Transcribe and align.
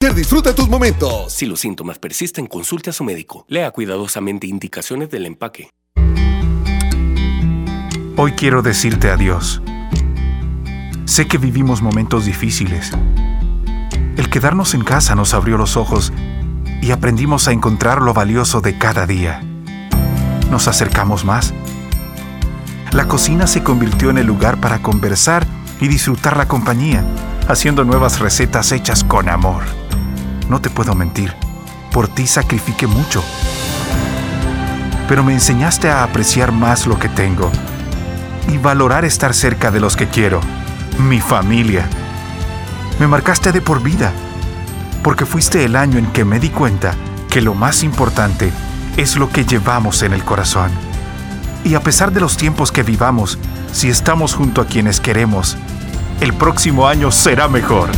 Disfruta 0.00 0.54
tus 0.54 0.66
momentos. 0.66 1.30
Si 1.30 1.44
los 1.44 1.60
síntomas 1.60 1.98
persisten, 1.98 2.46
consulte 2.46 2.88
a 2.88 2.92
su 2.92 3.04
médico. 3.04 3.44
Lea 3.48 3.70
cuidadosamente 3.70 4.46
indicaciones 4.46 5.10
del 5.10 5.26
empaque. 5.26 5.70
Hoy 8.16 8.32
quiero 8.32 8.62
decirte 8.62 9.10
adiós. 9.10 9.60
Sé 11.04 11.28
que 11.28 11.36
vivimos 11.36 11.82
momentos 11.82 12.24
difíciles. 12.24 12.92
El 14.16 14.30
quedarnos 14.30 14.72
en 14.72 14.84
casa 14.84 15.14
nos 15.14 15.34
abrió 15.34 15.58
los 15.58 15.76
ojos 15.76 16.14
y 16.80 16.92
aprendimos 16.92 17.46
a 17.46 17.52
encontrar 17.52 18.00
lo 18.00 18.14
valioso 18.14 18.62
de 18.62 18.78
cada 18.78 19.06
día. 19.06 19.42
Nos 20.50 20.66
acercamos 20.66 21.26
más. 21.26 21.52
La 22.90 23.06
cocina 23.06 23.46
se 23.46 23.62
convirtió 23.62 24.08
en 24.08 24.16
el 24.16 24.26
lugar 24.26 24.60
para 24.60 24.80
conversar 24.80 25.46
y 25.78 25.88
disfrutar 25.88 26.38
la 26.38 26.48
compañía, 26.48 27.04
haciendo 27.50 27.84
nuevas 27.84 28.20
recetas 28.20 28.70
hechas 28.72 29.02
con 29.02 29.28
amor. 29.28 29.64
No 30.48 30.60
te 30.60 30.70
puedo 30.70 30.94
mentir, 30.94 31.34
por 31.92 32.06
ti 32.08 32.26
sacrifiqué 32.26 32.86
mucho. 32.86 33.24
Pero 35.08 35.24
me 35.24 35.32
enseñaste 35.32 35.90
a 35.90 36.04
apreciar 36.04 36.52
más 36.52 36.86
lo 36.86 36.98
que 36.98 37.08
tengo 37.08 37.50
y 38.48 38.58
valorar 38.58 39.04
estar 39.04 39.34
cerca 39.34 39.70
de 39.70 39.80
los 39.80 39.96
que 39.96 40.08
quiero, 40.08 40.40
mi 40.98 41.20
familia. 41.20 41.88
Me 43.00 43.08
marcaste 43.08 43.50
de 43.50 43.60
por 43.60 43.82
vida, 43.82 44.12
porque 45.02 45.26
fuiste 45.26 45.64
el 45.64 45.74
año 45.74 45.98
en 45.98 46.06
que 46.12 46.24
me 46.24 46.38
di 46.38 46.50
cuenta 46.50 46.94
que 47.28 47.40
lo 47.40 47.54
más 47.54 47.82
importante 47.82 48.52
es 48.96 49.16
lo 49.16 49.28
que 49.28 49.44
llevamos 49.44 50.02
en 50.02 50.12
el 50.12 50.24
corazón. 50.24 50.70
Y 51.64 51.74
a 51.74 51.80
pesar 51.80 52.12
de 52.12 52.20
los 52.20 52.36
tiempos 52.36 52.70
que 52.70 52.82
vivamos, 52.82 53.38
si 53.72 53.88
estamos 53.88 54.34
junto 54.34 54.60
a 54.60 54.66
quienes 54.66 55.00
queremos, 55.00 55.56
el 56.20 56.34
próximo 56.34 56.86
año 56.86 57.10
será 57.10 57.48
mejor. 57.48 57.90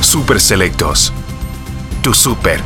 Super 0.00 0.40
Selectos. 0.40 1.12
Tu 2.02 2.12
super. 2.12 2.60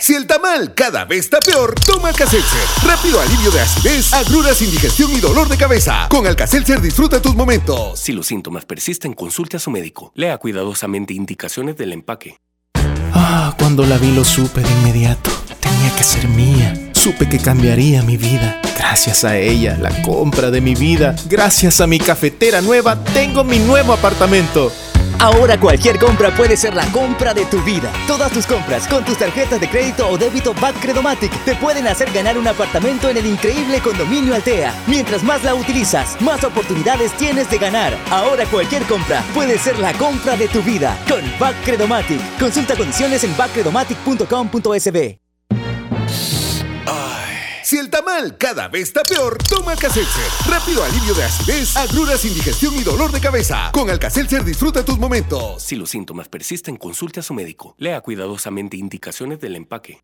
Si 0.00 0.14
el 0.16 0.26
tamal 0.26 0.74
cada 0.74 1.04
vez 1.04 1.26
está 1.26 1.38
peor, 1.38 1.74
toma 1.86 2.08
Alcacelser. 2.08 2.66
Rápido 2.84 3.20
alivio 3.20 3.50
de 3.52 3.60
acidez, 3.60 4.12
agruras, 4.12 4.60
indigestión 4.60 5.12
y 5.12 5.20
dolor 5.20 5.48
de 5.48 5.56
cabeza. 5.56 6.08
Con 6.08 6.26
Alcacelser 6.26 6.80
disfruta 6.80 7.22
tus 7.22 7.36
momentos. 7.36 8.00
Si 8.00 8.12
los 8.12 8.26
síntomas 8.26 8.64
persisten, 8.64 9.12
consulte 9.12 9.58
a 9.58 9.60
su 9.60 9.70
médico. 9.70 10.10
Lea 10.16 10.38
cuidadosamente 10.38 11.14
indicaciones 11.14 11.76
del 11.76 11.92
empaque. 11.92 12.38
Ah, 13.12 13.54
cuando 13.58 13.86
la 13.86 13.98
vi 13.98 14.12
lo 14.12 14.24
supe 14.24 14.62
de 14.62 14.70
inmediato. 14.70 15.30
Tenía 15.60 15.94
que 15.94 16.02
ser 16.02 16.26
mía. 16.26 16.90
Supe 16.92 17.28
que 17.28 17.38
cambiaría 17.38 18.02
mi 18.02 18.16
vida. 18.16 18.60
Gracias 18.80 19.24
a 19.24 19.36
ella, 19.36 19.76
la 19.78 19.90
compra 20.00 20.50
de 20.50 20.62
mi 20.62 20.74
vida. 20.74 21.14
Gracias 21.26 21.82
a 21.82 21.86
mi 21.86 21.98
cafetera 21.98 22.62
nueva, 22.62 22.96
tengo 23.12 23.44
mi 23.44 23.58
nuevo 23.58 23.92
apartamento. 23.92 24.72
Ahora 25.18 25.60
cualquier 25.60 25.98
compra 25.98 26.34
puede 26.34 26.56
ser 26.56 26.74
la 26.74 26.90
compra 26.90 27.34
de 27.34 27.44
tu 27.44 27.60
vida. 27.62 27.92
Todas 28.06 28.32
tus 28.32 28.46
compras 28.46 28.88
con 28.88 29.04
tus 29.04 29.18
tarjetas 29.18 29.60
de 29.60 29.68
crédito 29.68 30.08
o 30.08 30.16
débito 30.16 30.54
Credomatic 30.80 31.30
te 31.44 31.54
pueden 31.56 31.86
hacer 31.88 32.10
ganar 32.10 32.38
un 32.38 32.48
apartamento 32.48 33.10
en 33.10 33.18
el 33.18 33.26
increíble 33.26 33.80
condominio 33.80 34.34
Altea. 34.34 34.72
Mientras 34.86 35.22
más 35.22 35.44
la 35.44 35.54
utilizas, 35.54 36.18
más 36.22 36.42
oportunidades 36.42 37.12
tienes 37.18 37.50
de 37.50 37.58
ganar. 37.58 37.94
Ahora 38.10 38.46
cualquier 38.46 38.84
compra 38.84 39.22
puede 39.34 39.58
ser 39.58 39.78
la 39.78 39.92
compra 39.92 40.38
de 40.38 40.48
tu 40.48 40.62
vida 40.62 40.98
con 41.06 41.20
Credomatic. 41.66 42.20
Consulta 42.38 42.74
condiciones 42.74 43.24
en 43.24 43.36
backcredomatic.com.sb. 43.36 45.29
Si 47.70 47.78
el 47.78 47.88
tamal 47.88 48.36
cada 48.36 48.66
vez 48.66 48.88
está 48.88 49.04
peor, 49.04 49.38
toma 49.48 49.70
Alcacelser. 49.70 50.24
Rápido 50.48 50.82
alivio 50.82 51.14
de 51.14 51.22
acidez, 51.22 51.76
agruras, 51.76 52.24
indigestión 52.24 52.74
y 52.74 52.82
dolor 52.82 53.12
de 53.12 53.20
cabeza. 53.20 53.70
Con 53.72 53.88
Alcacelser 53.88 54.42
disfruta 54.44 54.84
tus 54.84 54.98
momentos. 54.98 55.62
Si 55.62 55.76
los 55.76 55.88
síntomas 55.88 56.28
persisten, 56.28 56.76
consulte 56.76 57.20
a 57.20 57.22
su 57.22 57.32
médico. 57.32 57.76
Lea 57.78 58.00
cuidadosamente 58.00 58.76
indicaciones 58.76 59.38
del 59.38 59.54
empaque. 59.54 60.02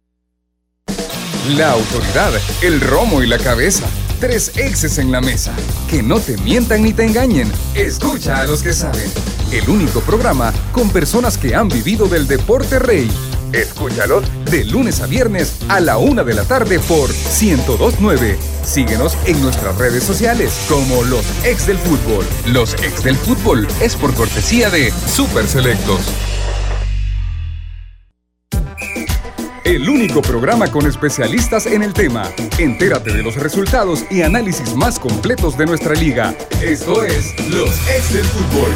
La 1.57 1.73
autoridad, 1.73 2.33
el 2.63 2.81
romo 2.81 3.21
y 3.21 3.27
la 3.27 3.39
cabeza. 3.39 3.89
Tres 4.21 4.57
exes 4.57 4.99
en 4.99 5.11
la 5.11 5.21
mesa. 5.21 5.53
Que 5.91 6.05
no 6.05 6.21
te 6.21 6.37
mientan 6.39 6.85
ni 6.85 6.93
te 6.93 7.05
engañen. 7.05 7.51
Escucha 7.75 8.43
a 8.43 8.47
los 8.47 8.63
que 8.63 8.75
saben. 8.75 9.11
El 9.51 9.69
único 9.69 10.03
programa 10.03 10.53
con 10.71 10.89
personas 10.91 11.37
que 11.37 11.57
han 11.57 11.69
vivido 11.69 12.07
del 12.07 12.29
deporte 12.29 12.79
rey. 12.79 13.11
Escúchalos 13.53 14.25
de 14.51 14.65
lunes 14.65 15.01
a 15.01 15.07
viernes 15.07 15.57
a 15.69 15.81
la 15.81 15.99
una 15.99 16.25
de 16.25 16.35
la 16.35 16.45
tarde 16.45 16.79
por 16.81 17.09
1029. 17.09 18.39
Síguenos 18.65 19.17
en 19.27 19.41
nuestras 19.41 19.77
redes 19.79 20.03
sociales 20.03 20.53
como 20.69 21.05
Los 21.05 21.25
Ex 21.45 21.67
del 21.67 21.79
Fútbol. 21.79 22.25
Los 22.47 22.75
Ex 22.75 23.05
del 23.05 23.17
Fútbol 23.17 23.67
es 23.81 23.95
por 23.97 24.15
cortesía 24.15 24.71
de 24.71 24.91
Super 24.91 25.47
Selectos. 25.47 26.01
El 29.65 29.89
único 29.89 30.23
programa 30.23 30.69
con 30.71 30.87
especialistas 30.87 31.67
en 31.67 31.83
el 31.83 31.93
tema. 31.93 32.31
Entérate 32.59 33.13
de 33.13 33.23
los 33.23 33.35
resultados 33.35 34.05
y 34.11 34.23
análisis 34.23 34.75
más 34.77 34.99
completos 34.99 35.59
de 35.59 35.67
nuestra 35.67 35.95
liga. 35.95 36.35
Esto 36.63 37.03
es 37.05 37.35
Los 37.51 37.71
Ex 37.89 38.13
del 38.13 38.25
Fútbol. 38.25 38.71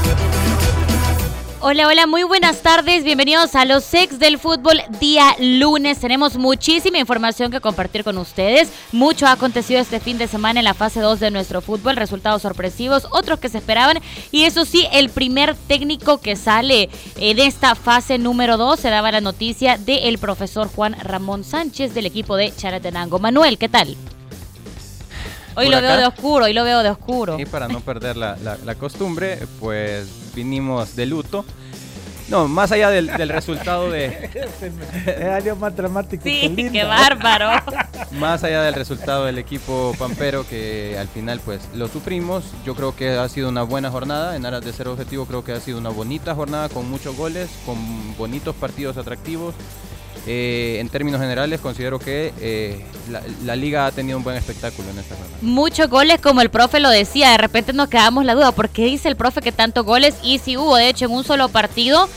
Hola, 1.62 1.86
hola, 1.88 2.06
muy 2.06 2.22
buenas 2.22 2.62
tardes. 2.62 3.04
Bienvenidos 3.04 3.54
a 3.54 3.66
los 3.66 3.84
Sex 3.84 4.18
del 4.18 4.38
Fútbol 4.38 4.80
día 4.98 5.36
lunes. 5.38 5.98
Tenemos 5.98 6.38
muchísima 6.38 6.96
información 6.96 7.50
que 7.50 7.60
compartir 7.60 8.02
con 8.02 8.16
ustedes. 8.16 8.72
Mucho 8.92 9.26
ha 9.26 9.32
acontecido 9.32 9.78
este 9.78 10.00
fin 10.00 10.16
de 10.16 10.26
semana 10.26 10.60
en 10.60 10.64
la 10.64 10.72
fase 10.72 11.00
2 11.00 11.20
de 11.20 11.30
nuestro 11.30 11.60
fútbol. 11.60 11.96
Resultados 11.96 12.40
sorpresivos, 12.40 13.08
otros 13.10 13.40
que 13.40 13.50
se 13.50 13.58
esperaban. 13.58 13.98
Y 14.30 14.44
eso 14.44 14.64
sí, 14.64 14.86
el 14.90 15.10
primer 15.10 15.54
técnico 15.54 16.16
que 16.16 16.34
sale 16.34 16.88
en 17.16 17.38
esta 17.38 17.74
fase 17.74 18.16
número 18.16 18.56
2 18.56 18.80
se 18.80 18.88
daba 18.88 19.12
la 19.12 19.20
noticia 19.20 19.76
del 19.76 20.16
profesor 20.16 20.66
Juan 20.74 20.96
Ramón 20.98 21.44
Sánchez 21.44 21.92
del 21.92 22.06
equipo 22.06 22.36
de 22.36 22.54
Charatenango. 22.56 23.18
Manuel, 23.18 23.58
¿qué 23.58 23.68
tal? 23.68 23.98
Hoy 25.56 25.68
lo 25.68 25.80
veo 25.80 25.96
de 25.96 26.06
oscuro, 26.06 26.44
hoy 26.44 26.52
lo 26.52 26.64
veo 26.64 26.82
de 26.82 26.90
oscuro. 26.90 27.38
Y 27.38 27.46
para 27.46 27.68
no 27.68 27.80
perder 27.80 28.16
la, 28.16 28.36
la 28.36 28.74
costumbre, 28.76 29.38
pues 29.58 30.08
vinimos 30.34 30.96
de 30.96 31.06
luto. 31.06 31.44
No, 32.30 32.46
más 32.46 32.70
allá 32.70 32.90
del, 32.90 33.08
resultado 33.28 33.90
de. 33.90 34.06
es 35.06 35.24
algo 35.24 35.56
más 35.56 35.74
dramático. 35.74 36.22
Sí, 36.22 36.54
qué 36.72 36.84
bárbaro. 36.84 37.50
más 38.12 38.44
allá 38.44 38.62
del 38.62 38.74
resultado 38.74 39.24
del 39.24 39.38
equipo 39.38 39.96
Pampero, 39.98 40.46
que 40.46 40.96
al 40.96 41.08
final, 41.08 41.40
pues 41.44 41.60
lo 41.74 41.88
sufrimos. 41.88 42.44
Yo 42.64 42.76
creo 42.76 42.94
que 42.94 43.10
ha 43.10 43.28
sido 43.28 43.48
una 43.48 43.64
buena 43.64 43.90
jornada. 43.90 44.36
En 44.36 44.46
aras 44.46 44.64
de 44.64 44.72
ser 44.72 44.86
objetivo, 44.86 45.26
creo 45.26 45.42
que 45.42 45.52
ha 45.52 45.60
sido 45.60 45.78
una 45.78 45.90
bonita 45.90 46.36
jornada 46.36 46.68
con 46.68 46.88
muchos 46.88 47.16
goles, 47.16 47.50
con 47.66 47.76
bonitos 48.16 48.54
partidos 48.54 48.96
atractivos. 48.96 49.56
Eh, 50.26 50.76
en 50.80 50.88
términos 50.90 51.20
generales, 51.20 51.60
considero 51.60 51.98
que 51.98 52.32
eh, 52.40 52.84
la, 53.44 53.56
liga 53.56 53.86
ha 53.86 53.92
tenido 53.92 54.18
un 54.18 54.24
buen 54.24 54.36
espectáculo 54.36 54.90
en 54.90 54.98
esta 54.98 55.14
jornada. 55.14 55.38
Muchos 55.40 55.88
goles, 55.88 56.20
como 56.20 56.42
el 56.42 56.50
profe 56.50 56.78
lo 56.78 56.90
decía, 56.90 57.30
de 57.30 57.38
repente 57.38 57.72
nos 57.72 57.88
quedamos 57.88 58.24
la 58.24 58.34
duda, 58.34 58.52
¿por 58.52 58.68
qué 58.68 58.84
dice 58.84 59.08
el 59.08 59.16
profe 59.16 59.40
que 59.40 59.50
tantos 59.50 59.84
goles? 59.84 60.16
Y 60.22 60.38
si 60.38 60.56
hubo, 60.56 60.76
de 60.76 60.88
hecho, 60.88 61.06
en 61.06 61.12
un 61.12 61.24
solo 61.24 61.48
partido 61.48 62.08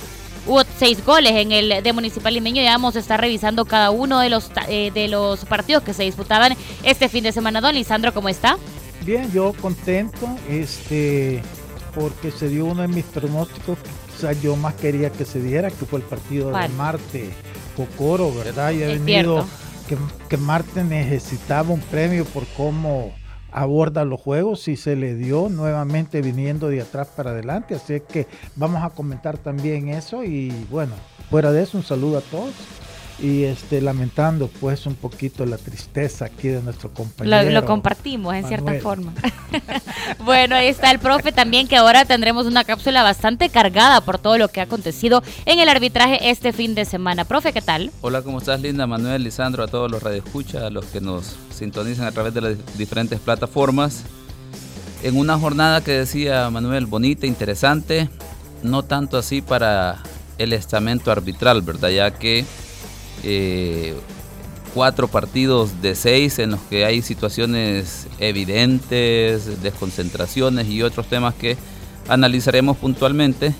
hubo 0.46 0.62
seis 0.78 1.03
goles 1.06 1.31
en 1.31 1.53
el 1.53 1.81
de 1.81 1.94
Municipal 1.94 2.34
Limeño. 2.34 2.62
Ya 2.62 2.72
vamos 2.72 2.97
a 2.97 3.00
estar 3.00 3.19
revisando 3.22 3.63
cada 3.63 3.92
uno 3.92 4.19
de 4.19 4.30
los, 4.30 4.52
eh, 4.68 4.92
de 4.94 5.08
los 5.08 5.46
partidos 5.46 5.84
que 5.84 5.94
se 5.94 6.03
disputaban 6.03 6.56
este 6.84 7.08
fin 7.08 7.24
de 7.24 7.31
semana. 7.31 7.62
Don 7.62 7.74
Lisandro, 7.74 8.13
¿cómo 8.13 8.28
está? 8.28 8.58
Bien, 9.06 9.31
yo 9.31 9.53
contento, 9.53 10.28
este, 10.50 11.42
porque 11.96 12.31
se 12.31 12.50
dio 12.50 12.66
uno 12.66 12.81
de 12.81 12.88
mis 12.90 13.06
pronósticos, 13.06 13.78
quizás 14.12 14.42
yo 14.42 14.56
más 14.56 14.74
quería 14.75 15.09
que 15.09 15.24
se 15.24 15.40
diera, 15.42 15.69
que 15.69 15.86
fue 15.86 16.00
el 16.00 16.06
partido 16.06 16.52
de 16.52 16.69
Marte 16.69 17.31
Cocoro, 17.75 18.34
¿verdad? 18.34 18.72
Y 18.72 18.84
ha 18.84 18.88
venido 18.88 19.45
que, 19.88 19.97
que, 20.29 20.38
Marte 20.38 20.84
necesitaba 20.84 21.69
un 21.69 21.81
premio 21.81 22.25
por 22.25 22.45
cómo 22.57 23.13
aborda 23.51 24.03
los 24.03 24.19
juegos 24.19 24.67
y 24.67 24.75
se 24.75 24.95
le 24.95 25.16
dio 25.16 25.50
nuevamente 25.50 26.22
viniendo 26.22 26.69
de 26.69 26.81
atrás 26.81 27.09
para 27.16 27.31
adelante. 27.31 27.75
Así 27.75 28.01
que 28.01 28.27
vamos 28.56 28.83
a 28.83 28.89
comentar 28.89 29.38
también 29.38 29.89
eso 29.89 30.24
y 30.24 30.50
bueno, 30.69 30.94
fuera 31.30 31.51
de 31.51 31.63
eso, 31.63 31.77
un 31.77 31.83
saludo 31.83 32.18
a 32.18 32.21
todos 32.21 32.53
y 33.24 33.46
este 33.46 33.80
lamentando 33.80 34.50
pues 34.60 34.86
un 34.86 34.96
poquito 34.96 35.46
la 35.46 35.58
tristeza 35.58 36.25
aquí 36.25 36.50
de 36.50 36.62
nuestro 36.62 36.94
compañero. 36.94 37.50
Lo, 37.52 37.66
compartimos 37.66 38.36
en 38.36 38.46
cierta 38.46 38.74
forma. 38.81 39.14
bueno, 40.25 40.56
ahí 40.56 40.68
está 40.68 40.92
el 40.92 41.00
profe 41.00 41.31
también 41.31 41.70
que 41.70 41.78
ahora 41.78 42.04
tendremos 42.04 42.46
una 42.48 42.66
cápsula 42.66 43.02
bastante 43.02 43.48
cargada 43.48 44.02
por 44.02 44.20
todo 44.20 44.38
lo 44.38 44.50
que 44.50 44.60
ha 44.60 44.64
acontecido 44.64 45.24
en 45.46 45.60
el 45.60 45.70
arbitraje 45.70 46.30
este 46.31 46.52
fin 46.52 46.75
de 46.75 46.84
semana. 46.84 47.24
Profe, 47.24 47.54
¿qué 47.54 47.62
tal? 47.62 47.92
Hola, 48.02 48.22
¿cómo 48.24 48.40
estás 48.40 48.60
Linda? 48.60 48.86
Manuel, 48.88 49.24
Lisandro, 49.24 49.64
a 49.64 49.68
todos 49.68 49.90
los 49.90 50.04
radioescuchas, 50.04 50.62
a 50.62 50.70
los 50.70 50.84
que 50.86 51.00
nos 51.00 51.38
sintonizan 51.50 52.06
a 52.06 52.12
través 52.12 52.34
de 52.34 52.42
las 52.42 52.78
diferentes 52.78 53.22
plataformas. 53.22 54.04
En 55.02 55.18
una 55.18 55.40
jornada 55.40 55.81
que 55.81 55.92
decía 55.92 56.50
Manuel, 56.50 56.88
bonita, 56.88 57.25
interesante, 57.25 58.10
no 58.64 58.84
tanto 58.84 59.18
así 59.18 59.42
para 59.42 60.04
el 60.38 60.52
estamento 60.52 61.10
arbitral, 61.10 61.62
¿verdad? 61.62 61.90
Ya 61.90 62.12
que 62.12 62.46
eh, 63.24 63.96
cuatro 64.74 65.08
partidos 65.08 65.81
de 65.81 65.96
seis 65.96 66.40
en 66.40 66.52
los 66.52 66.60
que 66.62 66.86
hay 66.86 67.02
situaciones 67.02 68.08
evidentes, 68.20 69.62
desconcentraciones 69.62 70.68
y 70.68 70.81
otros 70.81 71.08
temas 71.08 71.34
que 71.36 71.58
analizaremos 72.08 72.78
puntualmente 72.78 73.54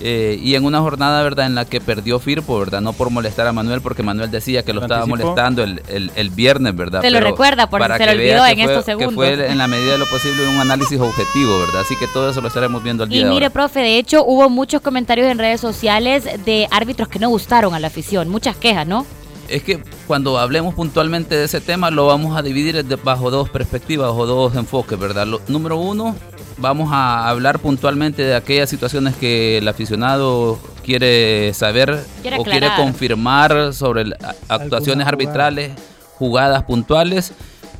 eh, 0.00 0.38
y 0.42 0.54
en 0.54 0.64
una 0.64 0.80
jornada, 0.80 1.22
¿verdad?, 1.22 1.46
en 1.46 1.54
la 1.54 1.64
que 1.64 1.80
perdió 1.80 2.18
Firpo, 2.18 2.58
¿verdad? 2.58 2.80
No 2.80 2.92
por 2.92 3.10
molestar 3.10 3.46
a 3.46 3.52
Manuel, 3.52 3.80
porque 3.80 4.02
Manuel 4.02 4.30
decía 4.30 4.62
que 4.62 4.72
lo 4.72 4.82
estaba 4.82 5.06
molestando 5.06 5.62
el, 5.62 5.80
el, 5.88 6.30
viernes, 6.30 6.74
¿verdad? 6.74 7.00
Se 7.00 7.10
lo 7.10 7.20
recuerda, 7.20 7.68
porque 7.68 7.96
se 7.96 8.06
lo 8.06 8.12
olvidó 8.12 8.46
en 8.46 8.60
estos 8.60 8.84
segundos. 8.84 9.10
Que 9.10 9.14
fue 9.14 9.50
en 9.50 9.58
la 9.58 9.66
medida 9.66 9.92
de 9.92 9.98
lo 9.98 10.06
posible 10.06 10.46
un 10.48 10.60
análisis 10.60 11.00
objetivo, 11.00 11.58
¿verdad? 11.60 11.82
Así 11.82 11.96
que 11.96 12.06
todo 12.08 12.30
eso 12.30 12.40
lo 12.40 12.48
estaremos 12.48 12.82
viendo 12.82 13.04
el 13.04 13.10
día 13.10 13.20
Y 13.20 13.24
mire, 13.24 13.50
profe, 13.50 13.80
de 13.80 13.98
hecho 13.98 14.24
hubo 14.24 14.50
muchos 14.50 14.80
comentarios 14.80 15.28
en 15.28 15.38
redes 15.38 15.60
sociales 15.60 16.24
de 16.44 16.66
árbitros 16.70 17.08
que 17.08 17.18
no 17.18 17.28
gustaron 17.28 17.74
a 17.74 17.80
la 17.80 17.86
afición, 17.86 18.28
muchas 18.28 18.56
quejas, 18.56 18.86
¿no? 18.86 19.06
Es 19.48 19.62
que 19.62 19.82
cuando 20.06 20.38
hablemos 20.38 20.74
puntualmente 20.74 21.34
de 21.34 21.44
ese 21.44 21.60
tema 21.60 21.90
lo 21.90 22.06
vamos 22.06 22.36
a 22.36 22.42
dividir 22.42 22.84
bajo 23.02 23.30
dos 23.30 23.50
perspectivas, 23.50 24.08
bajo 24.08 24.26
dos 24.26 24.54
enfoques, 24.54 24.98
¿verdad? 24.98 25.26
Lo, 25.26 25.40
número 25.48 25.76
uno, 25.76 26.16
vamos 26.58 26.90
a 26.92 27.28
hablar 27.28 27.58
puntualmente 27.58 28.22
de 28.22 28.34
aquellas 28.34 28.70
situaciones 28.70 29.16
que 29.16 29.58
el 29.58 29.68
aficionado 29.68 30.58
quiere 30.82 31.52
saber 31.54 32.04
o 32.38 32.44
quiere 32.44 32.68
confirmar 32.76 33.72
sobre 33.74 34.04
actuaciones 34.48 35.06
arbitrales, 35.06 35.72
jugadas 36.18 36.62
puntuales. 36.64 37.32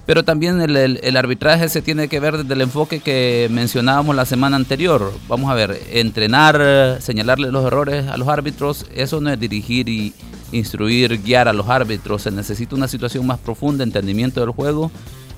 Pero 0.07 0.23
también 0.23 0.61
el, 0.61 1.17
arbitraje 1.17 1.69
se 1.71 1.81
tiene 1.81 2.09
que 2.09 2.21
ver 2.21 2.37
desde 2.37 2.53
el 2.53 2.61
enfoque 2.61 3.01
que 3.01 3.49
mencionábamos 3.51 4.15
la 4.15 4.27
semana 4.27 4.57
anterior. 4.57 5.15
Vamos 5.29 5.51
a 5.51 5.55
ver, 5.55 5.81
entrenar, 5.93 6.99
señalarle 7.01 7.51
los 7.51 7.65
errores 7.65 8.07
a 8.09 8.19
los 8.19 8.29
árbitros, 8.29 8.85
eso 8.95 9.23
no 9.23 9.31
es 9.31 9.41
dirigir 9.41 9.89
y 9.89 10.13
instruir, 10.55 11.23
guiar 11.23 11.49
a 11.49 11.53
los 11.53 11.69
árbitros. 11.69 12.23
Se 12.23 12.31
necesita 12.31 12.75
una 12.75 12.89
situación 12.89 13.27
más 13.27 13.39
profunda, 13.39 13.85
entendimiento 13.85 14.41
del 14.41 14.51
juego 14.51 14.91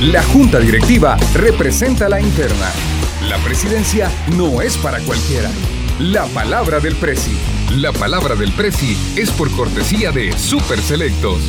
La 0.00 0.22
Junta 0.22 0.58
Directiva 0.58 1.18
representa 1.34 2.08
la 2.08 2.20
interna. 2.20 2.70
La 3.28 3.36
presidencia 3.38 4.10
no 4.36 4.60
es 4.60 4.76
para 4.76 4.98
cualquiera. 5.00 5.50
La 5.98 6.26
palabra 6.26 6.78
del 6.80 6.96
Presi. 6.96 7.36
La 7.76 7.92
palabra 7.92 8.34
del 8.34 8.52
Presi 8.52 8.96
es 9.16 9.30
por 9.30 9.50
cortesía 9.52 10.12
de 10.12 10.36
Super 10.36 10.78
Selectos. 10.80 11.40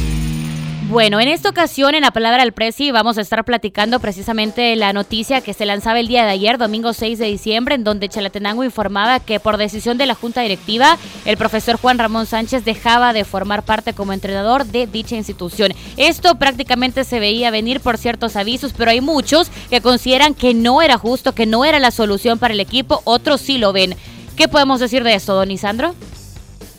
Bueno, 0.87 1.19
en 1.19 1.27
esta 1.27 1.49
ocasión, 1.49 1.95
en 1.95 2.03
la 2.03 2.11
palabra 2.11 2.43
del 2.43 2.53
Presi, 2.53 2.91
vamos 2.91 3.17
a 3.17 3.21
estar 3.21 3.43
platicando 3.43 3.99
precisamente 3.99 4.75
la 4.75 4.93
noticia 4.93 5.41
que 5.41 5.55
se 5.55 5.65
lanzaba 5.65 5.99
el 5.99 6.07
día 6.07 6.25
de 6.25 6.31
ayer, 6.31 6.59
domingo 6.59 6.93
6 6.93 7.17
de 7.17 7.25
diciembre, 7.25 7.73
en 7.73 7.83
donde 7.83 8.07
Chalatenango 8.07 8.63
informaba 8.63 9.19
que 9.19 9.39
por 9.39 9.57
decisión 9.57 9.97
de 9.97 10.05
la 10.05 10.13
Junta 10.13 10.41
Directiva, 10.41 10.99
el 11.25 11.37
profesor 11.37 11.77
Juan 11.77 11.97
Ramón 11.97 12.27
Sánchez 12.27 12.65
dejaba 12.65 13.13
de 13.13 13.25
formar 13.25 13.63
parte 13.63 13.93
como 13.93 14.13
entrenador 14.13 14.63
de 14.63 14.85
dicha 14.85 15.15
institución. 15.15 15.73
Esto 15.97 16.35
prácticamente 16.35 17.03
se 17.03 17.19
veía 17.19 17.49
venir 17.49 17.79
por 17.79 17.97
ciertos 17.97 18.35
avisos, 18.35 18.71
pero 18.77 18.91
hay 18.91 19.01
muchos 19.01 19.49
que 19.71 19.81
consideran 19.81 20.35
que 20.35 20.53
no 20.53 20.83
era 20.83 20.99
justo, 20.99 21.33
que 21.33 21.47
no 21.47 21.65
era 21.65 21.79
la 21.79 21.89
solución 21.89 22.37
para 22.37 22.53
el 22.53 22.59
equipo, 22.59 23.01
otros 23.05 23.41
sí 23.41 23.57
lo 23.57 23.73
ven. 23.73 23.95
¿Qué 24.37 24.47
podemos 24.47 24.79
decir 24.79 25.03
de 25.03 25.15
esto, 25.15 25.33
don 25.33 25.49
Isandro? 25.49 25.95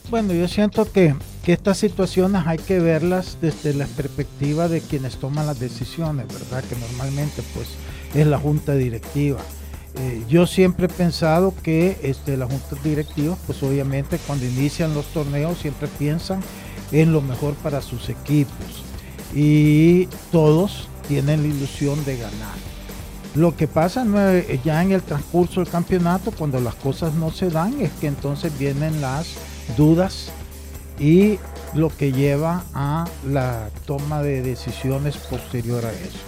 Bueno, 0.09 0.33
yo 0.33 0.47
siento 0.47 0.91
que 0.91 1.17
que 1.47 1.53
estas 1.53 1.79
situaciones 1.79 2.43
hay 2.45 2.59
que 2.59 2.81
verlas 2.81 3.39
desde 3.41 3.73
la 3.73 3.87
perspectiva 3.87 4.67
de 4.67 4.81
quienes 4.81 5.15
toman 5.15 5.47
las 5.47 5.61
decisiones, 5.61 6.27
¿verdad? 6.27 6.65
Que 6.65 6.75
normalmente 6.75 7.41
pues 7.55 7.69
es 8.17 8.27
la 8.27 8.37
junta 8.37 8.75
directiva. 8.75 9.39
Eh, 9.95 10.25
yo 10.29 10.49
siempre 10.49 10.87
he 10.87 10.89
pensado 10.89 11.55
que 11.63 11.99
este, 12.03 12.37
las 12.37 12.51
juntas 12.51 12.83
directivas, 12.83 13.39
pues 13.47 13.63
obviamente 13.63 14.19
cuando 14.27 14.45
inician 14.45 14.93
los 14.93 15.07
torneos 15.13 15.59
siempre 15.59 15.87
piensan 15.87 16.41
en 16.91 17.13
lo 17.13 17.23
mejor 17.23 17.55
para 17.55 17.81
sus 17.81 18.09
equipos 18.09 18.83
y 19.33 20.07
todos 20.33 20.89
tienen 21.07 21.43
la 21.43 21.49
ilusión 21.55 22.05
de 22.05 22.17
ganar. 22.17 22.57
Lo 23.37 23.57
que 23.57 23.69
pasa 23.69 24.05
ya 24.65 24.83
en 24.83 24.91
el 24.91 25.03
transcurso 25.03 25.61
del 25.61 25.71
campeonato, 25.71 26.33
cuando 26.33 26.59
las 26.59 26.75
cosas 26.75 27.15
no 27.15 27.31
se 27.31 27.51
dan, 27.51 27.81
es 27.81 27.93
que 28.01 28.09
entonces 28.09 28.59
vienen 28.59 29.01
las 29.01 29.29
dudas 29.77 30.33
y 30.99 31.39
lo 31.75 31.89
que 31.95 32.13
lleva 32.13 32.65
a 32.75 33.07
la 33.27 33.71
toma 33.87 34.23
de 34.23 34.43
decisiones 34.43 35.17
posterior 35.17 35.85
a 35.85 35.93
eso. 35.93 36.19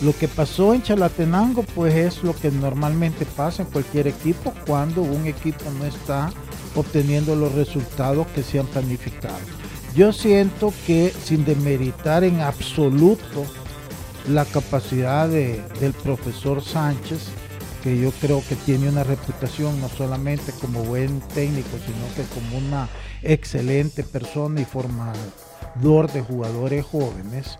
Lo 0.00 0.16
que 0.16 0.28
pasó 0.28 0.74
en 0.74 0.82
Chalatenango 0.82 1.64
pues 1.74 1.94
es 1.94 2.22
lo 2.22 2.34
que 2.34 2.50
normalmente 2.50 3.26
pasa 3.26 3.62
en 3.62 3.68
cualquier 3.70 4.06
equipo 4.06 4.54
cuando 4.66 5.02
un 5.02 5.26
equipo 5.26 5.64
no 5.78 5.84
está 5.84 6.32
obteniendo 6.76 7.34
los 7.34 7.52
resultados 7.54 8.26
que 8.28 8.42
se 8.42 8.60
han 8.60 8.66
planificado. 8.66 9.38
Yo 9.96 10.12
siento 10.12 10.72
que 10.86 11.12
sin 11.24 11.44
demeritar 11.44 12.22
en 12.22 12.40
absoluto 12.40 13.44
la 14.28 14.44
capacidad 14.44 15.28
del 15.28 15.92
profesor 16.04 16.62
Sánchez, 16.62 17.18
que 17.82 17.98
yo 17.98 18.12
creo 18.20 18.42
que 18.48 18.54
tiene 18.54 18.88
una 18.88 19.02
reputación 19.02 19.80
no 19.80 19.88
solamente 19.88 20.52
como 20.60 20.84
buen 20.84 21.20
técnico, 21.34 21.70
sino 21.84 22.14
que 22.14 22.22
como 22.34 22.58
una 22.58 22.88
excelente 23.22 24.02
persona 24.02 24.60
y 24.60 24.64
formador 24.64 26.12
de 26.12 26.20
jugadores 26.22 26.84
jóvenes, 26.84 27.58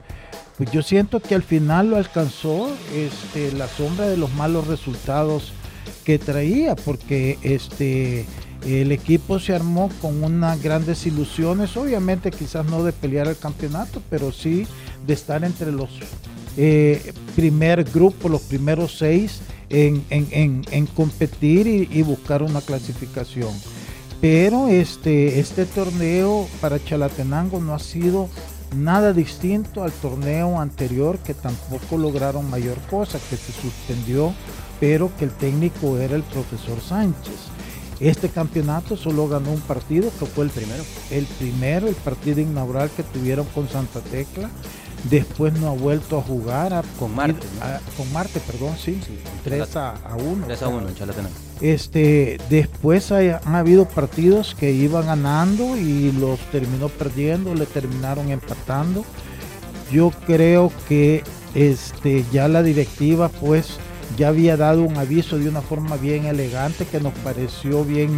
pues 0.57 0.71
yo 0.73 0.83
siento 0.83 1.21
que 1.21 1.35
al 1.35 1.43
final 1.43 1.91
lo 1.91 1.97
alcanzó 1.97 2.77
este, 2.95 3.53
la 3.53 3.69
sombra 3.69 4.09
de 4.09 4.17
los 4.17 4.33
malos 4.35 4.67
resultados 4.67 5.53
que 6.05 6.19
traía, 6.19 6.75
porque 6.75 7.39
este, 7.43 8.27
el 8.67 8.91
equipo 8.93 9.39
se 9.39 9.55
armó 9.55 9.91
con 10.01 10.25
unas 10.25 10.61
grandes 10.63 11.07
ilusiones, 11.07 11.77
obviamente 11.77 12.31
quizás 12.31 12.67
no 12.67 12.83
de 12.83 12.93
pelear 12.93 13.29
el 13.29 13.39
campeonato, 13.39 14.03
pero 14.11 14.33
sí 14.33 14.67
de 15.07 15.15
estar 15.15 15.45
entre 15.45 15.71
los 15.71 15.91
eh, 16.57 17.13
primer 17.37 17.85
grupo, 17.85 18.29
los 18.29 18.43
primeros 18.43 18.99
seis 18.99 19.41
en, 19.71 20.87
competir 20.97 21.67
y, 21.69 22.03
buscar 22.03 22.43
una 22.43 22.61
clasificación. 22.61 23.53
Pero 24.21 24.69
este, 24.69 25.39
este 25.39 25.65
torneo 25.65 26.49
para 26.61 26.83
Chalatenango 26.83 27.61
no 27.61 27.75
ha 27.75 27.79
sido 27.79 28.29
nada 28.77 29.13
distinto 29.13 29.85
al 29.85 29.93
torneo 29.93 30.61
anterior 30.61 31.19
que 31.19 31.35
tampoco 31.35 31.97
lograron 31.97 32.51
mayor 32.51 32.79
cosa, 32.91 33.19
que 33.31 33.37
se 33.37 33.53
suspendió, 33.53 34.35
pero 34.81 35.11
que 35.17 35.25
el 35.25 35.31
técnico 35.31 35.99
era 35.99 36.17
el 36.17 36.25
profesor 36.25 36.81
Sánchez. 36.81 37.35
Este 38.01 38.29
campeonato 38.29 38.97
solo 38.97 39.29
ganó 39.29 39.51
un 39.51 39.61
partido, 39.61 40.11
que 40.19 40.27
fue 40.27 40.45
el 40.45 40.51
primero. 40.51 40.85
El 41.11 41.25
primero, 41.25 41.89
el 41.89 41.97
partido 41.97 42.41
inaugural 42.41 42.91
que 42.91 43.03
tuvieron 43.03 43.47
con 43.47 43.69
Santa 43.69 44.01
Tecla 44.01 44.51
Después 45.05 45.53
no 45.55 45.69
ha 45.69 45.73
vuelto 45.73 46.19
a 46.19 46.23
jugar. 46.23 46.85
con 46.99 47.15
Marte. 47.15 47.47
con 47.97 48.13
Marte, 48.13 48.41
perdón, 48.41 48.77
sí. 48.77 49.01
3 49.45 49.77
a, 49.77 49.95
1. 50.17 50.47
3 50.47 50.63
a 50.63 50.69
1 50.69 50.89
en 50.89 51.48
Este, 51.61 52.39
después 52.51 53.11
han 53.11 53.55
habido 53.55 53.89
partidos 53.89 54.55
que 54.55 54.71
iban 54.71 55.07
ganando 55.07 55.77
y 55.77 56.13
los 56.13 56.39
terminó 56.53 56.89
perdiendo, 56.89 57.55
le 57.55 57.67
terminaron 57.67 58.31
empatando. 58.31 59.05
Yo 59.91 60.13
creo 60.27 60.71
que 60.89 61.25
este, 61.55 62.25
ya 62.31 62.47
la 62.49 62.63
directiva 62.63 63.29
pues 63.29 63.79
ya 64.17 64.29
había 64.29 64.57
dado 64.57 64.83
un 64.83 64.97
aviso 64.97 65.39
de 65.39 65.49
una 65.49 65.61
forma 65.61 65.97
bien 65.97 66.27
elegante 66.27 66.87
que 66.87 67.01
nos 67.01 67.13
pareció 67.15 67.85
bien 67.85 68.11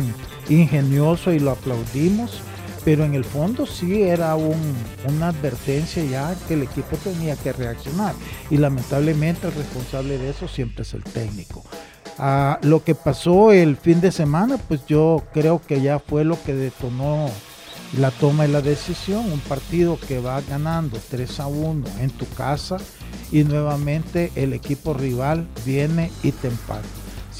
ingenioso 0.49 1.33
y 1.33 1.39
lo 1.39 1.53
aplaudimos 1.53 2.43
pero 2.85 3.05
en 3.05 3.15
el 3.15 3.25
fondo 3.25 3.67
sí 3.67 4.03
era 4.03 4.35
una 4.37 5.29
advertencia 5.29 6.03
ya 6.05 6.35
que 6.47 6.55
el 6.55 6.63
equipo 6.63 6.97
tenía 6.97 7.37
que 7.37 7.53
reaccionar 7.53 8.15
y 8.51 8.57
lamentablemente 8.57 9.49
el 9.49 9.55
responsable 9.55 10.19
de 10.19 10.31
eso 10.31 10.49
siempre 10.49 10.83
es 10.83 10.95
el 10.95 11.05
técnico. 11.05 11.63
Lo 12.63 12.85
que 12.85 12.95
pasó 12.95 13.53
el 13.53 13.77
fin 13.77 14.01
de 14.01 14.13
semana, 14.13 14.59
pues 14.59 14.81
yo 14.87 15.23
creo 15.33 15.61
que 15.67 15.81
ya 15.81 15.99
fue 15.99 16.25
lo 16.25 16.43
que 16.43 16.55
detonó 16.55 17.31
la 17.99 18.11
toma 18.11 18.45
de 18.45 18.51
la 18.51 18.63
decisión, 18.63 19.33
un 19.33 19.41
partido 19.41 19.99
que 20.07 20.21
va 20.21 20.41
ganando 20.43 20.99
3 21.11 21.41
a 21.41 21.47
1 21.47 21.85
en 22.01 22.11
tu 22.11 22.29
casa 22.29 22.77
y 23.33 23.43
nuevamente 23.43 24.31
el 24.37 24.53
equipo 24.53 24.95
rival 24.95 25.49
viene 25.65 26.13
y 26.23 26.31
te 26.31 26.49
empata 26.49 26.87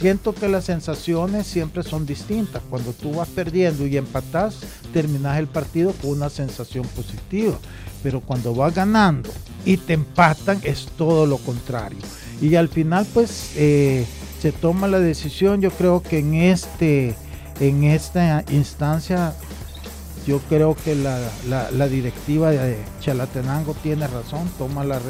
siento 0.01 0.35
que 0.35 0.49
las 0.49 0.65
sensaciones 0.65 1.47
siempre 1.47 1.83
son 1.83 2.07
distintas. 2.07 2.63
Cuando 2.71 2.93
tú 2.93 3.13
vas 3.13 3.29
perdiendo 3.29 3.87
y 3.87 3.99
empatas, 3.99 4.57
terminas 4.93 5.39
el 5.39 5.47
partido 5.47 5.93
con 5.93 6.11
una 6.11 6.31
sensación 6.31 6.87
positiva. 6.87 7.59
Pero 8.03 8.21
cuando 8.21 8.55
vas 8.55 8.75
ganando 8.75 9.31
y 9.65 9.77
te 9.77 9.93
empatan, 9.93 10.59
es 10.63 10.87
todo 10.97 11.27
lo 11.27 11.37
contrario. 11.37 11.99
Y 12.41 12.55
al 12.55 12.69
final, 12.69 13.07
pues, 13.13 13.53
eh, 13.57 14.07
se 14.41 14.53
toma 14.53 14.89
la 14.89 15.01
decisión. 15.01 15.61
Yo 15.61 15.71
creo 15.71 16.03
que 16.03 16.19
en, 16.19 16.35
este, 16.35 17.15
en 17.61 17.85
esta 17.85 18.45
instancia, 18.51 19.35
yo 20.27 20.39
creo 20.49 20.75
que 20.75 20.95
la, 20.95 21.89
directiva 21.89 22.51
de 22.51 22.79
Chalatenango 23.01 23.75
tiene 23.75 24.07
razón, 24.07 24.51
toma 24.59 24.85
la 24.85 25.01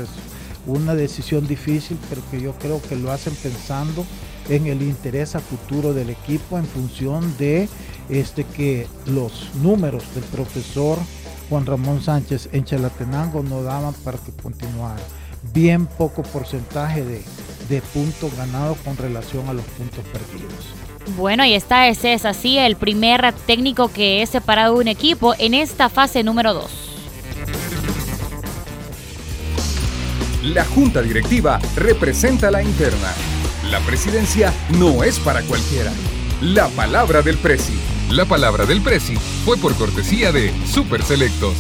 una 0.67 0.95
decisión 0.95 1.47
difícil, 1.47 1.99
pero 2.09 2.23
que 2.31 2.41
yo 2.41 2.53
creo 2.55 2.83
que 2.83 2.97
lo 2.97 3.11
hacen 3.11 3.35
pensando 3.35 4.05
en 4.49 4.67
el 4.67 4.83
interés 4.83 5.35
a 5.35 5.41
futuro 5.41 5.95
del 5.95 6.11
equipo 6.11 6.59
en 6.59 6.67
función 6.67 7.37
de 7.39 7.69
este 8.09 8.45
que 8.45 8.87
los 9.07 9.55
números 9.63 10.03
del 10.15 10.25
profesor 10.25 10.99
Juan 11.49 11.67
Ramón 11.67 12.03
Sánchez 12.03 12.51
en 12.53 12.65
Chalatenango 12.65 13.43
no 13.43 13.63
daban 13.63 13.95
para 14.05 14.19
que 14.19 14.33
continuara. 14.33 15.03
Bien 15.55 15.87
poco 15.87 16.23
porcentaje 16.23 17.05
de, 17.05 17.23
de 17.71 17.81
puntos 17.81 18.37
ganados 18.37 18.77
con 18.85 18.97
relación 18.97 19.49
a 19.49 19.55
los 19.55 19.65
puntos 19.65 20.05
perdidos. 20.13 20.53
Bueno, 21.17 21.45
y 21.47 21.55
está 21.55 21.89
ese 21.89 22.13
es 22.13 22.25
así 22.27 22.59
el 22.59 22.77
primer 22.77 23.33
técnico 23.47 23.89
que 23.89 24.23
es 24.23 24.31
separado 24.31 24.75
de 24.75 24.81
un 24.81 24.89
equipo 24.89 25.35
en 25.39 25.55
esta 25.55 25.89
fase 25.89 26.23
número 26.23 26.53
2. 26.53 26.71
La 30.43 30.65
junta 30.65 31.01
directiva 31.01 31.61
representa 31.77 32.51
la 32.51 32.63
interna. 32.63 33.13
La 33.71 33.79
presidencia 33.81 34.53
no 34.79 35.05
es 35.05 35.19
para 35.21 35.43
cualquiera. 35.43 35.93
La 36.41 36.69
palabra 36.69 37.23
del 37.23 37.39
presi. 37.39 37.79
La 38.11 38.25
palabra 38.25 38.67
del 38.67 38.81
presi 38.81 39.15
fue 39.45 39.57
por 39.59 39.75
cortesía 39.77 40.33
de 40.33 40.53
Super 40.67 41.03
Selectos 41.03 41.55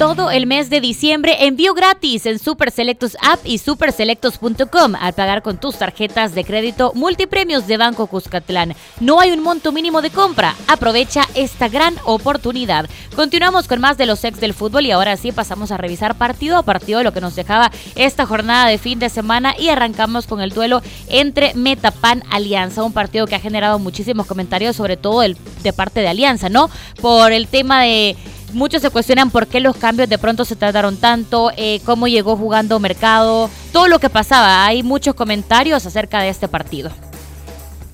todo 0.00 0.30
el 0.30 0.46
mes 0.46 0.70
de 0.70 0.80
diciembre 0.80 1.44
envío 1.44 1.74
gratis 1.74 2.24
en 2.24 2.38
Super 2.38 2.70
Selectos 2.70 3.18
App 3.20 3.38
y 3.44 3.58
superselectos.com 3.58 4.94
al 4.98 5.12
pagar 5.12 5.42
con 5.42 5.60
tus 5.60 5.76
tarjetas 5.76 6.34
de 6.34 6.42
crédito 6.42 6.92
multipremios 6.94 7.66
de 7.66 7.76
Banco 7.76 8.06
Cuscatlán. 8.06 8.74
No 8.98 9.20
hay 9.20 9.30
un 9.30 9.42
monto 9.42 9.72
mínimo 9.72 10.00
de 10.00 10.08
compra. 10.08 10.56
Aprovecha 10.68 11.28
esta 11.34 11.68
gran 11.68 11.96
oportunidad. 12.06 12.88
Continuamos 13.14 13.68
con 13.68 13.82
más 13.82 13.98
de 13.98 14.06
los 14.06 14.24
ex 14.24 14.40
del 14.40 14.54
fútbol 14.54 14.86
y 14.86 14.90
ahora 14.90 15.18
sí 15.18 15.32
pasamos 15.32 15.70
a 15.70 15.76
revisar 15.76 16.14
partido 16.14 16.56
a 16.56 16.62
partido 16.62 17.02
lo 17.02 17.12
que 17.12 17.20
nos 17.20 17.36
dejaba 17.36 17.70
esta 17.94 18.24
jornada 18.24 18.68
de 18.68 18.78
fin 18.78 19.00
de 19.00 19.10
semana 19.10 19.54
y 19.58 19.68
arrancamos 19.68 20.26
con 20.26 20.40
el 20.40 20.48
duelo 20.48 20.80
entre 21.08 21.52
Metapan 21.52 22.22
Alianza, 22.30 22.84
un 22.84 22.94
partido 22.94 23.26
que 23.26 23.34
ha 23.34 23.40
generado 23.40 23.78
muchísimos 23.78 24.24
comentarios, 24.24 24.76
sobre 24.76 24.96
todo 24.96 25.22
el, 25.22 25.36
de 25.62 25.74
parte 25.74 26.00
de 26.00 26.08
Alianza, 26.08 26.48
¿no? 26.48 26.70
Por 27.02 27.32
el 27.32 27.48
tema 27.48 27.82
de 27.82 28.16
Muchos 28.52 28.82
se 28.82 28.90
cuestionan 28.90 29.30
por 29.30 29.46
qué 29.46 29.60
los 29.60 29.76
cambios 29.76 30.08
de 30.08 30.18
pronto 30.18 30.44
se 30.44 30.56
tardaron 30.56 30.96
tanto, 30.96 31.50
eh, 31.56 31.80
cómo 31.84 32.08
llegó 32.08 32.36
jugando 32.36 32.78
Mercado, 32.80 33.50
todo 33.72 33.88
lo 33.88 33.98
que 33.98 34.10
pasaba. 34.10 34.66
Hay 34.66 34.82
muchos 34.82 35.14
comentarios 35.14 35.86
acerca 35.86 36.20
de 36.20 36.28
este 36.28 36.48
partido. 36.48 36.90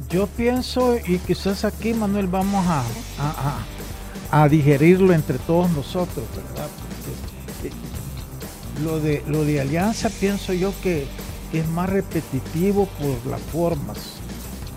Yo 0.09 0.27
pienso, 0.27 0.97
y 0.97 1.19
quizás 1.19 1.65
aquí, 1.65 1.93
Manuel, 1.93 2.29
vamos 2.29 2.65
a, 2.67 2.85
a, 4.31 4.49
digerirlo 4.49 5.13
entre 5.13 5.39
todos 5.39 5.69
nosotros, 5.71 6.25
¿verdad? 6.35 6.69
Eh, 7.65 7.71
lo, 8.85 9.01
de, 9.01 9.25
lo 9.27 9.45
de 9.45 9.61
Alianza 9.61 10.11
pienso 10.11 10.53
yo 10.53 10.73
que 10.83 11.07
es 11.53 11.67
más 11.69 11.89
repetitivo 11.89 12.87
por 13.01 13.31
las 13.31 13.41
formas 13.41 14.16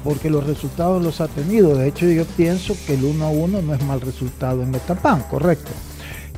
porque 0.03 0.29
los 0.29 0.45
resultados 0.45 1.03
los 1.03 1.21
ha 1.21 1.27
tenido. 1.27 1.75
De 1.75 1.87
hecho, 1.87 2.05
yo 2.07 2.25
pienso 2.25 2.75
que 2.85 2.95
el 2.95 3.03
1 3.03 3.25
a 3.25 3.29
1 3.29 3.61
no 3.61 3.73
es 3.73 3.83
mal 3.83 4.01
resultado 4.01 4.63
en 4.63 4.71
Metapán, 4.71 5.23
correcto. 5.29 5.71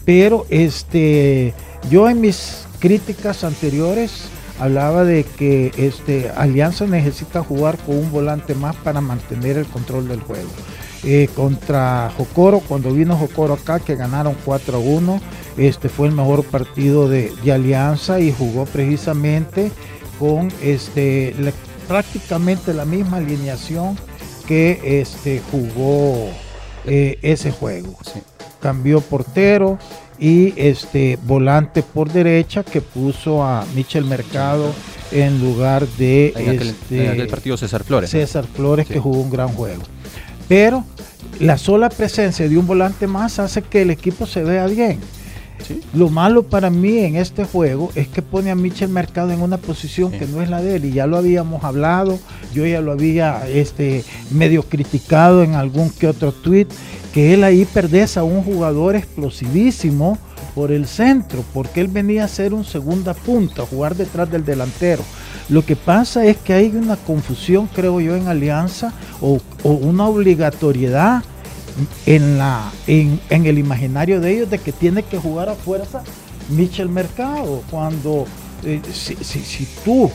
Pero 0.05 0.45
este, 0.49 1.53
yo 1.89 2.09
en 2.09 2.21
mis 2.21 2.65
críticas 2.79 3.43
anteriores 3.43 4.23
hablaba 4.59 5.03
de 5.03 5.23
que 5.23 5.71
este, 5.77 6.29
Alianza 6.35 6.85
necesita 6.85 7.43
jugar 7.43 7.77
con 7.77 7.97
un 7.97 8.11
volante 8.11 8.53
más 8.55 8.75
para 8.77 9.01
mantener 9.01 9.57
el 9.57 9.65
control 9.65 10.07
del 10.07 10.21
juego. 10.21 10.49
Eh, 11.03 11.29
contra 11.35 12.11
Jocoro, 12.15 12.59
cuando 12.59 12.93
vino 12.93 13.17
Jocoro 13.17 13.55
acá, 13.55 13.79
que 13.79 13.95
ganaron 13.95 14.35
4 14.45 14.77
a 14.77 14.79
1, 14.79 15.21
este 15.57 15.89
fue 15.89 16.07
el 16.07 16.13
mejor 16.13 16.43
partido 16.43 17.09
de, 17.09 17.31
Alianza 17.51 18.19
y 18.19 18.31
jugó 18.31 18.65
precisamente 18.65 19.71
con 20.19 20.49
este, 20.61 21.33
prácticamente 21.91 22.73
la 22.73 22.85
misma 22.85 23.17
alineación 23.17 23.97
que 24.47 25.01
este, 25.01 25.41
jugó 25.51 26.29
eh, 26.85 27.19
ese 27.21 27.51
juego. 27.51 27.97
Cambió 28.61 29.01
portero 29.01 29.77
y 30.17 30.53
este 30.55 31.19
volante 31.23 31.83
por 31.83 32.09
derecha 32.09 32.63
que 32.63 32.79
puso 32.79 33.43
a 33.43 33.65
Michel 33.75 34.05
Mercado 34.05 34.73
en 35.11 35.41
lugar 35.41 35.85
de 35.97 36.33
este, 36.37 37.25
partido 37.25 37.57
César 37.57 37.83
Flores. 37.83 38.09
César 38.09 38.45
Flores 38.47 38.87
que 38.87 38.97
jugó 38.97 39.19
un 39.19 39.29
gran 39.29 39.49
juego. 39.49 39.81
Pero 40.47 40.85
la 41.41 41.57
sola 41.57 41.89
presencia 41.89 42.47
de 42.47 42.57
un 42.57 42.67
volante 42.67 43.05
más 43.05 43.37
hace 43.37 43.63
que 43.63 43.81
el 43.81 43.91
equipo 43.91 44.25
se 44.25 44.45
vea 44.45 44.65
bien. 44.67 44.97
Lo 45.93 46.09
malo 46.09 46.43
para 46.43 46.69
mí 46.69 46.99
en 46.99 47.15
este 47.15 47.45
juego 47.45 47.91
es 47.95 48.07
que 48.07 48.21
pone 48.21 48.51
a 48.51 48.55
Michel 48.55 48.89
Mercado 48.89 49.31
en 49.31 49.41
una 49.41 49.57
posición 49.57 50.11
que 50.11 50.25
no 50.25 50.41
es 50.41 50.49
la 50.49 50.61
de 50.61 50.75
él 50.75 50.85
y 50.85 50.93
ya 50.93 51.07
lo 51.07 51.17
habíamos 51.17 51.63
hablado, 51.63 52.19
yo 52.53 52.65
ya 52.65 52.81
lo 52.81 52.91
había 52.91 53.47
este, 53.47 54.03
medio 54.31 54.63
criticado 54.63 55.43
en 55.43 55.55
algún 55.55 55.89
que 55.89 56.07
otro 56.07 56.31
tweet, 56.31 56.67
que 57.13 57.33
él 57.33 57.43
ahí 57.43 57.65
perdés 57.65 58.17
a 58.17 58.23
un 58.23 58.43
jugador 58.43 58.95
explosivísimo 58.95 60.17
por 60.55 60.71
el 60.71 60.85
centro, 60.87 61.43
porque 61.53 61.81
él 61.81 61.87
venía 61.87 62.25
a 62.25 62.27
ser 62.27 62.53
un 62.53 62.65
segunda 62.65 63.13
punta, 63.13 63.65
jugar 63.65 63.95
detrás 63.95 64.29
del 64.29 64.45
delantero. 64.45 65.03
Lo 65.49 65.65
que 65.65 65.75
pasa 65.75 66.25
es 66.25 66.37
que 66.37 66.53
hay 66.53 66.67
una 66.67 66.95
confusión, 66.95 67.67
creo 67.73 67.99
yo, 67.99 68.15
en 68.15 68.27
Alianza 68.27 68.93
o, 69.21 69.39
o 69.63 69.71
una 69.71 70.07
obligatoriedad 70.07 71.23
en, 72.05 72.37
la, 72.37 72.71
en, 72.87 73.19
el 73.29 73.57
imaginario 73.57 74.19
de 74.19 74.33
ellos 74.33 74.49
de 74.49 74.59
que 74.59 74.71
tiene 74.71 75.03
que 75.03 75.17
jugar 75.17 75.49
a 75.49 75.55
fuerza 75.55 76.03
Michel 76.49 76.89
Mercado. 76.89 77.63
Cuando 77.69 78.25
eh, 78.63 78.81
si, 78.91 79.15
si, 79.15 79.67
tú 79.83 80.11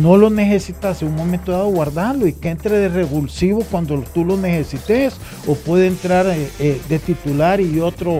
no 0.00 0.16
lo 0.16 0.30
necesitas 0.30 1.02
en 1.02 1.08
un 1.08 1.16
momento 1.16 1.52
dado, 1.52 1.66
guardarlo 1.66 2.26
y 2.26 2.32
que 2.32 2.50
entre 2.50 2.78
de 2.78 2.88
revulsivo 2.88 3.64
cuando 3.70 4.02
tú 4.14 4.24
lo 4.24 4.36
necesites, 4.36 5.16
o 5.46 5.54
puede 5.54 5.86
entrar 5.86 6.26
eh, 6.26 6.50
eh, 6.58 6.80
de 6.88 6.98
titular 6.98 7.60
y 7.60 7.80
otro 7.80 8.18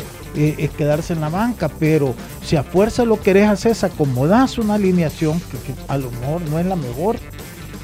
quedarse 0.79 1.13
en 1.13 1.21
la 1.21 1.29
banca. 1.29 1.69
Pero 1.69 2.15
si 2.43 2.57
a 2.57 2.63
fuerza 2.63 3.05
lo 3.05 3.21
querés 3.21 3.49
hacer, 3.49 3.73
es 3.73 3.85
acomodas 3.85 4.57
una 4.59 4.75
alineación 4.75 5.41
que, 5.41 5.59
que, 5.59 5.75
a 5.89 5.99
lo 5.99 6.11
mejor 6.11 6.41
no 6.51 6.59
es 6.59 6.67
la 6.67 6.77
mejor 6.77 7.19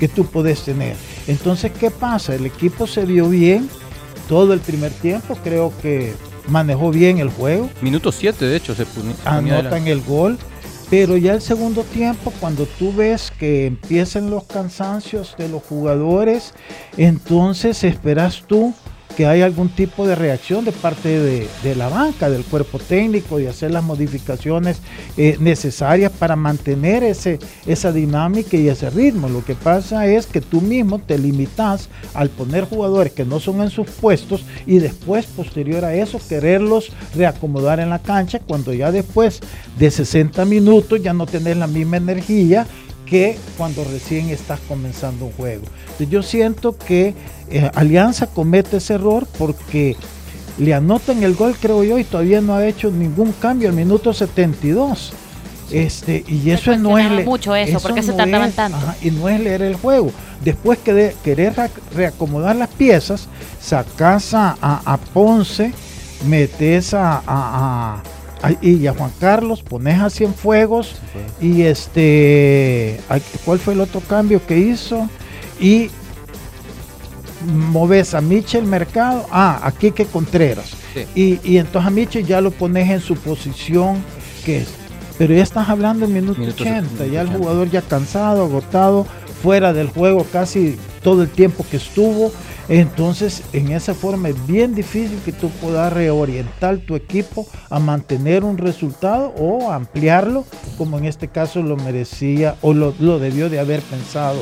que 0.00 0.08
tú 0.08 0.24
puedes 0.24 0.62
tener. 0.64 0.96
Entonces, 1.26 1.72
¿qué 1.72 1.90
pasa? 1.90 2.34
El 2.34 2.46
equipo 2.46 2.86
se 2.86 3.04
vio 3.04 3.28
bien 3.28 3.68
todo 4.28 4.52
el 4.52 4.60
primer 4.60 4.92
tiempo. 4.92 5.36
Creo 5.42 5.72
que 5.82 6.14
manejó 6.46 6.90
bien 6.90 7.18
el 7.18 7.30
juego. 7.30 7.68
Minuto 7.80 8.12
7, 8.12 8.44
de 8.44 8.56
hecho, 8.56 8.74
se 8.74 8.86
Anotan 9.24 9.86
el 9.88 10.02
gol. 10.02 10.38
Pero 10.90 11.18
ya 11.18 11.34
el 11.34 11.42
segundo 11.42 11.84
tiempo, 11.84 12.32
cuando 12.40 12.64
tú 12.64 12.94
ves 12.94 13.30
que 13.38 13.66
empiezan 13.66 14.30
los 14.30 14.44
cansancios 14.44 15.34
de 15.36 15.50
los 15.50 15.62
jugadores, 15.62 16.54
entonces 16.96 17.84
esperas 17.84 18.44
tú 18.46 18.72
que 19.16 19.26
hay 19.26 19.42
algún 19.42 19.68
tipo 19.68 20.06
de 20.06 20.14
reacción 20.14 20.64
de 20.64 20.72
parte 20.72 21.08
de, 21.08 21.74
la 21.74 21.88
banca, 21.88 22.30
del 22.30 22.44
cuerpo 22.44 22.78
técnico, 22.78 23.40
y 23.40 23.46
hacer 23.46 23.70
las 23.70 23.84
modificaciones 23.84 24.80
eh, 25.16 25.36
necesarias 25.40 26.12
para 26.12 26.36
mantener 26.36 27.02
ese, 27.02 27.38
esa 27.66 27.92
dinámica 27.92 28.56
y 28.56 28.68
ese 28.68 28.90
ritmo. 28.90 29.28
Lo 29.28 29.44
que 29.44 29.54
pasa 29.54 30.06
es 30.06 30.26
que 30.26 30.40
tú 30.40 30.60
mismo 30.60 30.98
te 30.98 31.18
limitas 31.18 31.88
al 32.14 32.30
poner 32.30 32.64
jugadores 32.64 33.12
que 33.12 33.24
no 33.24 33.40
son 33.40 33.60
en 33.62 33.70
sus 33.70 33.88
puestos 33.88 34.44
y 34.66 34.78
después, 34.78 35.26
posterior 35.26 35.84
a 35.84 35.94
eso, 35.94 36.20
quererlos 36.28 36.92
reacomodar 37.14 37.80
en 37.80 37.90
la 37.90 37.98
cancha 37.98 38.40
cuando 38.40 38.72
ya 38.72 38.92
después 38.92 39.40
de 39.78 39.90
60 39.90 40.44
minutos 40.44 41.02
ya 41.02 41.12
no 41.12 41.26
tenés 41.26 41.56
la 41.56 41.66
misma 41.66 41.96
energía 41.96 42.66
que 43.08 43.38
cuando 43.56 43.84
recién 43.84 44.28
estás 44.30 44.60
comenzando 44.68 45.26
un 45.26 45.32
juego. 45.32 45.64
yo 45.98 46.22
siento 46.22 46.76
que 46.76 47.14
eh, 47.50 47.70
Alianza 47.74 48.26
comete 48.26 48.78
ese 48.78 48.94
error 48.94 49.26
porque 49.38 49.96
le 50.58 50.74
anotan 50.74 51.22
el 51.22 51.34
gol, 51.34 51.56
creo 51.58 51.84
yo, 51.84 51.98
y 51.98 52.04
todavía 52.04 52.40
no 52.40 52.54
ha 52.54 52.66
hecho 52.66 52.90
ningún 52.90 53.32
cambio 53.32 53.68
al 53.68 53.74
minuto 53.74 54.12
72. 54.12 55.12
Este, 55.70 56.24
y 56.26 56.50
eso 56.50 56.76
no 56.78 56.98
es 56.98 57.24
mucho 57.26 57.54
eso, 57.54 57.78
porque 57.80 58.02
se 58.02 58.12
tardaban 58.12 58.52
tanto. 58.52 58.78
y 59.02 59.10
no 59.10 59.28
es 59.28 59.40
leer 59.40 59.62
el 59.62 59.76
juego. 59.76 60.10
Después 60.42 60.78
que 60.78 60.94
de 60.94 61.16
querer 61.22 61.54
reacomodar 61.94 62.56
las 62.56 62.70
piezas, 62.70 63.28
sacas 63.60 64.30
a, 64.32 64.98
Ponce, 65.12 65.72
metes 66.26 66.94
a 66.94 68.02
y 68.60 68.86
a 68.86 68.94
Juan 68.94 69.10
Carlos, 69.18 69.62
pones 69.62 70.00
a 70.00 70.10
Cienfuegos 70.10 70.96
y 71.40 71.62
este, 71.62 73.00
¿cuál 73.44 73.58
fue 73.58 73.74
el 73.74 73.80
otro 73.80 74.00
cambio 74.00 74.44
que 74.46 74.58
hizo? 74.58 75.08
Y 75.60 75.90
moves 77.46 78.14
a 78.14 78.20
Michel 78.20 78.64
Mercado, 78.64 79.26
ah, 79.30 79.60
aquí 79.62 79.90
que 79.90 80.06
Contreras. 80.06 80.72
Y, 81.14 81.38
y, 81.44 81.58
entonces 81.58 81.86
a 81.86 81.90
Michel 81.90 82.26
ya 82.26 82.40
lo 82.40 82.50
pones 82.50 82.90
en 82.90 83.00
su 83.00 83.14
posición 83.16 84.02
que 84.44 84.58
es. 84.58 84.68
Pero 85.16 85.34
ya 85.34 85.42
estás 85.42 85.68
hablando 85.68 86.06
en 86.06 86.12
minuto, 86.12 86.40
80, 86.40 87.06
ya 87.06 87.22
el 87.22 87.28
jugador 87.28 87.68
ya 87.70 87.82
cansado, 87.82 88.44
agotado, 88.44 89.06
fuera 89.42 89.72
del 89.72 89.88
juego 89.88 90.26
casi 90.32 90.76
todo 91.02 91.22
el 91.22 91.28
tiempo 91.28 91.64
que 91.70 91.76
estuvo. 91.76 92.32
Entonces, 92.68 93.42
en 93.52 93.72
esa 93.72 93.94
forma 93.94 94.28
es 94.28 94.46
bien 94.46 94.74
difícil 94.74 95.18
que 95.24 95.32
tú 95.32 95.48
puedas 95.48 95.92
reorientar 95.92 96.78
tu 96.78 96.96
equipo 96.96 97.46
a 97.70 97.78
mantener 97.78 98.44
un 98.44 98.58
resultado 98.58 99.32
o 99.38 99.70
ampliarlo, 99.70 100.44
como 100.76 100.98
en 100.98 101.06
este 101.06 101.28
caso 101.28 101.62
lo 101.62 101.76
merecía 101.76 102.56
o 102.60 102.74
lo, 102.74 102.94
lo 102.98 103.18
debió 103.18 103.48
de 103.48 103.58
haber 103.58 103.80
pensado 103.80 104.40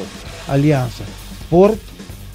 Alianza. 0.49 1.05
Por 1.51 1.77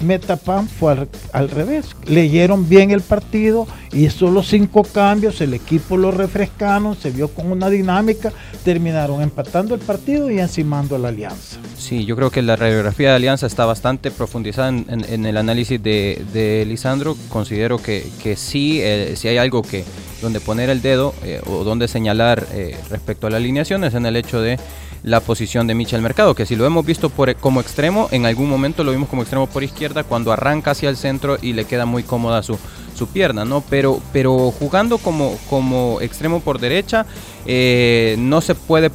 Metapan 0.02 0.68
fue 0.68 1.08
al, 1.32 1.48
revés. 1.50 1.94
Leyeron 2.06 2.68
bien 2.68 2.90
el 2.90 3.00
partido 3.00 3.66
y 3.92 4.08
solo 4.10 4.42
cinco 4.42 4.84
cambios, 4.84 5.40
el 5.40 5.54
equipo 5.54 5.96
lo 5.96 6.10
refrescaron, 6.10 6.96
se 6.96 7.10
vio 7.10 7.28
con 7.28 7.50
una 7.50 7.68
dinámica, 7.68 8.32
terminaron 8.64 9.22
empatando 9.22 9.74
el 9.74 9.80
partido 9.80 10.30
y 10.30 10.38
encimando 10.38 10.96
a 10.96 10.98
la 10.98 11.08
alianza. 11.08 11.58
Sí, 11.76 12.04
yo 12.04 12.16
creo 12.16 12.30
que 12.30 12.42
la 12.42 12.56
radiografía 12.56 13.10
de 13.10 13.16
alianza 13.16 13.46
está 13.46 13.66
bastante 13.66 14.10
profundizada 14.10 14.68
en, 14.68 15.26
el 15.26 15.36
análisis 15.36 15.82
de, 15.82 16.64
Lisandro. 16.66 17.16
Considero 17.28 17.78
que, 17.78 18.02
sí, 18.36 18.80
eh, 18.82 19.14
si 19.16 19.28
hay 19.28 19.38
algo 19.38 19.62
que 19.62 19.84
donde 20.22 20.40
poner 20.40 20.70
el 20.70 20.80
dedo 20.80 21.14
eh, 21.24 21.40
o 21.46 21.64
donde 21.64 21.88
señalar 21.88 22.46
eh, 22.52 22.76
respecto 22.90 23.26
a 23.26 23.30
la 23.30 23.38
alineación 23.38 23.82
es 23.84 23.94
en 23.94 24.06
el 24.06 24.16
hecho 24.16 24.40
de 24.40 24.58
la 25.02 25.20
posición 25.20 25.66
de 25.66 25.74
Michel 25.74 26.02
Mercado, 26.02 26.34
que 26.34 26.46
si 26.46 26.56
lo 26.56 26.64
hemos 26.64 26.86
visto 26.86 27.10
por, 27.10 27.34
como 27.36 27.60
extremo, 27.60 28.08
en 28.12 28.26
algún 28.26 28.48
momento 28.48 28.84
lo 28.84 28.92
vimos 28.92 29.08
como 29.08 29.22
extremo 29.22 29.46
por 29.46 29.64
izquierda 29.64 30.04
cuando 30.04 30.32
arranca 30.32 30.72
hacia 30.72 30.88
el 30.88 30.96
centro 30.96 31.38
y 31.42 31.54
le 31.54 31.64
queda 31.64 31.86
muy 31.86 32.02
cómoda 32.02 32.42
su, 32.42 32.58
su 32.94 33.08
pierna, 33.08 33.44
¿no? 33.44 33.62
Pero, 33.68 34.00
pero 34.12 34.50
jugando 34.52 34.98
como, 34.98 35.36
como 35.50 36.00
extremo 36.00 36.40
por 36.40 36.60
derecha, 36.60 37.06
eh, 37.46 38.16
no 38.18 38.40
se 38.40 38.54
puede 38.54 38.90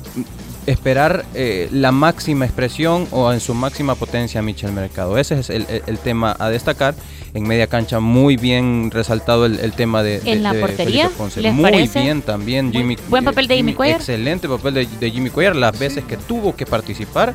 esperar 0.67 1.25
eh, 1.33 1.69
la 1.71 1.93
máxima 1.93 2.45
expresión 2.45 3.07
o 3.11 3.31
en 3.31 3.39
su 3.39 3.53
máxima 3.53 3.95
potencia 3.95 4.41
Michel 4.41 4.73
Mercado. 4.73 5.17
Ese 5.17 5.39
es 5.39 5.49
el, 5.49 5.65
tema 6.03 6.35
a 6.37 6.49
destacar. 6.49 6.93
En 7.33 7.47
media 7.47 7.67
cancha 7.67 7.99
muy 7.99 8.35
bien 8.35 8.91
resaltado 8.91 9.45
el, 9.45 9.71
tema 9.73 10.03
de, 10.03 10.21
en 10.25 10.43
la 10.43 10.53
portería. 10.53 11.09
muy 11.51 11.87
bien 11.87 12.21
también 12.21 12.71
Jimmy. 12.71 12.97
Buen 13.09 13.23
papel 13.23 13.47
de 13.47 13.55
Jimmy, 13.55 13.73
Cuellar. 13.73 13.99
Excelente 13.99 14.47
papel 14.49 14.73
de, 14.99 15.11
Jimmy 15.11 15.29
Cuellar. 15.29 15.55
Las 15.55 15.79
veces 15.79 16.03
que 16.03 16.17
tuvo 16.17 16.55
que 16.55 16.65
participar 16.65 17.33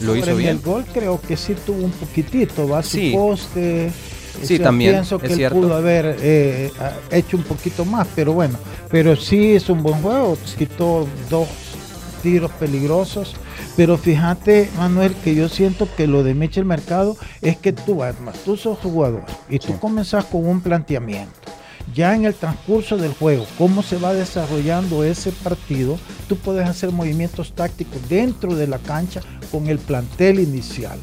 lo 0.00 0.16
hizo 0.16 0.34
bien. 0.34 0.56
El 0.56 0.60
gol 0.60 0.84
creo 0.92 1.20
que 1.20 1.36
sí 1.36 1.54
tuvo 1.66 1.84
un 1.84 1.92
poquitito, 1.92 2.66
va 2.66 2.78
a 2.78 2.82
su 2.82 2.98
poste. 3.12 3.92
Sí, 4.42 4.58
también. 4.58 4.92
Pienso 4.92 5.18
que 5.18 5.34
él 5.34 5.50
pudo 5.50 5.74
haber 5.74 6.16
eh, 6.20 6.72
hecho 7.10 7.36
un 7.36 7.42
poquito 7.42 7.84
más, 7.84 8.06
pero 8.14 8.32
bueno, 8.32 8.58
pero 8.88 9.14
sí 9.16 9.52
es 9.52 9.68
un 9.68 9.82
buen 9.82 10.00
juego. 10.00 10.38
Quitó 10.56 11.06
dos 11.28 11.48
tiros 12.22 12.50
peligrosos. 12.52 13.34
Pero 13.76 13.96
fíjate, 13.96 14.70
Manuel, 14.76 15.14
que 15.24 15.34
yo 15.34 15.48
siento 15.48 15.88
que 15.96 16.06
lo 16.06 16.22
de 16.22 16.34
Michel 16.34 16.64
Mercado 16.64 17.16
es 17.42 17.56
que 17.56 17.72
tú, 17.72 18.02
además, 18.02 18.36
tú 18.44 18.56
sos 18.56 18.78
jugador 18.78 19.24
y 19.48 19.58
tú 19.58 19.78
comenzás 19.78 20.24
con 20.24 20.46
un 20.46 20.60
planteamiento. 20.60 21.50
Ya 21.94 22.14
en 22.14 22.24
el 22.24 22.34
transcurso 22.34 22.96
del 22.96 23.14
juego, 23.14 23.46
cómo 23.58 23.82
se 23.82 23.96
va 23.96 24.14
desarrollando 24.14 25.02
ese 25.02 25.32
partido, 25.32 25.98
tú 26.28 26.36
puedes 26.36 26.68
hacer 26.68 26.92
movimientos 26.92 27.52
tácticos 27.52 28.08
dentro 28.08 28.54
de 28.54 28.68
la 28.68 28.78
cancha 28.78 29.22
con 29.50 29.66
el 29.66 29.78
plantel 29.78 30.38
inicial. 30.38 30.98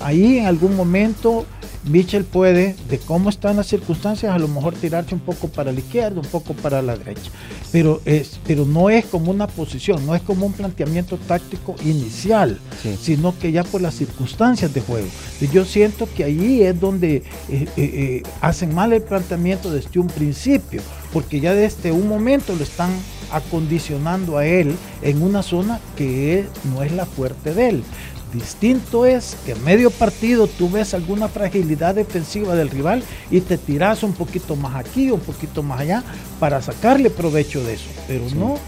Ahí 0.00 0.38
en 0.38 0.46
algún 0.46 0.76
momento 0.76 1.46
Mitchell 1.84 2.24
puede, 2.24 2.76
de 2.88 2.98
cómo 2.98 3.30
están 3.30 3.56
las 3.56 3.66
circunstancias, 3.66 4.32
a 4.32 4.38
lo 4.38 4.48
mejor 4.48 4.74
tirarse 4.74 5.14
un 5.14 5.20
poco 5.20 5.48
para 5.48 5.72
la 5.72 5.78
izquierda, 5.78 6.20
un 6.20 6.26
poco 6.26 6.52
para 6.52 6.82
la 6.82 6.96
derecha. 6.96 7.30
Pero, 7.72 8.02
es, 8.04 8.38
pero 8.46 8.66
no 8.66 8.90
es 8.90 9.06
como 9.06 9.30
una 9.30 9.46
posición, 9.46 10.04
no 10.04 10.14
es 10.14 10.22
como 10.22 10.46
un 10.46 10.52
planteamiento 10.52 11.16
táctico 11.16 11.74
inicial, 11.84 12.58
sino 13.00 13.38
que 13.38 13.52
ya 13.52 13.64
por 13.64 13.80
las 13.80 13.94
circunstancias 13.94 14.74
de 14.74 14.80
juego. 14.80 15.06
Y 15.40 15.48
yo 15.48 15.64
siento 15.64 16.08
que 16.14 16.24
ahí 16.24 16.62
es 16.62 16.78
donde 16.78 17.16
eh, 17.16 17.22
eh, 17.48 17.68
eh, 17.76 18.22
hacen 18.40 18.74
mal 18.74 18.92
el 18.92 19.02
planteamiento 19.02 19.70
desde 19.70 20.00
un 20.00 20.08
principio, 20.08 20.82
porque 21.12 21.40
ya 21.40 21.54
desde 21.54 21.92
un 21.92 22.08
momento 22.08 22.54
lo 22.54 22.62
están 22.62 22.90
acondicionando 23.32 24.38
a 24.38 24.44
él 24.44 24.74
en 25.02 25.22
una 25.22 25.42
zona 25.42 25.80
que 25.96 26.46
no 26.64 26.82
es 26.82 26.92
la 26.92 27.06
fuerte 27.06 27.54
de 27.54 27.68
él. 27.68 27.84
Distinto 28.32 29.06
es 29.06 29.36
que 29.44 29.52
en 29.52 29.64
medio 29.64 29.90
partido 29.90 30.46
tú 30.46 30.70
ves 30.70 30.94
alguna 30.94 31.28
fragilidad 31.28 31.94
defensiva 31.96 32.54
del 32.54 32.70
rival 32.70 33.02
y 33.30 33.40
te 33.40 33.58
tiras 33.58 34.02
un 34.02 34.12
poquito 34.12 34.54
más 34.54 34.76
aquí, 34.76 35.10
un 35.10 35.20
poquito 35.20 35.62
más 35.62 35.80
allá 35.80 36.04
para 36.38 36.62
sacarle 36.62 37.10
provecho 37.10 37.62
de 37.64 37.74
eso, 37.74 37.90
pero 38.06 38.24
no 38.36 38.58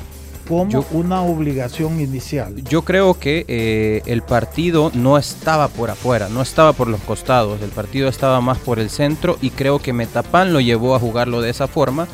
como 0.49 0.85
una 0.91 1.23
obligación 1.23 2.01
inicial. 2.01 2.63
Yo 2.65 2.83
creo 2.83 3.15
que 3.15 3.45
eh, 3.49 4.03
el 4.07 4.23
partido 4.23 4.91
no 4.95 5.17
estaba 5.17 5.69
por 5.69 5.91
afuera, 5.91 6.29
no 6.29 6.43
estaba 6.43 6.73
por 6.73 6.89
los 6.89 7.01
costados, 7.01 7.63
el 7.63 7.71
partido 7.71 8.09
estaba 8.09 8.41
más 8.41 8.59
por 8.59 8.79
el 8.79 8.91
centro 8.91 9.39
y 9.41 9.51
creo 9.51 9.79
que 9.79 9.93
Metapan 9.93 10.53
lo 10.53 10.61
llevó 10.61 10.95
a 10.95 11.01
jugarlo 11.01 11.41
de 11.41 11.51
esa 11.51 11.69
forma. 11.69 12.09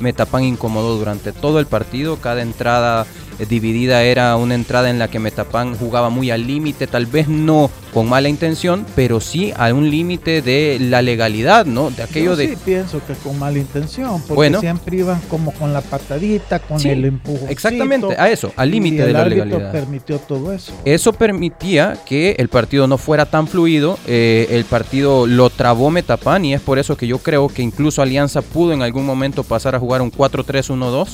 Metapan 0.00 0.44
incomodó 0.44 0.96
durante 0.96 1.32
todo 1.32 1.60
el 1.60 1.66
partido, 1.66 2.16
cada 2.16 2.42
entrada 2.42 3.06
dividida 3.48 4.02
era 4.02 4.36
una 4.36 4.54
entrada 4.54 4.90
en 4.90 4.98
la 4.98 5.08
que 5.08 5.18
Metapan 5.18 5.76
jugaba 5.76 6.10
muy 6.10 6.30
al 6.30 6.46
límite, 6.46 6.86
tal 6.86 7.06
vez 7.06 7.28
no 7.28 7.70
con 7.92 8.08
mala 8.08 8.28
intención, 8.28 8.86
pero 8.96 9.20
sí 9.20 9.52
a 9.56 9.72
un 9.72 9.90
límite 9.90 10.40
de 10.42 10.78
la 10.80 11.02
legalidad, 11.02 11.66
¿no? 11.66 11.90
De 11.90 12.02
aquello 12.02 12.36
de. 12.36 12.48
Sí, 12.48 12.56
pienso 12.64 13.04
que 13.06 13.14
con 13.14 13.38
mala 13.38 13.58
intención, 13.58 14.22
porque 14.26 14.56
siempre 14.58 14.96
iban 14.96 15.20
como 15.28 15.52
con 15.52 15.72
la 15.72 15.80
patadita, 15.80 16.58
con 16.58 16.84
el 16.86 17.04
empujón. 17.04 17.48
Exactamente, 17.48 18.14
a 18.18 18.30
eso, 18.30 18.52
al 18.56 18.70
límite 18.70 19.06
de 19.06 19.12
la 19.12 19.26
legalidad. 19.26 19.72
permitió 19.72 20.18
todo 20.18 20.52
eso. 20.52 20.72
Eso 20.84 21.12
permitía 21.12 21.98
que 22.06 22.36
el 22.38 22.48
partido 22.48 22.86
no 22.86 22.98
fuera 22.98 23.26
tan 23.26 23.46
fluido, 23.46 23.98
eh, 24.06 24.46
el 24.50 24.64
partido 24.64 25.26
lo 25.26 25.50
trabó 25.50 25.90
Metapan 25.90 26.44
y 26.44 26.54
es 26.54 26.60
por 26.60 26.78
eso 26.78 26.96
que 26.96 27.06
yo 27.06 27.18
creo 27.18 27.48
que 27.48 27.62
incluso 27.62 28.02
Alianza 28.02 28.42
pudo 28.42 28.72
en 28.72 28.82
algún 28.82 29.04
momento 29.04 29.44
pasar 29.44 29.74
a 29.74 29.78
jugar 29.78 30.00
un 30.02 30.10
4-3-1-2 30.10 31.08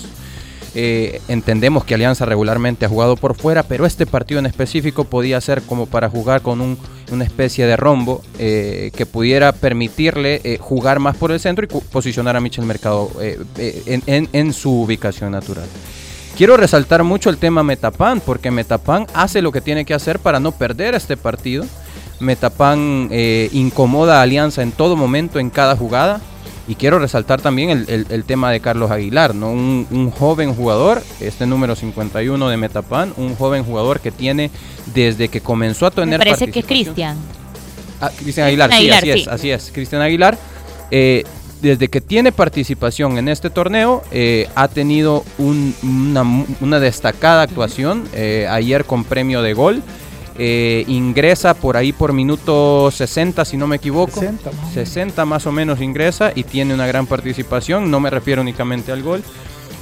eh, 0.74 1.20
entendemos 1.28 1.84
que 1.84 1.94
Alianza 1.94 2.24
regularmente 2.24 2.86
ha 2.86 2.88
jugado 2.88 3.16
por 3.16 3.34
fuera, 3.34 3.62
pero 3.62 3.86
este 3.86 4.06
partido 4.06 4.40
en 4.40 4.46
específico 4.46 5.04
podía 5.04 5.40
ser 5.40 5.62
como 5.62 5.86
para 5.86 6.10
jugar 6.10 6.42
con 6.42 6.78
una 7.10 7.24
especie 7.24 7.66
de 7.66 7.76
rombo 7.76 8.22
eh, 8.38 8.90
que 8.94 9.06
pudiera 9.06 9.52
permitirle 9.52 10.40
eh, 10.44 10.58
jugar 10.60 10.98
más 10.98 11.16
por 11.16 11.32
el 11.32 11.40
centro 11.40 11.64
y 11.64 11.68
posicionar 11.68 12.36
a 12.36 12.40
Michel 12.40 12.64
Mercado 12.64 13.10
en, 13.56 14.28
en, 14.32 14.52
su 14.52 14.82
ubicación 14.82 15.32
natural. 15.32 15.66
Quiero 16.36 16.56
resaltar 16.56 17.02
mucho 17.02 17.30
el 17.30 17.38
tema 17.38 17.62
Metapan, 17.62 18.20
porque 18.20 18.50
Metapan 18.50 19.06
hace 19.14 19.42
lo 19.42 19.52
que 19.52 19.60
tiene 19.60 19.84
que 19.84 19.94
hacer 19.94 20.18
para 20.18 20.38
no 20.38 20.52
perder 20.52 20.94
este 20.94 21.16
partido. 21.16 21.64
Metapan 22.20 23.08
incomoda 23.52 24.18
a 24.18 24.22
Alianza 24.22 24.62
en 24.62 24.72
todo 24.72 24.96
momento, 24.96 25.40
en 25.40 25.50
cada 25.50 25.76
jugada. 25.76 26.20
Y 26.68 26.74
quiero 26.74 26.98
resaltar 26.98 27.40
también 27.40 27.86
el, 27.88 28.24
tema 28.24 28.52
de 28.52 28.60
Carlos 28.60 28.90
Aguilar, 28.90 29.34
¿no? 29.34 29.50
Un, 29.50 30.10
joven 30.10 30.54
jugador, 30.54 31.02
este 31.18 31.46
número 31.46 31.74
51 31.74 32.46
de 32.46 32.56
Metapan, 32.58 33.14
un 33.16 33.34
joven 33.36 33.64
jugador 33.64 34.00
que 34.00 34.10
tiene 34.10 34.50
desde 34.94 35.28
que 35.28 35.40
comenzó 35.40 35.86
a 35.86 35.90
tener. 35.90 36.18
Me 36.18 36.26
parece 36.26 36.48
que 36.50 36.60
es 36.60 36.66
Cristian. 36.66 37.16
Ah, 38.02 38.10
Cristian 38.14 38.48
Aguilar, 38.48 38.70
sí, 38.70 38.90
así 38.90 39.10
es, 39.10 39.28
así 39.28 39.50
es. 39.50 39.70
Cristian 39.72 40.02
Aguilar. 40.02 40.36
Eh, 40.90 41.24
desde 41.62 41.88
que 41.88 42.02
tiene 42.02 42.32
participación 42.32 43.16
en 43.16 43.28
este 43.28 43.48
torneo, 43.48 44.04
eh, 44.10 44.46
ha 44.54 44.68
tenido 44.68 45.24
una, 45.38 46.80
destacada 46.80 47.42
actuación. 47.42 48.06
Eh, 48.12 48.46
ayer 48.50 48.84
con 48.84 49.04
premio 49.04 49.40
de 49.40 49.54
gol. 49.54 49.82
Eh, 50.40 50.84
ingresa 50.86 51.54
por 51.54 51.76
ahí 51.76 51.92
por 51.92 52.12
minuto 52.12 52.92
60, 52.92 53.44
si 53.44 53.56
no 53.56 53.66
me 53.66 53.76
equivoco. 53.76 54.20
60 54.72 55.24
más, 55.24 55.46
o 55.46 55.52
menos 55.52 55.80
ingresa 55.80 56.30
y 56.32 56.44
tiene 56.44 56.74
una 56.74 56.86
gran 56.86 57.06
participación. 57.06 57.90
No 57.90 57.98
me 57.98 58.08
refiero 58.08 58.42
únicamente 58.42 58.92
al 58.92 59.02
gol. 59.02 59.24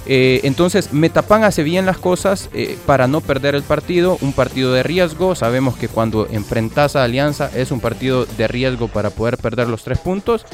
Eh, 0.07 0.41
entonces, 0.45 0.95
Metapan 0.95 1.45
hace 1.45 1.63
bien 1.63 1.85
las 1.85 1.99
cosas 1.99 2.49
eh, 2.55 2.79
para 2.87 3.07
no 3.07 3.21
perder 3.21 3.55
el 3.55 3.65
partido. 3.65 4.17
Un 4.23 4.33
partido 4.33 4.73
de 4.73 4.83
riesgo. 4.83 5.35
Sabemos 5.35 5.77
que 5.77 5.89
cuando 5.89 6.27
enfrentas 6.31 6.97
a 6.97 7.05
Alianza 7.05 7.51
es 7.55 7.71
un 7.71 7.81
partido 7.81 8.25
de 8.25 8.49
riesgo 8.49 8.89
para 8.89 9.11
poder 9.11 9.37
perder 9.37 9.69
los 9.69 9.85
tres 9.85 9.99
puntos. 9.99 10.47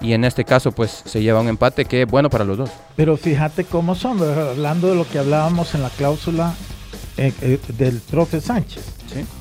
Y 0.00 0.12
en 0.12 0.24
este 0.24 0.44
caso, 0.44 0.70
pues 0.70 1.02
se 1.04 1.20
lleva 1.20 1.40
un 1.40 1.48
empate 1.48 1.84
que 1.84 2.02
es 2.02 2.08
bueno 2.08 2.30
para 2.30 2.44
los 2.44 2.58
dos. 2.58 2.70
Pero 2.94 3.16
fíjate 3.16 3.64
cómo 3.64 3.96
son, 3.96 4.22
hablando 4.22 4.90
de 4.90 4.94
lo 4.94 5.08
que 5.08 5.18
hablábamos 5.18 5.74
en 5.74 5.82
la 5.82 5.90
cláusula 5.90 6.54
del 7.76 8.00
profe 8.10 8.40
Sánchez 8.40 8.98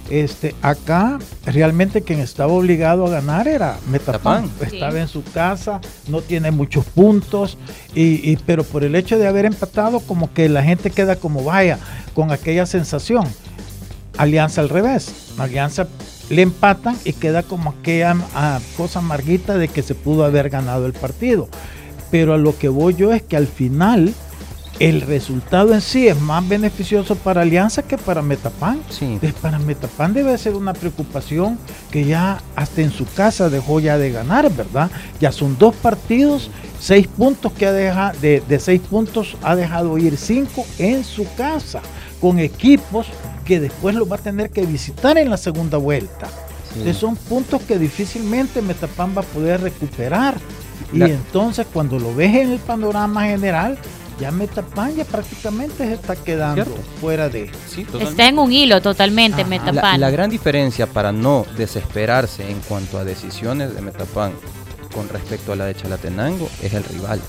este, 0.10 0.56
acá 0.62 1.20
realmente 1.46 2.02
quien 2.02 2.20
estaba 2.20 2.54
obligado 2.54 3.06
a 3.06 3.10
ganar 3.10 3.48
era 3.48 3.78
Metapan. 3.90 4.50
Estaba 4.62 5.00
en 5.00 5.08
su 5.08 5.24
casa, 5.24 5.82
no 6.08 6.22
tiene 6.22 6.52
muchos 6.52 6.86
puntos, 6.86 7.58
y, 7.94 8.36
pero 8.38 8.64
por 8.64 8.84
el 8.84 8.96
hecho 8.96 9.18
de 9.18 9.28
haber 9.28 9.46
empatado, 9.46 10.00
como 10.00 10.34
que 10.34 10.50
la 10.50 10.64
gente 10.64 10.90
queda 10.90 11.18
como 11.18 11.44
vaya, 11.44 11.80
con 12.14 12.32
aquella 12.32 12.66
sensación. 12.66 13.26
Alianza 14.18 14.62
al 14.62 14.70
revés. 14.70 15.34
Alianza 15.38 15.88
le 16.30 16.42
empatan 16.42 16.98
y 17.06 17.14
queda 17.14 17.44
como 17.44 17.70
aquella 17.70 18.16
ah, 18.34 18.60
cosa 18.76 19.00
amarguita 19.00 19.58
de 19.58 19.68
que 19.68 19.84
se 19.84 19.96
pudo 19.96 20.26
haber 20.26 20.50
ganado 20.50 20.86
el 20.86 20.94
partido. 20.94 21.50
Pero 22.10 22.34
a 22.34 22.38
lo 22.38 22.58
que 22.58 22.70
voy 22.70 22.96
yo 22.96 23.14
es 23.14 23.22
que 23.22 23.38
al 23.38 23.48
final 23.48 24.14
el 24.80 25.02
resultado 25.02 25.74
en 25.74 25.82
sí 25.82 26.08
es 26.08 26.20
más 26.20 26.48
beneficioso 26.48 27.16
para 27.16 27.42
Alianza 27.42 27.82
que 27.82 27.98
para 27.98 28.22
Metapan. 28.22 28.80
Sí. 28.90 29.20
para 29.42 29.58
Metapan 29.60 30.14
debe 30.14 30.38
ser 30.38 30.56
una 30.56 30.74
preocupación 30.74 31.58
que 31.92 32.06
ya 32.06 32.42
hasta 32.56 32.82
en 32.82 32.92
su 32.92 33.06
casa 33.06 33.50
dejó 33.50 33.80
ya 33.80 33.98
de 33.98 34.12
ganar, 34.12 34.52
¿verdad? 34.54 34.92
Ya 35.20 35.32
son 35.32 35.58
dos 35.58 35.76
partidos, 35.76 36.52
seis 36.80 37.08
puntos 37.08 37.52
que 37.54 37.66
ha 37.66 37.72
dejado, 37.72 38.20
de, 38.20 38.60
seis 38.60 38.82
puntos 38.82 39.36
ha 39.42 39.56
dejado 39.56 39.98
ir 39.98 40.18
cinco 40.18 40.66
en 40.78 41.04
su 41.04 41.26
casa, 41.36 41.82
con 42.22 42.40
equipos 42.40 43.08
que 43.46 43.60
después 43.60 43.96
lo 43.96 44.08
va 44.08 44.18
a 44.18 44.20
tener 44.20 44.52
que 44.52 44.66
visitar 44.66 45.18
en 45.18 45.30
la 45.30 45.38
segunda 45.38 45.78
vuelta. 45.78 46.28
Entonces 46.70 46.98
son 46.98 47.16
puntos 47.16 47.64
que 47.64 47.80
difícilmente 47.80 48.62
Metapan 48.62 49.16
va 49.18 49.22
a 49.22 49.26
poder 49.26 49.62
recuperar. 49.62 50.36
Y 50.94 51.02
entonces 51.02 51.66
cuando 51.74 51.98
lo 51.98 52.14
ves 52.14 52.36
en 52.36 52.52
el 52.52 52.60
panorama 52.60 53.26
general, 53.26 53.80
ya 54.20 54.32
Metapan 54.32 54.96
ya 54.96 55.06
prácticamente 55.06 55.86
se 55.86 55.94
está 55.94 56.16
quedando 56.16 56.66
fuera 57.00 57.30
de... 57.30 57.52
está 58.00 58.28
en 58.28 58.40
un 58.40 58.52
hilo 58.52 58.82
totalmente 58.82 59.46
Metapan. 59.46 60.00
La, 60.00 60.10
gran 60.10 60.30
diferencia 60.30 60.88
para 60.88 61.12
no 61.12 61.46
desesperarse 61.56 62.50
en 62.50 62.60
cuanto 62.62 62.98
a 62.98 63.04
decisiones 63.04 63.76
de 63.76 63.82
Metapan 63.82 64.34
con 64.94 65.08
respecto 65.10 65.54
a 65.54 65.56
la 65.56 65.66
de 65.66 65.76
Chalatenango 65.76 66.50
es 66.62 66.74
el 66.74 66.84
rival. 66.84 67.22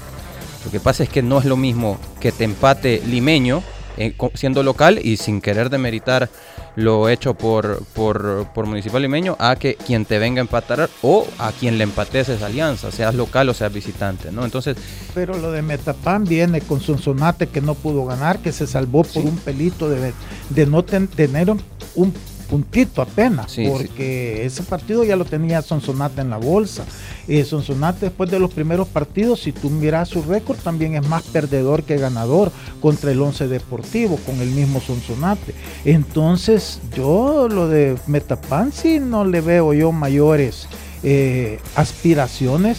Lo 0.64 0.70
que 0.70 0.80
pasa 0.80 1.02
es 1.02 1.08
que 1.08 1.22
no 1.22 1.38
es 1.38 1.44
lo 1.44 1.56
mismo 1.56 1.98
que 2.20 2.32
te 2.32 2.44
empate 2.44 3.02
limeño 3.06 3.62
eh, 3.98 4.14
siendo 4.34 4.62
local 4.62 5.00
y 5.02 5.16
sin 5.16 5.40
querer 5.40 5.70
demeritar 5.70 6.30
lo 6.76 7.08
hecho 7.08 7.34
por, 7.34 7.82
por, 7.86 8.46
por, 8.54 8.66
Municipal 8.66 9.02
Limeño 9.02 9.36
a 9.40 9.56
que 9.56 9.74
quien 9.74 10.04
te 10.04 10.20
venga 10.20 10.40
a 10.40 10.42
empatar 10.42 10.88
o 11.02 11.26
a 11.38 11.50
quien 11.50 11.76
le 11.76 11.82
empates 11.84 12.28
esa 12.28 12.46
alianza, 12.46 12.92
seas 12.92 13.16
local 13.16 13.48
o 13.48 13.54
seas 13.54 13.72
visitante, 13.72 14.30
¿no? 14.30 14.44
Entonces... 14.44 14.76
Pero 15.12 15.36
lo 15.36 15.50
de 15.50 15.62
Metapan 15.62 16.22
viene 16.22 16.60
con 16.60 16.80
Sonsonate 16.80 17.48
que 17.48 17.60
no 17.60 17.74
pudo 17.74 18.04
ganar, 18.04 18.38
que 18.38 18.52
se 18.52 18.68
salvó 18.68 19.02
por 19.02 19.24
un 19.24 19.36
pelito 19.38 19.88
de, 19.90 20.12
de 20.50 20.66
no 20.66 20.84
tener 20.84 21.50
un 21.50 22.14
puntito 22.48 23.02
apenas, 23.02 23.56
porque 23.68 24.44
ese 24.44 24.62
partido 24.62 25.04
ya 25.04 25.16
lo 25.16 25.24
tenía 25.24 25.62
Sonsonate 25.62 26.20
en 26.20 26.30
la 26.30 26.38
bolsa. 26.38 26.84
Eh, 27.26 27.44
Sonsonate 27.44 28.06
después 28.06 28.30
de 28.30 28.38
los 28.38 28.52
primeros 28.52 28.88
partidos, 28.88 29.40
si 29.40 29.52
tú 29.52 29.70
miras 29.70 30.08
su 30.08 30.22
récord, 30.22 30.58
también 30.58 30.94
es 30.94 31.06
más 31.06 31.22
perdedor 31.24 31.82
que 31.82 31.98
ganador 31.98 32.50
contra 32.80 33.10
el 33.10 33.20
Once 33.20 33.46
Deportivo, 33.46 34.18
con 34.24 34.40
el 34.40 34.50
mismo 34.50 34.80
Sonsonate. 34.80 35.54
Entonces 35.84 36.80
yo 36.96 37.48
lo 37.48 37.68
de 37.68 37.96
Metapan 38.06 38.72
sí 38.72 38.98
no 38.98 39.24
le 39.24 39.40
veo 39.40 39.74
yo 39.74 39.92
mayores 39.92 40.68
eh, 41.02 41.60
aspiraciones 41.76 42.78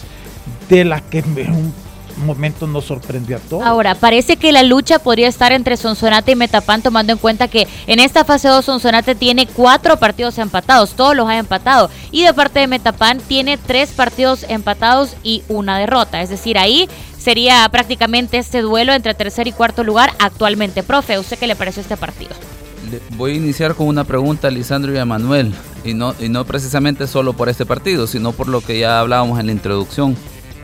de 0.68 0.84
las 0.84 1.02
que 1.02 1.20
un 1.48 1.72
momento 2.16 2.66
nos 2.66 2.84
sorprendió 2.84 3.36
a 3.36 3.40
todos. 3.40 3.64
Ahora, 3.64 3.94
parece 3.94 4.36
que 4.36 4.52
la 4.52 4.62
lucha 4.62 4.98
podría 4.98 5.28
estar 5.28 5.52
entre 5.52 5.76
Sonsonate 5.76 6.32
y 6.32 6.36
Metapan, 6.36 6.82
tomando 6.82 7.12
en 7.12 7.18
cuenta 7.18 7.48
que 7.48 7.66
en 7.86 8.00
esta 8.00 8.24
fase 8.24 8.48
2 8.48 8.64
Sonsonate 8.64 9.14
tiene 9.14 9.46
cuatro 9.46 9.98
partidos 9.98 10.38
empatados, 10.38 10.92
todos 10.92 11.16
los 11.16 11.28
ha 11.28 11.38
empatado. 11.38 11.90
Y 12.10 12.24
de 12.24 12.34
parte 12.34 12.60
de 12.60 12.66
Metapan 12.66 13.18
tiene 13.20 13.56
tres 13.56 13.90
partidos 13.90 14.44
empatados 14.48 15.16
y 15.22 15.42
una 15.48 15.78
derrota. 15.78 16.22
Es 16.22 16.30
decir, 16.30 16.58
ahí 16.58 16.88
sería 17.18 17.68
prácticamente 17.70 18.38
este 18.38 18.62
duelo 18.62 18.92
entre 18.92 19.14
tercer 19.14 19.46
y 19.46 19.52
cuarto 19.52 19.84
lugar 19.84 20.12
actualmente. 20.18 20.82
Profe, 20.82 21.18
¿usted 21.18 21.38
qué 21.38 21.46
le 21.46 21.56
pareció 21.56 21.82
este 21.82 21.96
partido? 21.96 22.30
Voy 23.16 23.32
a 23.32 23.34
iniciar 23.34 23.74
con 23.74 23.86
una 23.86 24.04
pregunta 24.04 24.48
a 24.48 24.50
Lisandro 24.50 24.92
y 24.92 24.98
a 24.98 25.04
Manuel, 25.04 25.54
y 25.84 25.94
no, 25.94 26.14
y 26.18 26.28
no 26.28 26.44
precisamente 26.44 27.06
solo 27.06 27.34
por 27.34 27.48
este 27.48 27.66
partido, 27.66 28.06
sino 28.06 28.32
por 28.32 28.48
lo 28.48 28.62
que 28.62 28.78
ya 28.78 28.98
hablábamos 28.98 29.38
en 29.38 29.46
la 29.46 29.52
introducción 29.52 30.16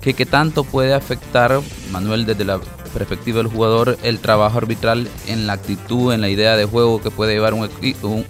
que 0.06 0.14
qué 0.14 0.24
tanto 0.24 0.62
puede 0.62 0.94
afectar, 0.94 1.60
Manuel, 1.90 2.26
desde 2.26 2.44
la 2.44 2.60
perspectiva 2.94 3.38
del 3.38 3.48
jugador, 3.48 3.98
el 4.04 4.20
trabajo 4.20 4.56
arbitral 4.56 5.08
en 5.26 5.48
la 5.48 5.54
actitud, 5.54 6.12
en 6.12 6.20
la 6.20 6.28
idea 6.28 6.56
de 6.56 6.64
juego 6.64 7.02
que 7.02 7.10
puede 7.10 7.34
llevar 7.34 7.54
un, 7.54 7.68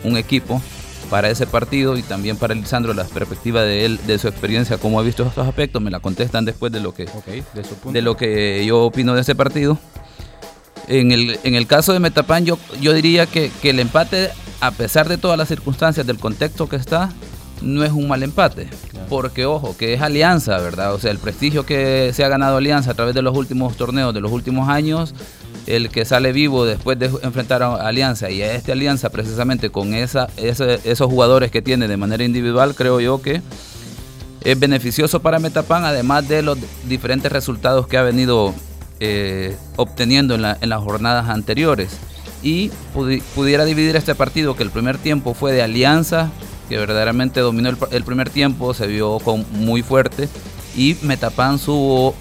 un, 0.02 0.16
equipo 0.16 0.62
para 1.10 1.28
ese 1.28 1.46
partido 1.46 1.98
y 1.98 2.02
también 2.02 2.38
para 2.38 2.54
Lisandro 2.54 2.94
la 2.94 3.04
perspectiva 3.04 3.60
de 3.60 3.84
él, 3.84 4.00
de 4.06 4.18
su 4.18 4.26
experiencia, 4.26 4.78
cómo 4.78 4.98
ha 4.98 5.02
visto 5.02 5.22
estos 5.22 5.46
aspectos, 5.46 5.82
me 5.82 5.90
la 5.90 6.00
contestan 6.00 6.46
después 6.46 6.72
de 6.72 6.80
lo 6.80 6.94
que, 6.94 7.06
de, 7.92 8.00
lo 8.00 8.16
que 8.16 8.64
yo 8.64 8.84
opino 8.84 9.14
de 9.14 9.20
ese 9.20 9.34
partido. 9.34 9.78
En 10.88 11.12
el, 11.12 11.38
en 11.44 11.56
el 11.56 11.66
caso 11.66 11.92
de 11.92 12.00
Metapan, 12.00 12.46
yo, 12.46 12.58
yo 12.80 12.94
diría 12.94 13.26
que, 13.26 13.50
que 13.60 13.68
el 13.68 13.80
empate, 13.80 14.30
a 14.60 14.70
pesar 14.70 15.10
de 15.10 15.18
todas 15.18 15.36
las 15.36 15.48
circunstancias 15.48 16.06
del 16.06 16.18
contexto 16.18 16.70
que 16.70 16.76
está, 16.76 17.10
no 17.62 17.84
es 17.84 17.92
un 17.92 18.08
mal 18.08 18.22
empate. 18.22 18.68
Porque, 19.08 19.46
ojo, 19.46 19.76
que 19.76 19.94
es 19.94 20.02
Alianza, 20.02 20.58
¿verdad? 20.58 20.94
O 20.94 20.98
sea, 20.98 21.10
el 21.10 21.18
prestigio 21.18 21.64
que 21.64 22.10
se 22.12 22.24
ha 22.24 22.28
ganado 22.28 22.56
Alianza 22.56 22.90
a 22.90 22.94
través 22.94 23.14
de 23.14 23.22
los 23.22 23.36
últimos 23.36 23.76
torneos, 23.76 24.12
de 24.12 24.20
los 24.20 24.32
últimos 24.32 24.68
años, 24.68 25.14
el 25.66 25.90
que 25.90 26.04
sale 26.04 26.32
vivo 26.32 26.64
después 26.64 26.98
de 26.98 27.06
enfrentar 27.06 27.62
a 27.62 27.74
Alianza 27.74 28.30
y 28.30 28.42
a 28.42 28.54
esta 28.54 28.72
Alianza 28.72 29.10
precisamente 29.10 29.70
con 29.70 29.94
esa, 29.94 30.28
esos 30.36 31.10
jugadores 31.10 31.50
que 31.50 31.62
tiene 31.62 31.88
de 31.88 31.96
manera 31.96 32.24
individual, 32.24 32.74
creo 32.74 33.00
yo 33.00 33.20
que 33.20 33.42
es 34.42 34.58
beneficioso 34.58 35.20
para 35.20 35.40
Metapan, 35.40 35.84
además 35.84 36.28
de 36.28 36.42
los 36.42 36.56
diferentes 36.88 37.32
resultados 37.32 37.88
que 37.88 37.96
ha 37.96 38.02
venido 38.02 38.54
eh, 39.00 39.56
obteniendo 39.74 40.36
en, 40.36 40.44
en, 40.44 40.68
las 40.68 40.82
jornadas 40.82 41.28
anteriores. 41.28 41.98
Y 42.42 42.70
pudiera 43.34 43.64
dividir 43.64 43.96
este 43.96 44.14
partido, 44.14 44.54
que 44.54 44.62
el 44.62 44.70
primer 44.70 44.98
tiempo 44.98 45.34
fue 45.34 45.52
de 45.52 45.62
Alianza 45.62 46.30
que 46.68 46.78
verdaderamente 46.78 47.40
dominó 47.40 47.70
el, 47.90 48.04
primer 48.04 48.30
tiempo, 48.30 48.74
se 48.74 48.86
vio 48.86 49.18
con, 49.18 49.46
muy 49.52 49.82
fuerte 49.82 50.28
y 50.76 50.96
Metapan 51.02 51.58
supo, 51.58 52.14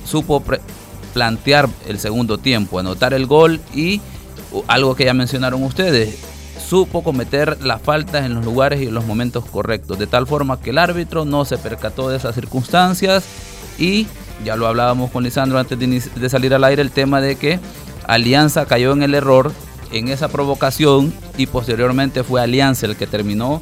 plantear 1.14 1.70
el 1.88 2.00
segundo 2.00 2.38
tiempo, 2.38 2.80
anotar 2.80 3.14
el 3.14 3.26
gol 3.26 3.60
y 3.74 4.02
algo 4.68 4.96
que 4.96 5.06
ya 5.06 5.14
mencionaron 5.14 5.64
ustedes, 5.64 6.18
supo 6.66 7.04
cometer 7.04 7.62
las 7.62 7.82
faltas 7.82 8.26
en 8.26 8.36
los 8.36 8.46
lugares 8.46 8.82
y 8.82 8.88
en 8.88 8.94
los 8.94 9.06
momentos 9.06 9.46
correctos, 9.46 10.00
de 10.00 10.08
tal 10.08 10.28
forma 10.28 10.60
que 10.60 10.72
el 10.72 10.78
árbitro 10.78 11.26
no 11.26 11.46
se 11.46 11.58
percató 11.58 12.10
de 12.10 12.18
esas 12.18 12.36
circunstancias 12.36 13.24
y 13.78 14.08
ya 14.44 14.56
lo 14.56 14.68
hablábamos 14.68 15.12
con 15.12 15.24
Lisandro 15.24 15.60
antes 15.60 15.78
de, 15.78 15.88
de 15.88 16.30
salir 16.30 16.54
al 16.54 16.64
aire, 16.64 16.82
el 16.82 16.92
tema 16.92 17.22
de 17.22 17.36
que 17.36 17.60
Alianza 18.08 18.66
cayó 18.66 18.94
en 18.94 19.04
el 19.04 19.16
error 19.16 19.52
en 19.92 20.08
esa 20.10 20.28
provocación 20.28 21.14
y 21.38 21.48
posteriormente 21.48 22.24
fue 22.24 22.42
Alianza 22.42 22.86
el 22.86 22.96
que 22.96 23.08
terminó 23.08 23.62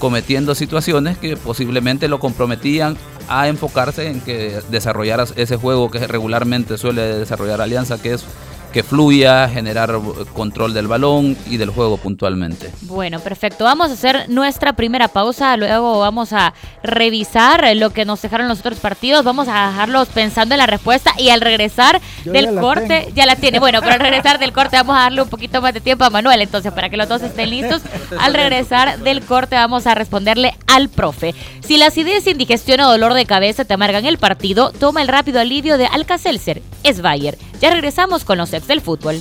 cometiendo 0.00 0.56
situaciones 0.56 1.16
que 1.18 1.36
posiblemente 1.36 2.08
lo 2.08 2.18
comprometían 2.18 2.96
a 3.28 3.46
enfocarse 3.46 4.08
en 4.08 4.20
que 4.20 4.58
desarrollara 4.70 5.26
ese 5.36 5.56
juego 5.56 5.90
que 5.90 6.04
regularmente 6.08 6.76
suele 6.78 7.02
desarrollar 7.02 7.60
Alianza, 7.60 8.02
que 8.02 8.14
es 8.14 8.24
que 8.72 8.82
fluya, 8.82 9.48
generar 9.48 9.98
control 10.34 10.74
del 10.74 10.88
balón 10.88 11.36
y 11.46 11.56
del 11.56 11.70
juego 11.70 11.96
puntualmente. 11.96 12.70
Bueno, 12.82 13.20
perfecto. 13.20 13.64
Vamos 13.64 13.90
a 13.90 13.94
hacer 13.94 14.28
nuestra 14.28 14.72
primera 14.72 15.08
pausa, 15.08 15.56
luego 15.56 15.98
vamos 15.98 16.32
a 16.32 16.54
revisar 16.82 17.76
lo 17.76 17.90
que 17.90 18.04
nos 18.04 18.22
dejaron 18.22 18.48
los 18.48 18.60
otros 18.60 18.78
partidos, 18.78 19.24
vamos 19.24 19.48
a 19.48 19.68
dejarlos 19.68 20.08
pensando 20.08 20.54
en 20.54 20.58
la 20.58 20.66
respuesta 20.66 21.12
y 21.18 21.30
al 21.30 21.40
regresar 21.40 22.00
del 22.24 22.54
corte, 22.58 23.12
ya 23.14 23.26
la 23.26 23.36
tiene. 23.36 23.58
Bueno, 23.58 23.80
pero 23.80 23.94
al 23.94 24.00
regresar 24.00 24.38
del 24.38 24.52
corte 24.52 24.76
vamos 24.76 24.96
a 24.96 25.00
darle 25.00 25.22
un 25.22 25.28
poquito 25.28 25.60
más 25.60 25.74
de 25.74 25.80
tiempo 25.80 26.04
a 26.04 26.10
Manuel, 26.10 26.40
entonces 26.40 26.72
para 26.72 26.88
que 26.88 26.96
los 26.96 27.08
dos 27.08 27.22
estén 27.22 27.50
listos. 27.50 27.82
Al 28.18 28.34
regresar 28.34 28.98
del 29.00 29.22
corte 29.22 29.56
vamos 29.56 29.86
a 29.86 29.94
responderle 29.94 30.54
al 30.66 30.88
profe. 30.88 31.34
Si 31.60 31.76
la 31.76 31.86
acidez, 31.86 32.26
indigestión 32.26 32.80
o 32.80 32.90
dolor 32.90 33.14
de 33.14 33.26
cabeza 33.26 33.64
te 33.64 33.74
amargan 33.74 34.06
el 34.06 34.18
partido, 34.18 34.72
toma 34.72 35.02
el 35.02 35.08
rápido 35.08 35.40
alivio 35.40 35.78
de 35.78 35.86
Alka-Seltzer. 35.86 36.62
Es 36.82 37.02
Bayer. 37.02 37.36
Ya 37.60 37.70
regresamos 37.70 38.24
con 38.24 38.38
los 38.38 38.50
del 38.50 38.80
fútbol. 38.80 39.20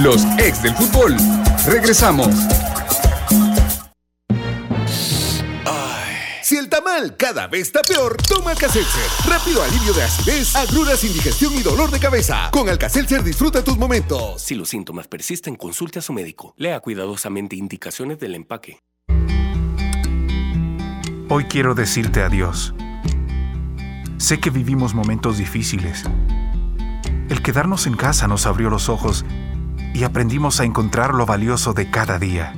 Los 0.00 0.24
ex 0.38 0.62
del 0.62 0.74
fútbol. 0.74 1.16
Regresamos. 1.66 2.28
Si 6.42 6.56
el 6.56 6.68
tamal 6.68 7.16
cada 7.16 7.46
vez 7.46 7.62
está 7.62 7.82
peor, 7.82 8.16
toma 8.28 8.50
Alcacelser. 8.50 9.08
Rápido 9.26 9.62
alivio 9.62 9.92
de 9.92 10.02
acidez, 10.02 10.56
agruras, 10.56 11.04
indigestión 11.04 11.54
y 11.54 11.62
dolor 11.62 11.90
de 11.90 11.98
cabeza. 11.98 12.50
Con 12.50 12.68
Alcacelser 12.68 13.22
disfruta 13.22 13.62
tus 13.62 13.78
momentos. 13.78 14.42
Si 14.42 14.54
los 14.54 14.68
síntomas 14.68 15.08
persisten, 15.08 15.56
consulte 15.56 15.98
a 15.98 16.02
su 16.02 16.12
médico. 16.12 16.54
Lea 16.56 16.80
cuidadosamente 16.80 17.56
indicaciones 17.56 18.18
del 18.18 18.34
empaque. 18.34 18.80
Hoy 21.28 21.44
quiero 21.44 21.74
decirte 21.74 22.22
adiós. 22.22 22.74
Sé 24.22 24.38
que 24.38 24.50
vivimos 24.50 24.94
momentos 24.94 25.36
difíciles 25.36 26.04
el 27.28 27.42
quedarnos 27.42 27.88
en 27.88 27.96
casa 27.96 28.28
nos 28.28 28.46
abrió 28.46 28.70
los 28.70 28.88
ojos 28.88 29.24
y 29.94 30.04
aprendimos 30.04 30.60
a 30.60 30.64
encontrar 30.64 31.12
lo 31.12 31.26
valioso 31.26 31.72
de 31.72 31.90
cada 31.90 32.20
día. 32.20 32.54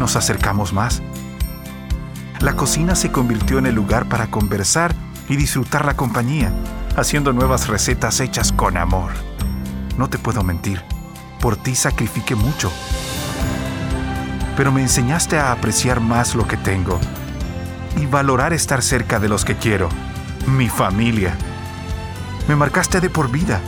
Nos 0.00 0.16
acercamos 0.16 0.72
más. 0.72 1.00
La 2.40 2.56
cocina 2.56 2.96
se 2.96 3.12
convirtió 3.12 3.58
en 3.58 3.66
el 3.66 3.76
lugar 3.76 4.08
para 4.08 4.32
conversar 4.32 4.96
y 5.28 5.36
disfrutar 5.36 5.84
la 5.84 5.96
compañía, 5.96 6.52
haciendo 6.96 7.32
nuevas 7.32 7.68
recetas 7.68 8.18
hechas 8.18 8.50
con 8.50 8.76
amor. 8.76 9.12
No 9.96 10.10
te 10.10 10.18
puedo 10.18 10.42
mentir, 10.42 10.82
por 11.40 11.56
ti 11.56 11.76
sacrifiqué 11.76 12.34
mucho. 12.34 12.72
pero 14.56 14.72
me 14.72 14.82
enseñaste 14.82 15.38
a 15.38 15.52
apreciar 15.52 16.00
más 16.00 16.34
lo 16.34 16.48
que 16.48 16.56
tengo 16.56 16.98
y 17.96 18.06
valorar 18.06 18.52
estar 18.52 18.82
cerca 18.82 19.20
de 19.20 19.28
los 19.28 19.44
que 19.44 19.54
quiero, 19.54 19.88
mi 20.56 20.68
familia. 20.68 21.36
Me 22.48 22.56
marcaste 22.56 23.00
de 23.00 23.10
por 23.10 23.30
vida, 23.30 23.60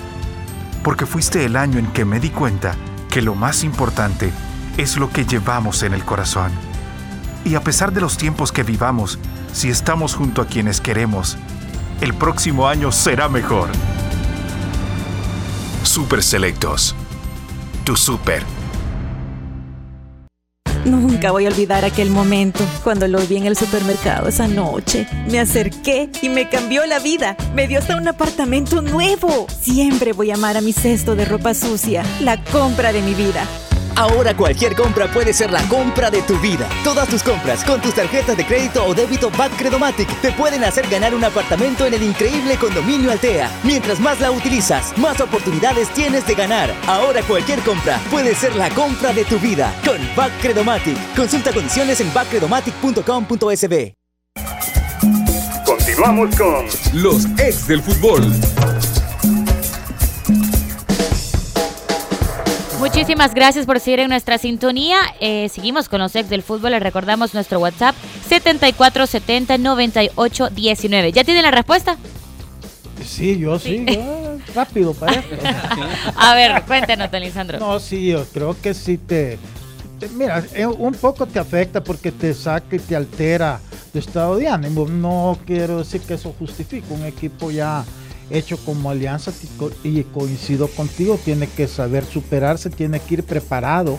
porque 0.83 1.07
fuiste 1.07 1.45
el 1.45 1.57
año 1.57 1.79
en 1.79 1.87
que 1.93 2.05
me 2.05 2.21
di 2.21 2.31
cuenta 2.31 2.75
que 3.11 3.23
lo 3.23 3.35
más 3.35 3.64
importante 3.64 4.33
es 4.77 4.97
lo 4.97 5.11
que 5.11 5.25
llevamos 5.25 5.83
en 5.83 5.93
el 5.93 6.05
corazón. 6.05 6.53
Y 7.45 7.55
a 7.55 7.62
pesar 7.62 7.93
de 7.93 8.01
los 8.01 8.16
tiempos 8.16 8.53
que 8.53 8.62
vivamos, 8.62 9.19
si 9.53 9.69
estamos 9.69 10.14
junto 10.14 10.43
a 10.43 10.47
quienes 10.47 10.81
queremos, 10.81 11.37
el 12.01 12.14
próximo 12.14 12.69
año 12.69 12.93
será 12.93 13.29
mejor. 13.29 13.69
Super 15.83 16.23
Selectos. 16.23 16.95
Tu 17.85 17.97
super. 17.97 18.60
Nunca 20.85 21.31
voy 21.31 21.47
a 21.47 21.49
olvidar 21.49 21.85
aquel 21.85 22.11
momento 22.11 22.61
cuando 22.83 23.07
lo 23.07 23.19
vi 23.21 23.37
en 23.37 23.47
el 23.47 23.57
supermercado 23.57 24.29
esa 24.29 24.49
noche. 24.49 25.07
Me 25.31 25.38
acerqué 25.38 26.09
y 26.23 26.29
me 26.29 26.49
cambió 26.49 26.87
la 26.87 26.99
vida. 26.99 27.37
Me 27.55 27.69
dio 27.69 27.79
hasta 27.79 27.97
un 27.97 28.09
apartamento 28.09 28.81
nuevo. 28.81 29.47
Siempre 29.61 30.12
voy 30.12 30.31
a 30.31 30.35
amar 30.35 30.57
a 30.57 30.61
mi 30.61 30.73
cesto 30.73 31.14
de 31.16 31.27
ropa 31.27 31.55
sucia, 31.55 32.03
la 32.21 32.43
compra 32.45 32.93
de 32.93 33.03
mi 33.03 33.14
vida. 33.14 33.47
Ahora 33.96 34.37
cualquier 34.37 34.74
compra 34.74 35.07
puede 35.12 35.33
ser 35.33 35.50
la 35.50 35.62
compra 35.68 36.11
de 36.11 36.22
tu 36.22 36.38
vida. 36.40 36.68
Todas 36.85 37.09
tus 37.09 37.22
compras 37.22 37.64
con 37.64 37.81
tus 37.81 37.94
tarjetas 37.94 38.37
de 38.37 38.46
crédito 38.46 38.85
o 38.85 38.94
débito 38.94 39.31
Back 39.31 39.57
Credomatic 39.57 40.09
te 40.20 40.33
pueden 40.33 40.64
hacer 40.64 40.88
ganar 40.88 41.14
un 41.14 41.24
apartamento 41.24 41.87
en 41.87 41.94
el 41.94 42.03
increíble 42.03 42.57
condominio 42.57 43.11
Altea. 43.11 43.50
Mientras 43.62 44.00
más 44.00 44.20
la 44.20 44.31
utilizas, 44.31 44.96
más 44.98 45.20
oportunidades 45.20 45.88
tienes 45.90 46.26
de 46.26 46.35
ganar. 46.35 46.74
Ahora 46.87 47.22
cualquier 47.22 47.61
compra 47.61 48.00
puede 48.11 48.35
ser 48.35 48.55
la 48.57 48.70
compra 48.70 49.12
de 49.12 49.24
tu 49.24 49.38
vida 49.38 49.74
con 49.85 49.98
Back 50.16 50.33
Credomatic. 50.40 50.96
Consulta 51.14 51.53
condiciones 51.53 52.00
en 52.00 52.12
backcredomatic.com.sb. 52.12 53.94
Continuamos 55.64 56.37
con 56.37 56.66
los 56.92 57.26
ex 57.38 57.66
del 57.66 57.83
fútbol. 57.83 58.33
Muchísimas 63.00 63.32
gracias 63.32 63.64
por 63.64 63.80
seguir 63.80 64.00
en 64.00 64.10
nuestra 64.10 64.36
sintonía. 64.36 64.98
Eh, 65.20 65.48
seguimos 65.48 65.88
con 65.88 66.00
los 66.00 66.14
ex 66.14 66.28
del 66.28 66.42
fútbol. 66.42 66.72
Les 66.72 66.82
recordamos 66.82 67.32
nuestro 67.32 67.58
WhatsApp 67.58 67.96
74709819. 68.28 71.10
¿Ya 71.10 71.24
tienen 71.24 71.44
la 71.44 71.50
respuesta? 71.50 71.96
Sí, 73.02 73.38
yo 73.38 73.58
sí, 73.58 73.86
rápido 74.54 74.92
para 74.92 75.14
esto. 75.14 75.34
A 76.14 76.34
ver, 76.34 76.62
cuéntanos, 76.66 77.10
Lisandro. 77.10 77.58
No, 77.58 77.80
sí, 77.80 78.08
yo 78.08 78.26
creo 78.34 78.54
que 78.60 78.74
sí 78.74 78.98
te, 78.98 79.38
Mira, 80.14 80.44
eh, 80.52 80.66
un 80.66 80.92
poco 80.92 81.24
te 81.24 81.38
afecta 81.38 81.82
porque 81.82 82.12
te 82.12 82.34
saca 82.34 82.76
y 82.76 82.80
te 82.80 82.94
altera 82.94 83.60
tu 83.94 83.98
estado 83.98 84.36
de 84.36 84.46
ánimo. 84.46 84.86
No 84.86 85.38
quiero 85.46 85.78
decir 85.78 86.02
que 86.02 86.12
eso 86.12 86.34
justifique 86.38 86.92
un 86.92 87.06
equipo 87.06 87.50
ya 87.50 87.82
hecho 88.31 88.57
como 88.64 88.90
alianza 88.90 89.33
y 89.83 90.03
coincido 90.05 90.69
contigo, 90.69 91.19
tiene 91.25 91.47
que 91.47 91.66
saber 91.69 92.05
superarse, 92.05 92.71
tiene 92.71 93.01
que 93.01 93.14
ir 93.14 93.25
preparado 93.25 93.99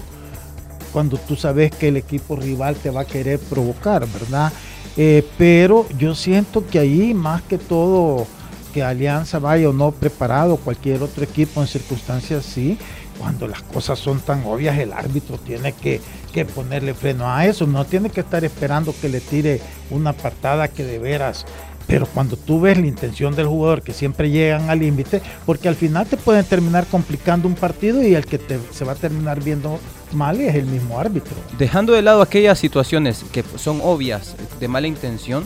cuando 0.92 1.18
tú 1.18 1.36
sabes 1.36 1.72
que 1.72 1.90
el 1.90 1.98
equipo 1.98 2.36
rival 2.36 2.76
te 2.76 2.90
va 2.90 3.02
a 3.02 3.06
querer 3.06 3.40
provocar, 3.40 4.08
¿verdad? 4.08 4.52
Eh, 4.98 5.26
pero 5.38 5.88
yo 5.98 6.16
siento 6.16 6.66
que 6.68 6.80
ahí 6.80 7.14
más 7.14 7.42
que 7.44 7.58
todo 7.58 8.28
que 8.74 8.84
Alianza 8.84 9.40
vaya 9.40 9.70
o 9.70 9.74
no 9.74 9.92
preparado, 9.92 10.58
cualquier 10.58 11.04
otro 11.04 11.24
equipo 11.24 11.62
en 11.62 11.68
circunstancias 11.68 12.46
así, 12.46 12.78
cuando 13.20 13.48
las 13.48 13.62
cosas 13.62 14.00
son 14.00 14.20
tan 14.20 14.44
obvias, 14.46 14.78
el 14.80 14.94
árbitro 14.94 15.38
tiene 15.38 15.74
que, 15.74 16.02
que, 16.34 16.46
ponerle 16.46 16.94
freno 16.94 17.30
a 17.30 17.46
eso, 17.46 17.68
no 17.68 17.86
tiene 17.86 18.10
que 18.10 18.22
estar 18.22 18.44
esperando 18.44 18.96
que 19.00 19.10
le 19.10 19.20
tire 19.20 19.62
una 19.92 20.14
patada 20.14 20.70
que 20.70 20.84
de 20.84 21.00
veras 21.00 21.46
pero 21.92 22.06
cuando 22.06 22.38
tú 22.38 22.62
ves 22.62 22.78
la 22.78 22.88
intención 22.88 23.36
del 23.36 23.48
jugador, 23.48 23.82
que 23.82 23.92
siempre 23.92 24.30
llegan 24.30 24.70
al 24.70 24.80
límite, 24.80 25.22
porque 25.46 25.68
al 25.68 25.76
final 25.76 26.08
te 26.08 26.16
pueden 26.16 26.46
terminar 26.46 26.86
complicando 26.88 27.50
un 27.50 27.54
partido 27.54 28.02
y 28.02 28.16
el 28.16 28.26
que 28.26 28.40
se 28.72 28.86
va 28.86 28.94
a 28.94 28.96
terminar 28.96 29.44
viendo 29.44 29.78
mal 30.14 30.40
es 30.40 30.56
el 30.56 30.68
mismo 30.68 30.98
árbitro. 30.98 31.36
Dejando 31.58 31.92
de 31.92 32.02
lado 32.02 32.22
aquellas 32.22 32.60
situaciones 32.60 33.26
que 33.34 33.44
son 33.58 33.82
obvias 33.84 34.38
de 34.62 34.70
mala 34.70 34.88
intención, 34.88 35.44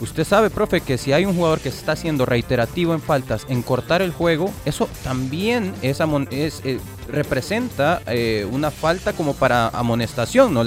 Usted 0.00 0.24
sabe, 0.24 0.50
profe, 0.50 0.80
que 0.80 0.96
si 0.96 1.12
hay 1.12 1.24
un 1.24 1.34
jugador 1.34 1.60
que 1.60 1.68
está 1.68 1.96
siendo 1.96 2.24
reiterativo 2.24 2.94
en 2.94 3.00
faltas, 3.00 3.46
en 3.48 3.62
cortar 3.62 4.00
el 4.02 4.12
juego, 4.12 4.52
eso 4.64 4.88
también 5.02 5.74
es, 5.82 6.00
es 6.30 6.62
eh, 6.64 6.78
representa 7.08 8.02
eh, 8.06 8.46
una 8.50 8.70
falta 8.70 9.12
como 9.12 9.34
para 9.34 9.68
amonestación, 9.68 10.54
¿no? 10.54 10.62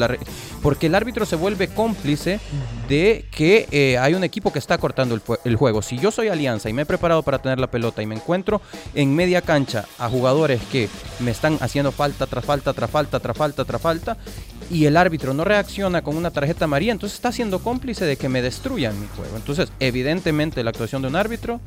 porque 0.61 0.87
el 0.87 0.95
árbitro 0.95 1.25
se 1.25 1.35
vuelve 1.35 1.67
cómplice 1.67 2.39
de 2.87 3.25
que 3.31 3.67
eh, 3.71 3.97
hay 3.97 4.13
un 4.13 4.23
equipo 4.23 4.51
que 4.51 4.59
está 4.59 4.77
cortando 4.77 5.19
el, 5.43 5.55
juego. 5.55 5.81
Si 5.81 5.97
yo 5.97 6.11
soy 6.11 6.27
Alianza 6.27 6.69
y 6.69 6.73
me 6.73 6.83
he 6.83 6.85
preparado 6.85 7.23
para 7.23 7.39
tener 7.39 7.59
la 7.59 7.67
pelota 7.67 8.01
y 8.01 8.05
me 8.05 8.15
encuentro 8.15 8.61
en 8.93 9.15
media 9.15 9.41
cancha 9.41 9.85
a 9.97 10.09
jugadores 10.09 10.61
que 10.71 10.89
me 11.19 11.31
están 11.31 11.57
haciendo 11.61 11.91
falta 11.91 12.27
tras 12.27 12.43
falta, 12.43 12.73
tras 12.73 12.89
falta, 12.89 13.19
tras 13.19 13.37
falta, 13.37 13.65
tras 13.65 13.81
falta, 13.81 14.17
y 14.71 14.86
el 14.86 14.95
árbitro 14.95 15.34
no 15.34 15.43
reacciona 15.43 16.01
con 16.01 16.15
una 16.15 16.31
tarjeta 16.31 16.65
amarilla, 16.65 16.93
entonces 16.93 17.17
está 17.17 17.31
siendo 17.31 17.60
cómplice 17.60 18.05
de 18.05 18.15
que 18.15 18.29
me 18.29 18.41
destruyan 18.41 18.99
mi 18.99 19.07
juego. 19.07 19.36
Entonces, 19.36 19.71
evidentemente, 19.79 20.63
la 20.63 20.69
actuación 20.69 21.01
de 21.01 21.10
un 21.10 21.15
árbitro 21.17 21.60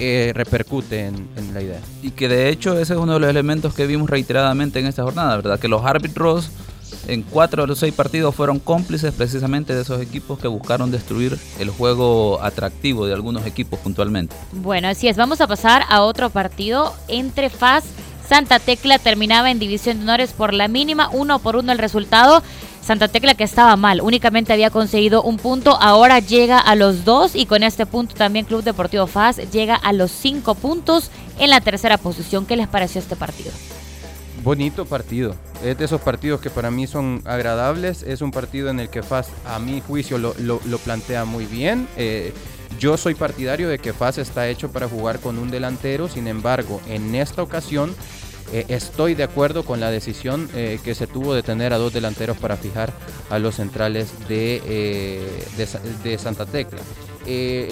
eh, 0.00 0.32
repercute 0.34 1.06
en, 1.06 1.28
en, 1.36 1.54
la 1.54 1.62
idea. 1.62 1.80
Y 2.02 2.10
que 2.10 2.28
de 2.28 2.48
hecho 2.48 2.78
ese 2.78 2.94
es 2.94 2.98
uno 2.98 3.14
de 3.14 3.20
los 3.20 3.30
elementos 3.30 3.74
que 3.74 3.86
vimos 3.86 4.10
reiteradamente 4.10 4.80
en 4.80 4.86
esta 4.86 5.04
jornada, 5.04 5.36
¿verdad? 5.36 5.58
Que 5.58 5.68
los 5.68 5.84
árbitros 5.84 6.50
en 7.06 7.22
cuatro 7.22 7.62
de 7.62 7.68
los 7.68 7.78
seis 7.78 7.94
partidos 7.94 8.34
fueron 8.34 8.58
cómplices 8.58 9.12
precisamente 9.14 9.74
de 9.74 9.82
esos 9.82 10.00
equipos 10.00 10.38
que 10.38 10.48
buscaron 10.48 10.90
destruir 10.90 11.38
el 11.58 11.70
juego 11.70 12.40
atractivo 12.42 13.06
de 13.06 13.14
algunos 13.14 13.46
equipos 13.46 13.78
puntualmente. 13.78 14.34
Bueno, 14.52 14.88
así 14.88 15.08
es. 15.08 15.16
Vamos 15.16 15.40
a 15.40 15.46
pasar 15.46 15.82
a 15.88 16.02
otro 16.02 16.30
partido 16.30 16.94
entre 17.08 17.50
FAS. 17.50 17.84
Santa 18.28 18.58
Tecla 18.58 18.98
terminaba 18.98 19.50
en 19.50 19.58
división 19.58 19.96
de 19.96 20.02
honores 20.02 20.32
por 20.34 20.52
la 20.52 20.68
mínima, 20.68 21.08
uno 21.10 21.38
por 21.38 21.56
uno 21.56 21.72
el 21.72 21.78
resultado. 21.78 22.42
Santa 22.82 23.08
Tecla 23.08 23.34
que 23.34 23.44
estaba 23.44 23.76
mal, 23.76 24.00
únicamente 24.00 24.52
había 24.52 24.70
conseguido 24.70 25.22
un 25.22 25.38
punto, 25.38 25.76
ahora 25.80 26.20
llega 26.20 26.58
a 26.58 26.74
los 26.74 27.04
dos 27.04 27.34
y 27.34 27.46
con 27.46 27.62
este 27.62 27.86
punto 27.86 28.14
también 28.14 28.44
Club 28.44 28.62
Deportivo 28.62 29.06
FAS 29.06 29.50
llega 29.50 29.74
a 29.74 29.92
los 29.92 30.10
cinco 30.10 30.54
puntos 30.54 31.10
en 31.38 31.50
la 31.50 31.60
tercera 31.60 31.96
posición. 31.96 32.46
¿Qué 32.46 32.56
les 32.56 32.68
pareció 32.68 33.00
este 33.00 33.16
partido? 33.16 33.50
Bonito 34.42 34.86
partido. 34.86 35.34
Es 35.64 35.76
de 35.76 35.84
esos 35.86 36.00
partidos 36.00 36.40
que 36.40 36.50
para 36.50 36.70
mí 36.70 36.86
son 36.86 37.22
agradables. 37.24 38.02
Es 38.02 38.22
un 38.22 38.30
partido 38.30 38.68
en 38.68 38.80
el 38.80 38.88
que 38.88 39.02
FAS, 39.02 39.28
a 39.46 39.58
mi 39.58 39.80
juicio, 39.80 40.18
lo, 40.18 40.78
plantea 40.78 41.24
muy 41.24 41.46
bien. 41.46 41.88
Eh, 41.96 42.32
yo 42.78 42.96
soy 42.96 43.14
partidario 43.14 43.68
de 43.68 43.78
que 43.78 43.92
FAS 43.92 44.18
está 44.18 44.48
hecho 44.48 44.70
para 44.70 44.88
jugar 44.88 45.20
con 45.20 45.38
un 45.38 45.50
delantero. 45.50 46.08
Sin 46.08 46.26
embargo, 46.28 46.80
en 46.88 47.14
esta 47.14 47.42
ocasión 47.42 47.94
eh, 48.52 48.64
estoy 48.68 49.14
de 49.14 49.24
acuerdo 49.24 49.64
con 49.64 49.80
la 49.80 49.90
decisión 49.90 50.48
eh, 50.54 50.78
que 50.82 50.94
se 50.94 51.06
tuvo 51.06 51.34
de 51.34 51.42
tener 51.42 51.72
a 51.72 51.78
dos 51.78 51.92
delanteros 51.92 52.38
para 52.38 52.56
fijar 52.56 52.92
a 53.30 53.38
los 53.38 53.56
centrales 53.56 54.28
de, 54.28 55.20
de, 56.02 56.18
Santa 56.18 56.46
Tecla. 56.46 56.80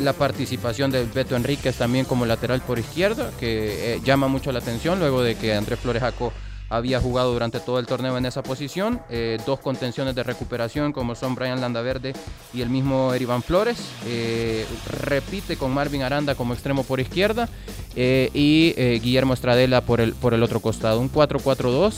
la 0.01 0.13
participación 0.13 0.91
de 0.91 1.05
Beto 1.05 1.37
Enríquez 1.37 1.77
también 1.77 2.05
como 2.05 2.27
lateral 2.27 2.61
por 2.61 2.79
izquierda, 2.79 3.31
que 3.39 4.01
llama 4.05 4.29
mucho 4.29 4.53
la 4.53 4.59
atención 4.59 4.99
luego 4.99 5.23
de 5.23 5.37
que 5.37 5.55
Andrés 5.55 5.81
Flores 5.81 6.03
Jaco 6.03 6.33
había 6.69 7.01
jugado 7.01 7.33
durante 7.33 7.61
todo 7.61 7.79
el 7.79 7.87
torneo 7.87 8.17
en 8.19 8.27
esa 8.27 8.43
posición. 8.43 9.01
Eh, 9.11 9.39
dos 9.47 9.61
contenciones 9.61 10.15
de 10.15 10.23
recuperación 10.23 10.93
como 10.93 11.15
son 11.15 11.35
Brian 11.35 11.61
Landaverde 11.61 12.13
y 12.53 12.63
el 12.63 12.71
mismo 12.71 13.15
Erivan 13.15 13.43
Flores. 13.43 13.79
Eh, 14.07 14.67
repite 15.01 15.57
con 15.57 15.73
Marvin 15.73 16.03
Aranda 16.03 16.35
como 16.35 16.55
extremo 16.55 16.83
por 16.85 17.01
izquierda 17.01 17.49
eh, 17.95 18.31
y 18.35 18.75
Guillermo 19.01 19.35
Estradela 19.35 19.81
por 19.81 20.01
el, 20.01 20.15
por 20.15 20.35
el 20.35 20.43
otro 20.43 20.61
costado. 20.61 21.01
Un 21.01 21.13
4-4-2 21.13 21.95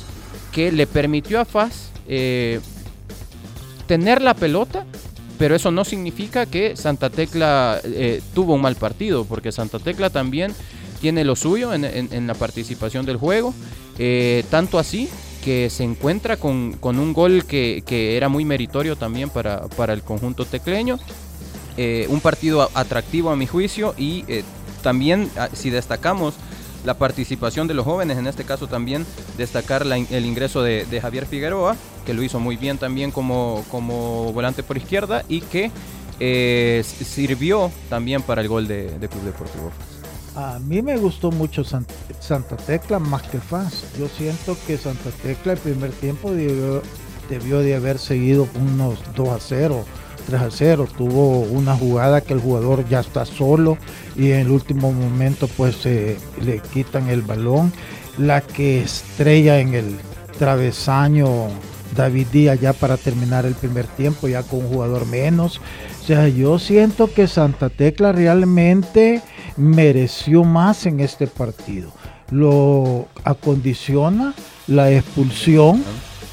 que 0.53 0.73
le 0.73 0.87
permitió 0.87 1.41
a 1.41 1.45
Faz 1.45 1.91
tener 3.87 4.23
la 4.23 4.35
pelota. 4.35 4.85
Pero 5.39 5.55
eso 5.55 5.71
no 5.71 5.85
significa 5.85 6.47
que 6.47 6.75
Santa 6.75 7.11
Tecla 7.11 7.81
tuvo 8.35 8.55
un 8.55 8.61
mal 8.61 8.75
partido, 8.75 9.25
porque 9.25 9.53
Santa 9.53 9.79
Tecla 9.79 10.11
también 10.11 10.53
tiene 11.01 11.25
lo 11.25 11.37
suyo 11.37 11.73
en, 11.73 12.27
la 12.27 12.35
participación 12.35 13.07
del 13.07 13.17
juego. 13.17 13.55
Eh, 13.99 14.45
tanto 14.51 14.79
así 14.79 15.09
que 15.45 15.71
se 15.71 15.83
encuentra 15.85 16.37
con, 16.37 16.79
un 16.83 17.13
gol 17.13 17.45
que, 17.45 17.83
era 18.17 18.29
muy 18.29 18.45
meritorio 18.45 18.97
también 18.97 19.31
para, 19.31 19.93
el 19.93 20.03
conjunto 20.03 20.45
tecleño. 20.45 20.99
Eh, 21.77 22.07
un 22.09 22.21
partido 22.21 22.69
atractivo 22.75 23.31
a 23.31 23.37
mi 23.37 23.47
juicio 23.47 23.95
y 23.97 24.25
eh, 24.27 24.43
también 24.83 25.31
ah, 25.37 25.49
si 25.53 25.71
destacamos 25.71 26.35
la 26.85 26.95
participación 26.95 27.69
de 27.69 27.75
los 27.75 27.85
jóvenes, 27.85 28.19
en 28.19 28.27
este 28.27 28.43
caso 28.43 28.67
también 28.67 29.07
destacar 29.37 29.85
el 29.87 30.27
ingreso 30.27 30.63
de, 30.63 31.01
Javier 31.01 31.27
Figueroa, 31.27 31.77
que 32.05 32.15
lo 32.15 32.23
hizo 32.23 32.41
muy 32.41 32.57
bien 32.57 32.79
también 32.79 33.11
como, 33.13 33.65
como 33.71 34.33
volante 34.33 34.63
por 34.63 34.77
izquierda 34.77 35.25
y 35.29 35.41
que 35.41 35.71
sirvió 36.83 37.71
también 37.89 38.23
para 38.23 38.43
el 38.43 38.49
gol 38.49 38.67
de, 38.67 38.99
de 38.99 39.09
Club 39.09 39.23
Deportivo 39.23 39.73
a 40.39 40.61
mí 40.61 40.83
me 40.83 40.97
gustó 40.97 41.33
mucho 41.33 41.65
Santa 41.65 42.57
Tecla 42.65 43.01
más 43.01 43.23
que 43.23 43.41
FAS. 43.41 43.87
Yo 43.99 44.07
siento 44.07 44.57
que 44.69 44.79
Santa 44.79 45.11
Tecla 45.21 45.55
el 45.55 45.59
primer 45.59 45.91
tiempo 45.91 46.31
debió 46.31 47.59
de 47.59 47.75
haber 47.75 47.99
seguido 47.99 48.47
unos 48.55 49.01
2 49.17 49.29
a 49.31 49.39
0. 49.41 49.85
3 50.29 50.41
a 50.41 50.51
0, 50.51 50.89
tuvo 50.97 51.41
una 51.41 51.75
jugada 51.75 52.21
que 52.21 52.35
el 52.35 52.41
jugador 52.41 52.89
ya 52.89 53.01
está 53.01 53.25
solo 53.25 53.79
y 54.15 54.31
en 54.31 54.41
el 54.41 54.51
último 54.51 54.93
momento 54.93 55.49
pues 55.49 55.85
le 55.85 56.61
quitan 56.73 57.09
el 57.09 57.23
balón, 57.23 57.73
la 58.17 58.41
que 58.41 58.83
estrella 58.83 59.59
en 59.59 59.75
el 59.75 59.97
travesaño 60.39 61.49
David 61.97 62.27
Díaz 62.31 62.61
ya 62.61 62.75
para 62.75 62.97
terminar 62.97 63.45
el 63.45 63.55
primer 63.55 63.87
tiempo, 63.87 64.29
ya 64.29 64.45
con 64.45 64.61
un 64.61 64.69
jugador 64.69 65.05
menos. 65.07 65.61
Sea, 66.09 66.27
yo 66.27 66.59
siento 66.59 67.13
que 67.13 67.29
Santa 67.29 67.69
Tecla 67.69 68.13
realmente 68.13 69.21
mereció 69.59 70.43
más 70.43 70.87
en 70.87 71.01
este 71.01 71.27
partido. 71.27 71.91
Lo 72.31 73.09
acondiciona 73.25 74.33
la 74.69 74.91
expulsión, 74.91 75.85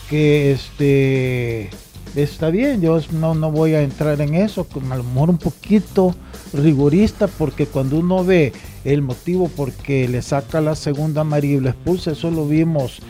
que 0.10 0.54
este 0.54 1.72
está 2.16 2.52
bien, 2.52 2.80
yo 2.80 3.02
no, 3.12 3.36
no 3.36 3.52
voy 3.52 3.74
a 3.74 3.82
entrar 3.82 4.22
en 4.22 4.36
eso, 4.36 4.66
a 4.90 4.96
lo 4.96 5.04
mejor 5.04 5.30
un 5.30 5.40
poquito 5.40 6.16
rigorista, 6.54 7.28
porque 7.28 7.66
cuando 7.66 7.98
uno 7.98 8.24
ve 8.24 8.54
el 8.86 9.02
motivo 9.02 9.50
por 9.50 9.74
qué 9.74 10.08
le 10.08 10.22
saca 10.22 10.62
la 10.62 10.76
segunda 10.76 11.20
amarilla 11.20 11.58
y 11.58 11.60
lo 11.60 11.70
expulsa, 11.70 12.12
eso 12.12 12.32
lo 12.32 12.48
vimos 12.48 13.02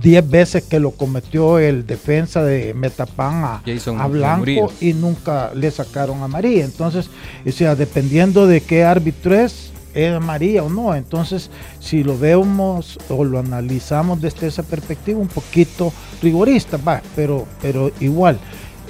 10 0.00 0.30
veces 0.30 0.64
que 0.64 0.78
lo 0.78 0.92
cometió 0.92 1.58
el 1.58 1.86
defensa 1.86 2.42
de 2.42 2.74
Metapan 2.74 3.44
a, 3.44 4.06
Blanco 4.06 4.72
y 4.80 4.92
nunca 4.92 5.52
le 5.54 5.70
sacaron 5.70 6.22
a 6.22 6.28
María. 6.28 6.64
Entonces, 6.64 7.10
o 7.46 7.50
sea, 7.50 7.74
dependiendo 7.74 8.46
de 8.46 8.60
qué 8.60 8.84
árbitro 8.84 9.34
es, 9.34 9.72
es 9.94 10.20
María 10.20 10.62
o 10.62 10.70
no. 10.70 10.94
Entonces, 10.94 11.50
si 11.80 12.04
lo 12.04 12.18
vemos 12.18 12.98
o 13.08 13.24
lo 13.24 13.38
analizamos 13.38 14.20
desde 14.20 14.46
esa 14.46 14.62
perspectiva, 14.62 15.18
un 15.18 15.28
poquito 15.28 15.92
rigorista, 16.22 16.76
va, 16.76 17.02
pero, 17.16 17.46
pero 17.60 17.90
igual. 18.00 18.38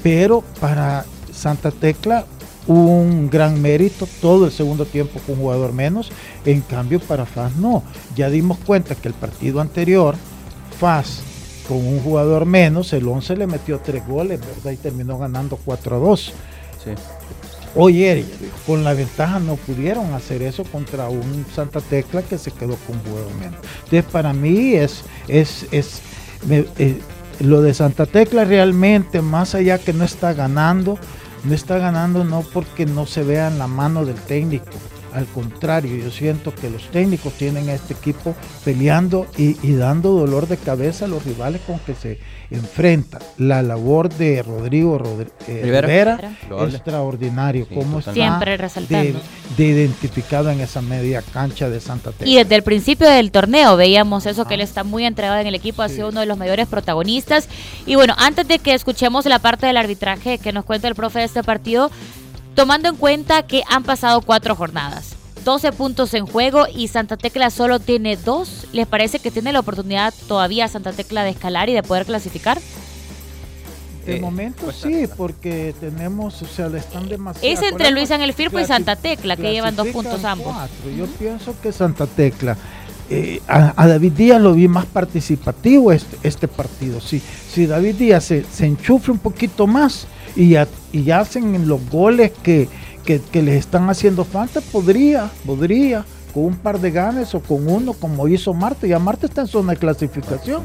Pero 0.03 0.43
para 0.61 1.05
Santa 1.33 1.71
Tecla, 1.71 2.27
un 2.67 3.31
gran 3.31 3.61
mérito, 3.61 4.07
todo 4.21 4.45
el 4.45 4.53
segundo 4.53 4.85
tiempo 4.85 5.19
con 5.27 5.37
un 5.37 5.43
jugador 5.43 5.73
menos, 5.73 6.13
en 6.45 6.61
cambio 6.61 7.01
para 7.01 7.27
FAS 7.27 7.57
no. 7.57 7.83
Ya 8.15 8.29
dimos 8.29 8.59
cuenta 8.59 8.95
que 8.95 9.09
el 9.09 9.15
partido 9.15 9.61
anterior 9.61 10.15
Con 11.69 11.87
un 11.87 12.01
jugador 12.01 12.47
menos, 12.47 12.93
el 12.93 13.07
11 13.07 13.37
le 13.37 13.47
metió 13.47 13.79
tres 13.79 14.07
goles, 14.07 14.41
¿verdad? 14.41 14.73
Y 14.73 14.77
terminó 14.77 15.19
ganando 15.19 15.59
4 15.65 15.97
a 15.97 15.99
2. 15.99 16.33
Sí. 16.85 16.91
Oye, 17.77 18.25
con 18.67 18.83
la 18.83 18.95
ventaja 18.95 19.39
no 19.39 19.55
pudieron 19.55 20.13
hacer 20.13 20.43
eso 20.43 20.65
contra 20.65 21.09
un 21.09 21.47
Santa 21.55 21.81
Tecla 21.81 22.23
que 22.23 22.37
se 22.37 22.51
quedó 22.51 22.75
con 22.87 22.97
un 22.97 23.03
jugador 23.05 23.35
menos. 23.35 23.61
Entonces, 23.85 24.05
para 24.11 24.33
mí 24.33 24.75
es, 24.75 25.05
es, 25.29 25.67
es 25.71 26.01
eh, 26.51 27.01
lo 27.39 27.63
de 27.63 27.73
Santa 27.73 28.07
Tecla 28.07 28.45
realmente, 28.45 29.23
más 29.23 29.55
allá 29.55 29.79
que 29.79 29.93
no 29.93 30.05
está 30.05 30.33
ganando, 30.33 30.99
no 31.45 31.55
está 31.55 31.79
ganando 31.79 32.25
no 32.25 32.43
porque 32.53 32.87
no 32.87 33.07
se 33.07 33.23
vea 33.23 33.49
en 33.49 33.59
la 33.59 33.67
mano 33.67 34.05
del 34.05 34.17
técnico, 34.17 34.71
al 35.15 35.27
contrario, 35.27 35.97
yo 35.97 36.11
siento 36.11 36.55
que 36.55 36.71
los 36.71 36.91
técnicos 36.91 37.33
tienen 37.35 37.69
a 37.69 37.75
este 37.75 37.95
equipo 37.95 38.35
peleando 38.65 39.27
y, 39.37 39.55
dando 39.75 40.11
dolor 40.11 40.49
de 40.49 40.57
cabeza 40.57 41.07
a 41.07 41.09
los 41.09 41.25
rivales 41.25 41.61
con 41.67 41.79
que 41.81 41.95
se 41.95 42.19
enfrenta. 42.51 43.19
La 43.39 43.63
labor 43.63 44.09
de 44.09 44.43
Rodrigo 44.43 45.01
eh, 45.47 45.61
Rivera, 45.63 46.19
es 46.67 46.75
extraordinario. 46.75 47.67
como 47.69 48.03
Siempre 48.03 48.57
resaltando. 48.57 49.21
De, 49.57 49.67
identificado 49.67 50.51
en 50.51 50.61
esa 50.61 50.81
media 50.81 51.23
cancha 51.23 51.69
de 51.69 51.81
Santa 51.81 52.13
Teresa. 52.13 52.31
Y 52.31 52.37
desde 52.37 52.55
el 52.55 52.63
principio 52.63 53.09
del 53.09 53.31
torneo 53.31 53.77
veíamos 53.77 54.27
eso, 54.27 54.47
que 54.47 54.55
él 54.55 54.61
está 54.61 54.85
muy 54.85 55.05
entregado 55.05 55.41
en 55.41 55.47
el 55.47 55.55
equipo, 55.55 55.83
ha 55.83 55.89
sido 55.89 56.09
uno 56.09 56.21
de 56.21 56.27
los 56.27 56.39
mayores 56.39 56.67
protagonistas. 56.67 57.49
Y 57.87 57.95
bueno, 57.97 58.15
antes 58.19 58.47
de 58.49 58.59
que 58.59 58.75
escuchemos 58.75 59.27
la 59.27 59.39
parte 59.39 59.67
del 59.67 59.77
arbitraje 59.77 60.39
que 60.39 60.53
nos 60.53 60.65
cuenta 60.65 60.89
el 60.89 60.95
profe 60.95 61.21
de 61.21 61.25
este 61.27 61.43
partido, 61.43 61.91
tomando 62.55 62.89
en 62.89 62.97
cuenta 62.97 63.43
que 63.43 63.63
han 63.69 63.83
pasado 63.83 64.21
cuatro 64.21 64.55
jornadas. 64.57 65.17
12 65.45 65.73
puntos 65.73 66.13
en 66.15 66.27
juego 66.27 66.67
y 66.73 66.89
Santa 66.89 67.17
Tecla 67.17 67.51
solo 67.51 67.81
tiene 67.81 68.17
dos. 68.17 68.67
¿Les 68.73 68.87
parece 68.87 69.19
que 69.19 69.31
tiene 69.31 69.53
la 69.53 69.61
oportunidad 69.61 70.13
todavía 70.29 70.69
Santa 70.69 70.93
Tecla 70.93 71.25
de 71.25 71.31
escalar 71.31 71.69
y 71.69 71.73
de 71.73 71.83
poder 71.83 72.05
clasificar? 72.05 72.61
De 74.05 74.17
eh, 74.17 74.21
momento 74.21 74.65
pues, 74.65 74.77
sí, 74.77 75.07
porque 75.17 75.75
tenemos, 75.79 76.41
o 76.43 76.47
sea, 76.47 76.69
le 76.69 76.79
están 76.79 77.09
demasiado. 77.09 77.47
Es 77.47 77.63
entre 77.63 77.91
Luis 77.91 78.11
Ángel 78.11 78.33
Firpo 78.33 78.59
y 78.59 78.65
Santa 78.65 78.97
Tecla, 78.97 79.37
que 79.37 79.53
llevan 79.53 79.77
dos 79.77 79.89
puntos 79.89 80.25
ambos. 80.25 80.55
Yo 80.97 81.07
pienso 81.07 81.55
que 81.61 81.73
Santa 81.73 82.07
Tecla. 82.07 82.57
Eh, 83.11 83.43
a, 83.49 83.87
David 83.89 84.13
Díaz 84.13 84.41
lo 84.41 84.55
vi 84.55 84.69
más 84.69 84.87
participativo 84.87 85.91
este, 85.91 86.17
este 86.23 86.47
partido. 86.47 87.01
Sí, 87.01 87.21
si 87.53 87.67
David 87.67 87.97
Díaz 87.97 88.25
se, 88.25 88.45
se 88.45 88.67
enchufre 88.67 89.13
un 89.13 89.19
poquito 89.19 89.67
más, 89.67 90.07
y, 90.37 90.57
y 90.93 91.11
hacen 91.11 91.69
los 91.69 91.89
goles 91.91 92.33
que, 92.43 92.69
les 93.07 93.57
están 93.57 93.91
haciendo 93.91 94.25
falta, 94.25 94.61
podría, 94.61 95.31
podría, 95.45 96.05
con 96.33 96.45
un 96.45 96.57
par 96.57 96.79
de 96.79 96.93
ganes 96.93 97.35
o 97.35 97.41
con 97.41 97.69
uno 97.69 97.93
como 97.93 98.29
hizo 98.29 98.55
Marte. 98.55 98.89
Ya 98.89 98.99
Marte 98.99 99.27
está 99.27 99.41
en 99.43 99.49
zona 99.49 99.73
de 99.73 99.79
clasificación. 99.79 100.65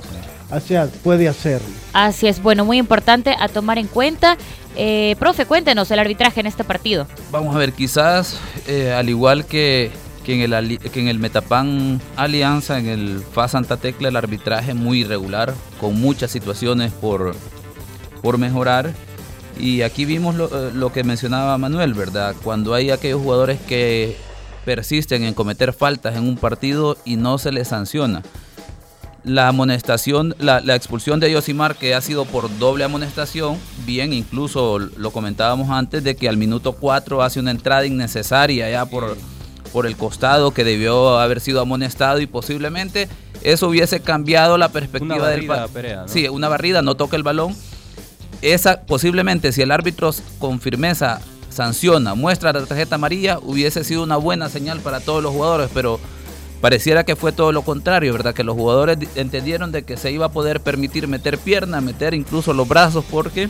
O 0.51 0.59
sea, 0.59 0.87
puede 1.03 1.27
hacerlo. 1.27 1.67
Así 1.93 2.27
es, 2.27 2.41
bueno, 2.41 2.65
muy 2.65 2.77
importante 2.77 3.35
a 3.39 3.47
tomar 3.47 3.79
en 3.79 3.87
cuenta. 3.87 4.37
Eh, 4.75 5.15
profe, 5.17 5.47
cuéntenos 5.47 5.89
el 5.89 5.97
arbitraje 5.97 6.39
en 6.39 6.45
este 6.45 6.63
partido. 6.63 7.07
Vamos 7.31 7.55
a 7.55 7.57
ver, 7.57 7.73
quizás 7.73 8.37
eh, 8.67 8.93
al 8.93 9.09
igual 9.09 9.45
que, 9.45 9.89
que, 10.25 10.43
en 10.43 10.53
el, 10.53 10.79
que 10.79 10.99
en 10.99 11.07
el 11.07 11.19
Metapan 11.19 12.01
Alianza, 12.15 12.79
en 12.79 12.87
el 12.87 13.23
FA 13.31 13.47
Santa 13.47 13.77
Tecla, 13.77 14.09
el 14.09 14.15
arbitraje 14.15 14.73
muy 14.73 15.01
irregular, 15.01 15.53
con 15.79 15.99
muchas 16.01 16.31
situaciones 16.31 16.91
por, 16.91 17.35
por 18.21 18.37
mejorar. 18.37 18.91
Y 19.57 19.83
aquí 19.83 20.03
vimos 20.03 20.35
eh, 20.35 20.71
lo, 20.73 20.91
que 20.91 21.03
mencionaba 21.03 21.57
Manuel, 21.57 21.93
¿verdad? 21.93 22.35
Cuando 22.43 22.73
hay 22.73 22.89
aquellos 22.89 23.21
jugadores 23.21 23.59
que 23.61 24.17
persisten 24.65 25.23
en 25.23 25.35
cometer 25.35 25.71
faltas 25.71 26.15
en 26.15 26.23
un 26.27 26.37
partido 26.37 26.97
y 27.05 27.15
no 27.15 27.37
se 27.37 27.51
les 27.51 27.67
sanciona. 27.67 28.23
La 29.23 29.47
amonestación, 29.47 30.35
la, 30.39 30.59
expulsión 30.75 31.19
de 31.19 31.31
Yosimar 31.31 31.75
que 31.75 31.95
ha 31.95 32.01
sido 32.01 32.25
por 32.25 32.55
doble 32.59 32.83
amonestación, 32.83 33.57
bien, 33.85 34.13
incluso 34.13 34.77
lo 34.77 35.11
comentábamos 35.11 35.69
antes 35.69 36.03
de 36.03 36.15
que 36.15 36.29
al 36.29 36.37
minuto 36.37 36.73
4 36.73 37.23
hace 37.23 37.39
una 37.39 37.49
entrada 37.49 37.87
innecesaria 37.87 38.69
ya 38.69 38.85
por, 38.85 39.17
por 39.75 39.85
el 39.85 39.97
costado 39.97 40.51
que 40.51 40.63
debió 40.63 41.19
haber 41.19 41.41
sido 41.41 41.59
amonestado 41.59 42.21
y 42.21 42.27
posiblemente 42.27 43.09
eso 43.43 43.67
hubiese 43.67 43.99
cambiado 43.99 44.57
la 44.57 44.69
perspectiva 44.69 45.27
del 45.27 45.47
partido. 45.47 46.07
Sí, 46.07 46.29
una 46.29 46.47
barrida, 46.47 46.81
no 46.81 46.95
toca 46.95 47.17
el 47.17 47.23
balón 47.23 47.53
esa 48.41 48.83
posiblemente 48.83 49.51
si 49.51 49.63
el 49.63 49.71
árbitro 49.71 50.11
con 50.39 50.61
firmeza 50.61 51.19
sanciona, 51.49 52.15
muestra 52.15 52.53
la 52.53 52.65
tarjeta 52.65 52.95
amarilla, 52.95 53.37
hubiese 53.41 53.83
sido 53.83 54.03
una 54.03 54.15
buena 54.15 54.47
señal 54.47 54.79
para 54.79 55.01
todos 55.01 55.21
los 55.21 55.33
jugadores, 55.33 55.69
pero 55.73 55.99
pareciera 56.61 57.03
que 57.03 57.17
fue 57.17 57.33
todo 57.33 57.51
lo 57.51 57.63
contrario, 57.63 58.13
¿verdad? 58.13 58.33
Que 58.33 58.45
los 58.45 58.55
jugadores 58.55 58.97
entendieron 59.15 59.73
de 59.73 59.83
que 59.83 59.97
se 59.97 60.09
iba 60.09 60.27
a 60.27 60.31
poder 60.31 60.61
permitir 60.61 61.09
meter 61.09 61.37
pierna, 61.37 61.81
meter 61.81 62.13
incluso 62.13 62.53
los 62.53 62.67
brazos, 62.67 63.03
porque 63.11 63.49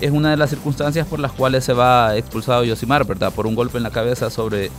es 0.00 0.10
una 0.10 0.30
de 0.30 0.36
las 0.36 0.50
circunstancias 0.50 1.06
por 1.06 1.20
las 1.20 1.32
cuales 1.32 1.64
se 1.64 1.72
va 1.72 2.16
expulsado 2.16 2.64
Yosimar, 2.64 3.06
¿verdad? 3.06 3.32
Por 3.32 3.46
un 3.46 3.54
golpe 3.54 3.76
en 3.76 3.82
la 3.82 3.90
cabeza 3.90 4.30
sobre, 4.30 4.70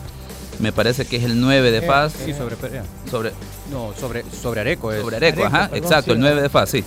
me 0.60 0.72
parece 0.72 1.06
que 1.06 1.18
es 1.18 1.24
el 1.24 1.40
9 1.40 1.72
de 1.72 1.82
Paz. 1.82 2.14
sí, 2.26 2.34
sobre 2.34 2.56
Perea. 2.56 2.84
Sobre, 3.10 3.32
no, 3.72 3.94
sobre, 4.00 4.24
sobre 4.32 4.62
Areco. 4.62 4.92
Sobre 4.94 5.18
Areco, 5.18 5.46
ajá, 5.46 5.70
exacto, 5.74 6.14
el 6.14 6.20
9 6.20 6.42
de 6.42 6.50
Paz, 6.50 6.70
sí. 6.70 6.84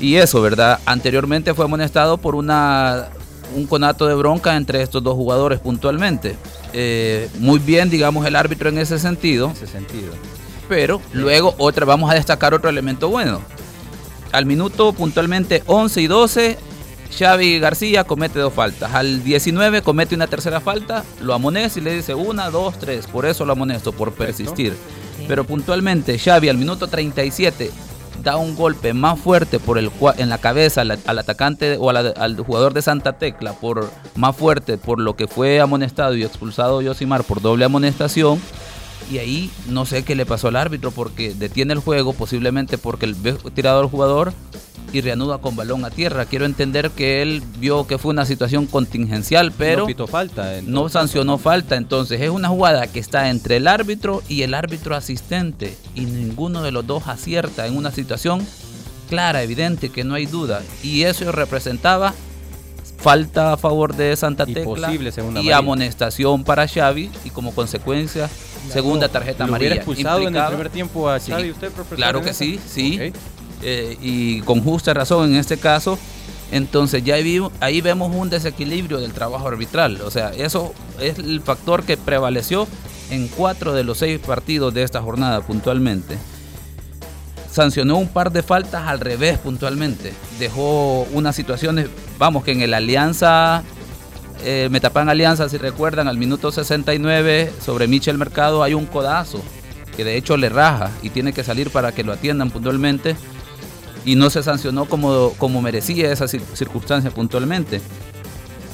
Y 0.00 0.16
eso, 0.16 0.40
¿verdad? 0.40 0.80
Anteriormente 0.86 1.52
fue 1.54 1.66
amonestado 1.66 2.16
por 2.18 2.34
una, 2.34 3.08
un 3.54 3.66
conato 3.66 4.06
de 4.06 4.14
bronca 4.14 4.56
entre 4.56 4.82
estos 4.82 5.02
dos 5.02 5.14
jugadores 5.14 5.60
puntualmente. 5.60 6.36
Eh, 6.72 7.28
muy 7.38 7.58
bien, 7.58 7.90
digamos, 7.90 8.24
el 8.26 8.36
árbitro 8.36 8.68
en 8.68 8.78
ese 8.78 8.98
sentido. 8.98 9.46
En 9.46 9.52
ese 9.52 9.66
sentido. 9.66 10.12
Pero 10.68 11.02
luego 11.12 11.54
otra, 11.58 11.84
vamos 11.84 12.10
a 12.10 12.14
destacar 12.14 12.54
otro 12.54 12.70
elemento 12.70 13.08
bueno. 13.08 13.40
Al 14.32 14.46
minuto 14.46 14.92
puntualmente 14.92 15.62
11 15.66 16.00
y 16.00 16.06
12, 16.06 16.58
Xavi 17.16 17.58
García 17.58 18.04
comete 18.04 18.38
dos 18.38 18.52
faltas. 18.52 18.94
Al 18.94 19.22
19 19.24 19.82
comete 19.82 20.14
una 20.14 20.26
tercera 20.26 20.60
falta, 20.60 21.04
lo 21.20 21.34
amonesta 21.34 21.78
y 21.78 21.82
le 21.82 21.94
dice 21.94 22.14
una, 22.14 22.50
dos, 22.50 22.78
tres. 22.78 23.06
Por 23.06 23.26
eso 23.26 23.44
lo 23.44 23.52
amonesto, 23.52 23.92
por 23.92 24.12
persistir. 24.12 24.76
Pero 25.28 25.44
puntualmente 25.44 26.18
Xavi 26.18 26.48
al 26.48 26.56
minuto 26.56 26.88
37 26.88 27.70
da 28.22 28.36
un 28.36 28.54
golpe 28.54 28.92
más 28.92 29.18
fuerte 29.18 29.58
por 29.58 29.78
el 29.78 29.90
en 30.18 30.28
la 30.28 30.38
cabeza 30.38 30.82
al, 30.82 30.90
atacante 30.90 31.76
o 31.78 31.90
al 31.90 32.36
jugador 32.38 32.74
de 32.74 32.82
Santa 32.82 33.14
Tecla 33.14 33.54
por 33.54 33.90
más 34.14 34.36
fuerte 34.36 34.76
por 34.76 35.00
lo 35.00 35.16
que 35.16 35.26
fue 35.26 35.60
amonestado 35.60 36.14
y 36.14 36.24
expulsado 36.24 36.82
Yosimar 36.82 37.24
por 37.24 37.40
doble 37.40 37.64
amonestación 37.64 38.38
y 39.10 39.18
ahí 39.18 39.50
no 39.68 39.86
sé 39.86 40.02
qué 40.02 40.14
le 40.14 40.26
pasó 40.26 40.48
al 40.48 40.56
árbitro 40.56 40.90
porque 40.90 41.32
detiene 41.34 41.72
el 41.72 41.78
juego 41.78 42.12
posiblemente 42.12 42.76
porque 42.76 43.06
el 43.06 43.16
tirado 43.54 43.80
al 43.80 43.88
jugador 43.88 44.34
y 44.92 45.00
reanuda 45.00 45.38
con 45.38 45.56
balón 45.56 45.84
a 45.84 45.90
tierra. 45.90 46.24
Quiero 46.24 46.44
entender 46.44 46.90
que 46.90 47.22
él 47.22 47.42
vio 47.58 47.86
que 47.86 47.98
fue 47.98 48.12
una 48.12 48.24
situación 48.24 48.66
contingencial, 48.66 49.52
pero 49.52 49.86
no, 49.88 50.06
falta, 50.06 50.60
no 50.62 50.88
sancionó 50.88 51.38
falta. 51.38 51.76
Entonces 51.76 52.20
es 52.20 52.30
una 52.30 52.48
jugada 52.48 52.86
que 52.86 53.00
está 53.00 53.30
entre 53.30 53.56
el 53.56 53.68
árbitro 53.68 54.22
y 54.28 54.42
el 54.42 54.54
árbitro 54.54 54.96
asistente 54.96 55.76
y 55.94 56.02
ninguno 56.02 56.62
de 56.62 56.72
los 56.72 56.86
dos 56.86 57.08
acierta 57.08 57.66
en 57.66 57.76
una 57.76 57.90
situación 57.90 58.46
clara, 59.08 59.42
evidente, 59.42 59.90
que 59.90 60.04
no 60.04 60.14
hay 60.14 60.26
duda. 60.26 60.62
Y 60.82 61.02
eso 61.02 61.30
representaba 61.32 62.14
falta 63.00 63.54
a 63.54 63.56
favor 63.56 63.96
de 63.96 64.14
Santa 64.16 64.46
Tecla 64.46 64.92
y 65.42 65.50
amonestación 65.50 66.44
para 66.44 66.68
Xavi 66.68 67.10
y 67.24 67.30
como 67.30 67.54
consecuencia 67.54 68.28
segunda 68.70 69.08
tarjeta 69.08 69.44
amarilla. 69.44 69.76
expulsado 69.76 70.28
en 70.28 70.36
el 70.36 70.46
primer 70.46 70.70
tiempo 70.70 71.08
a 71.08 71.18
Xavi 71.18 71.50
usted, 71.50 71.72
Claro 71.96 72.22
que 72.22 72.34
sí, 72.34 72.60
sí. 72.66 73.12
Eh, 73.62 73.96
y 74.00 74.40
con 74.42 74.62
justa 74.62 74.94
razón 74.94 75.30
en 75.30 75.36
este 75.36 75.56
caso. 75.58 75.98
Entonces 76.52 77.04
ya 77.04 77.14
ahí, 77.60 77.80
vemos 77.80 78.14
un 78.14 78.28
desequilibrio 78.28 78.98
del 78.98 79.12
trabajo 79.12 79.46
arbitral. 79.46 80.00
O 80.02 80.10
sea, 80.10 80.30
eso 80.30 80.74
es 81.00 81.18
el 81.18 81.40
factor 81.40 81.84
que 81.84 81.96
prevaleció 81.96 82.66
en 83.10 83.28
cuatro 83.28 83.72
de 83.72 83.84
los 83.84 83.98
seis 83.98 84.18
partidos 84.18 84.74
de 84.74 84.82
esta 84.82 85.00
jornada 85.00 85.40
puntualmente 85.40 86.18
sancionó 87.50 87.96
un 87.96 88.08
par 88.08 88.30
de 88.30 88.42
faltas 88.42 88.86
al 88.86 89.00
revés 89.00 89.38
puntualmente. 89.38 90.12
Dejó 90.38 91.02
unas 91.12 91.34
situaciones, 91.34 91.88
vamos, 92.18 92.44
que 92.44 92.52
en 92.52 92.62
el 92.62 92.74
Alianza, 92.74 93.62
eh, 94.44 94.68
Metapan 94.70 95.08
Alianza, 95.08 95.48
si 95.48 95.58
recuerdan, 95.58 96.08
al 96.08 96.16
minuto 96.16 96.52
69 96.52 97.52
sobre 97.60 97.88
Michel 97.88 98.18
Mercado 98.18 98.62
hay 98.62 98.74
un 98.74 98.86
codazo 98.86 99.42
que 99.96 100.04
de 100.04 100.16
hecho 100.16 100.36
le 100.36 100.48
raja 100.48 100.90
y 101.02 101.10
tiene 101.10 101.32
que 101.32 101.44
salir 101.44 101.70
para 101.70 101.92
que 101.92 102.04
lo 102.04 102.12
atiendan 102.12 102.50
puntualmente 102.50 103.16
y 104.04 104.16
no 104.16 104.30
se 104.30 104.42
sancionó 104.42 104.86
como, 104.86 105.32
como 105.38 105.62
merecía 105.62 106.12
esa 106.12 106.28
circunstancia 106.28 107.10
puntualmente. 107.10 107.80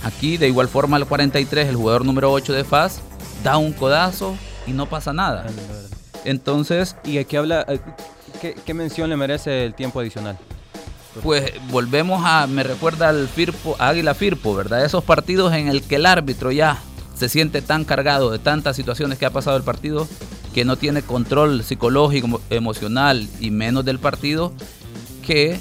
Aquí 0.03 0.37
de 0.37 0.49
igual 0.49 0.69
forma 0.69 0.97
al 0.97 1.07
43 1.07 1.69
el 1.69 1.77
jugador 1.77 2.05
número 2.05 2.33
8 2.33 2.53
de 2.53 2.65
FAS 2.65 3.01
da 3.43 3.57
un 3.57 3.73
codazo 3.73 4.37
y 4.67 4.73
no 4.73 4.87
pasa 4.89 5.13
nada. 5.13 5.47
Entonces... 6.25 6.97
Y 7.05 7.19
aquí 7.19 7.37
habla, 7.37 7.65
eh, 7.69 7.81
¿Qué, 8.41 8.75
mención 8.75 9.09
le 9.11 9.17
merece 9.17 9.65
el 9.65 9.75
tiempo 9.75 10.01
adicional? 10.01 10.39
Pues 11.23 11.53
volvemos 11.71 12.23
a, 12.25 12.47
me 12.47 12.63
recuerda 12.63 13.09
al 13.09 13.29
Firpo, 13.29 13.75
Águila 13.79 14.15
Firpo, 14.15 14.55
¿verdad? 14.55 14.85
Esos 14.85 15.03
partidos 15.03 15.55
en 15.55 15.69
el 15.69 15.83
que 15.83 15.97
el 15.97 16.07
árbitro 16.07 16.53
ya 16.53 16.79
se 17.17 17.29
siente 17.29 17.63
tan 17.63 17.85
cargado 17.85 18.31
de 18.31 18.39
tantas 18.39 18.77
situaciones 18.77 19.19
que 19.19 19.25
ha 19.25 19.31
pasado 19.31 19.57
el 19.57 19.63
partido 19.63 20.07
que 20.53 20.65
no 20.65 20.77
tiene 20.77 21.03
control 21.03 21.63
psicológico, 21.63 22.41
emocional 22.51 23.27
y 23.41 23.51
menos 23.51 23.85
del 23.85 23.99
partido, 23.99 24.53
que 25.27 25.59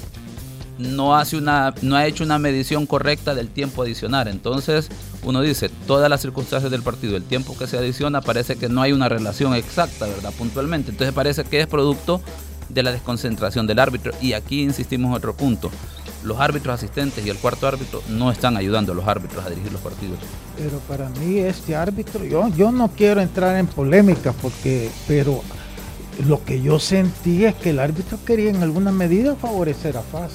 no, 0.78 1.16
hace 1.16 1.36
una, 1.36 1.74
no 1.82 1.96
ha 1.96 2.06
hecho 2.06 2.24
una 2.24 2.38
medición 2.38 2.86
correcta 2.86 3.34
del 3.34 3.48
tiempo 3.48 3.82
adicional. 3.82 4.28
Entonces 4.28 4.88
uno 5.22 5.42
dice, 5.42 5.70
todas 5.86 6.08
las 6.08 6.20
circunstancias 6.20 6.70
del 6.70 6.82
partido, 6.82 7.16
el 7.16 7.24
tiempo 7.24 7.56
que 7.58 7.66
se 7.66 7.76
adiciona, 7.76 8.20
parece 8.20 8.56
que 8.56 8.68
no 8.68 8.82
hay 8.82 8.92
una 8.92 9.08
relación 9.08 9.54
exacta, 9.54 10.06
¿verdad? 10.06 10.32
Puntualmente. 10.38 10.90
Entonces 10.90 11.14
parece 11.14 11.44
que 11.44 11.60
es 11.60 11.66
producto 11.66 12.20
de 12.68 12.82
la 12.82 12.92
desconcentración 12.92 13.66
del 13.66 13.78
árbitro. 13.78 14.12
Y 14.20 14.34
aquí 14.34 14.62
insistimos 14.62 15.10
en 15.10 15.16
otro 15.16 15.36
punto. 15.36 15.70
Los 16.22 16.40
árbitros 16.40 16.74
asistentes 16.74 17.24
y 17.24 17.30
el 17.30 17.36
cuarto 17.36 17.68
árbitro 17.68 18.02
no 18.08 18.32
están 18.32 18.56
ayudando 18.56 18.92
a 18.92 18.94
los 18.94 19.06
árbitros 19.06 19.44
a 19.44 19.50
dirigir 19.50 19.72
los 19.72 19.80
partidos. 19.80 20.18
Pero 20.56 20.78
para 20.80 21.08
mí 21.08 21.38
este 21.38 21.76
árbitro, 21.76 22.24
yo, 22.24 22.48
yo 22.48 22.72
no 22.72 22.88
quiero 22.88 23.20
entrar 23.20 23.56
en 23.56 23.66
polémica 23.66 24.32
porque, 24.32 24.90
pero 25.06 25.42
lo 26.24 26.42
que 26.44 26.62
yo 26.62 26.78
sentí 26.78 27.44
es 27.44 27.54
que 27.54 27.70
el 27.70 27.78
árbitro 27.78 28.18
quería 28.24 28.50
en 28.50 28.62
alguna 28.62 28.92
medida 28.92 29.36
favorecer 29.36 29.96
a 29.96 30.02
FAS. 30.02 30.32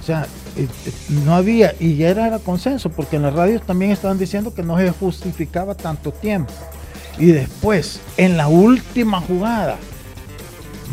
O 0.00 0.02
sea, 0.02 0.26
eh, 0.56 0.66
eh, 0.86 0.92
no 1.24 1.34
había, 1.34 1.74
y 1.78 1.96
ya 1.96 2.10
era 2.10 2.38
consenso, 2.38 2.90
porque 2.90 3.16
en 3.16 3.22
las 3.22 3.34
radios 3.34 3.62
también 3.62 3.90
estaban 3.90 4.18
diciendo 4.18 4.54
que 4.54 4.62
no 4.62 4.78
se 4.78 4.90
justificaba 4.90 5.74
tanto 5.74 6.12
tiempo. 6.12 6.52
Y 7.18 7.26
después, 7.26 8.00
en 8.16 8.36
la 8.36 8.48
última 8.48 9.20
jugada, 9.20 9.76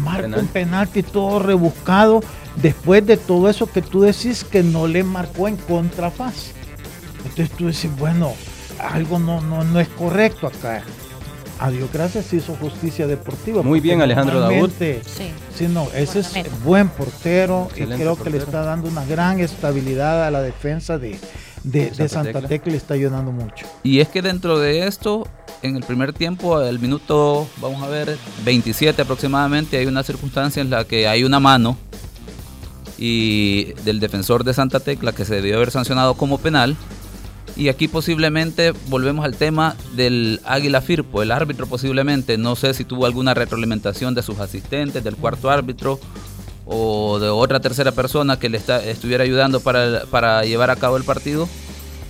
marca 0.02 0.40
un 0.40 0.48
penalti 0.48 1.04
todo 1.04 1.40
rebuscado 1.40 2.22
después 2.56 3.06
de 3.06 3.18
todo 3.18 3.50
eso 3.50 3.68
que 3.68 3.82
tú 3.82 4.02
decís 4.02 4.44
que 4.44 4.64
no 4.64 4.88
le 4.88 5.04
marcó 5.04 5.48
en 5.48 5.58
contrafaz. 5.58 6.52
Entonces 7.26 7.50
tú 7.52 7.68
decís, 7.68 7.90
bueno, 7.98 8.34
algo 8.80 9.20
no, 9.20 9.42
no, 9.42 9.64
no 9.64 9.80
es 9.80 9.88
correcto 9.90 10.48
acá. 10.48 10.84
A 11.60 11.70
Dios 11.70 11.90
gracias 11.92 12.34
hizo 12.34 12.56
justicia 12.56 13.08
deportiva. 13.08 13.64
Muy 13.64 13.80
bien, 13.80 14.02
Alejandro 14.02 14.40
Daud. 14.40 14.72
Sí. 14.78 15.32
sí, 15.56 15.68
no, 15.68 15.88
ese 15.96 16.20
es 16.20 16.34
buen 16.64 16.90
portero 16.90 17.70
y 17.76 17.84
creo 17.84 18.22
que 18.22 18.30
le 18.30 18.38
está 18.38 18.64
dando 18.64 18.90
una 18.90 19.06
gran 19.06 19.40
estabilidad 19.40 20.26
a 20.26 20.32
la 20.32 20.42
defensa 20.42 20.98
de, 20.98 21.18
de, 21.64 22.10
Santa, 22.10 22.42
Tecla. 22.42 22.70
y 22.70 22.72
le 22.72 22.78
está 22.78 22.94
ayudando 22.94 23.32
mucho. 23.32 23.66
Y 23.84 24.00
es 24.00 24.10
que 24.10 24.22
dentro 24.22 24.60
de 24.60 24.86
esto 24.88 25.28
en 25.62 25.76
el 25.76 25.84
primer 25.84 26.14
tiempo, 26.14 26.62
el 26.62 26.80
minuto, 26.80 27.48
vamos 27.58 27.82
a 27.84 27.88
ver, 27.88 28.18
27 28.44 29.02
aproximadamente, 29.02 29.78
hay 29.78 29.86
una 29.86 30.04
circunstancia 30.04 30.62
en 30.62 30.70
la 30.70 30.84
que 30.86 31.08
hay 31.08 31.24
una 31.24 31.40
mano 31.40 31.78
y 32.98 33.74
del 33.84 34.00
defensor 34.00 34.44
de 34.44 34.54
Santa 34.54 34.80
Tecla 34.80 35.12
que 35.12 35.26
se 35.26 35.36
debió 35.36 35.56
haber 35.56 35.72
sancionado 35.72 36.14
como 36.16 36.38
penal. 36.38 36.76
Y 37.56 37.70
aquí 37.70 37.88
posiblemente 37.88 38.74
volvemos 38.88 39.24
al 39.24 39.36
tema 39.36 39.76
del 39.94 40.42
Águila 40.46 40.82
Firpo, 40.82 41.22
el 41.22 41.32
árbitro 41.32 41.68
posiblemente, 41.68 42.38
no 42.38 42.56
sé 42.56 42.74
si 42.74 42.84
tuvo 42.84 43.06
alguna 43.06 43.34
retroalimentación 43.34 44.14
de 44.14 44.24
sus 44.24 44.40
asistentes, 44.40 45.04
del 45.04 45.16
cuarto 45.16 45.50
árbitro 45.50 46.00
o 46.66 47.20
de 47.20 47.30
otra 47.30 47.62
tercera 47.62 47.94
persona 47.94 48.38
que 48.40 48.50
le 48.50 48.58
estuviera 48.58 49.24
ayudando 49.24 49.62
para, 49.62 50.04
para 50.12 50.44
llevar 50.44 50.70
a 50.70 50.76
cabo 50.76 50.98
el 50.98 51.04
partido 51.04 51.48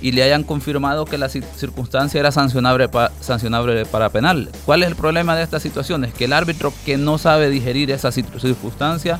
y 0.02 0.12
le 0.12 0.24
hayan 0.24 0.44
confirmado 0.44 1.06
que 1.06 1.18
la 1.18 1.30
circunstancia 1.30 2.20
era 2.20 2.32
sancionable, 2.32 2.90
sancionable 3.22 3.86
para 3.86 4.10
penal. 4.10 4.50
¿Cuál 4.66 4.84
es 4.84 4.90
el 4.90 4.96
problema 4.96 5.36
de 5.36 5.44
esta 5.44 5.60
situación? 5.60 6.06
Es 6.06 6.14
que 6.14 6.26
el 6.26 6.34
árbitro 6.34 6.74
que 6.86 6.98
no 6.98 7.18
sabe 7.18 7.50
digerir 7.50 7.92
esa 7.92 8.12
circunstancia 8.12 9.20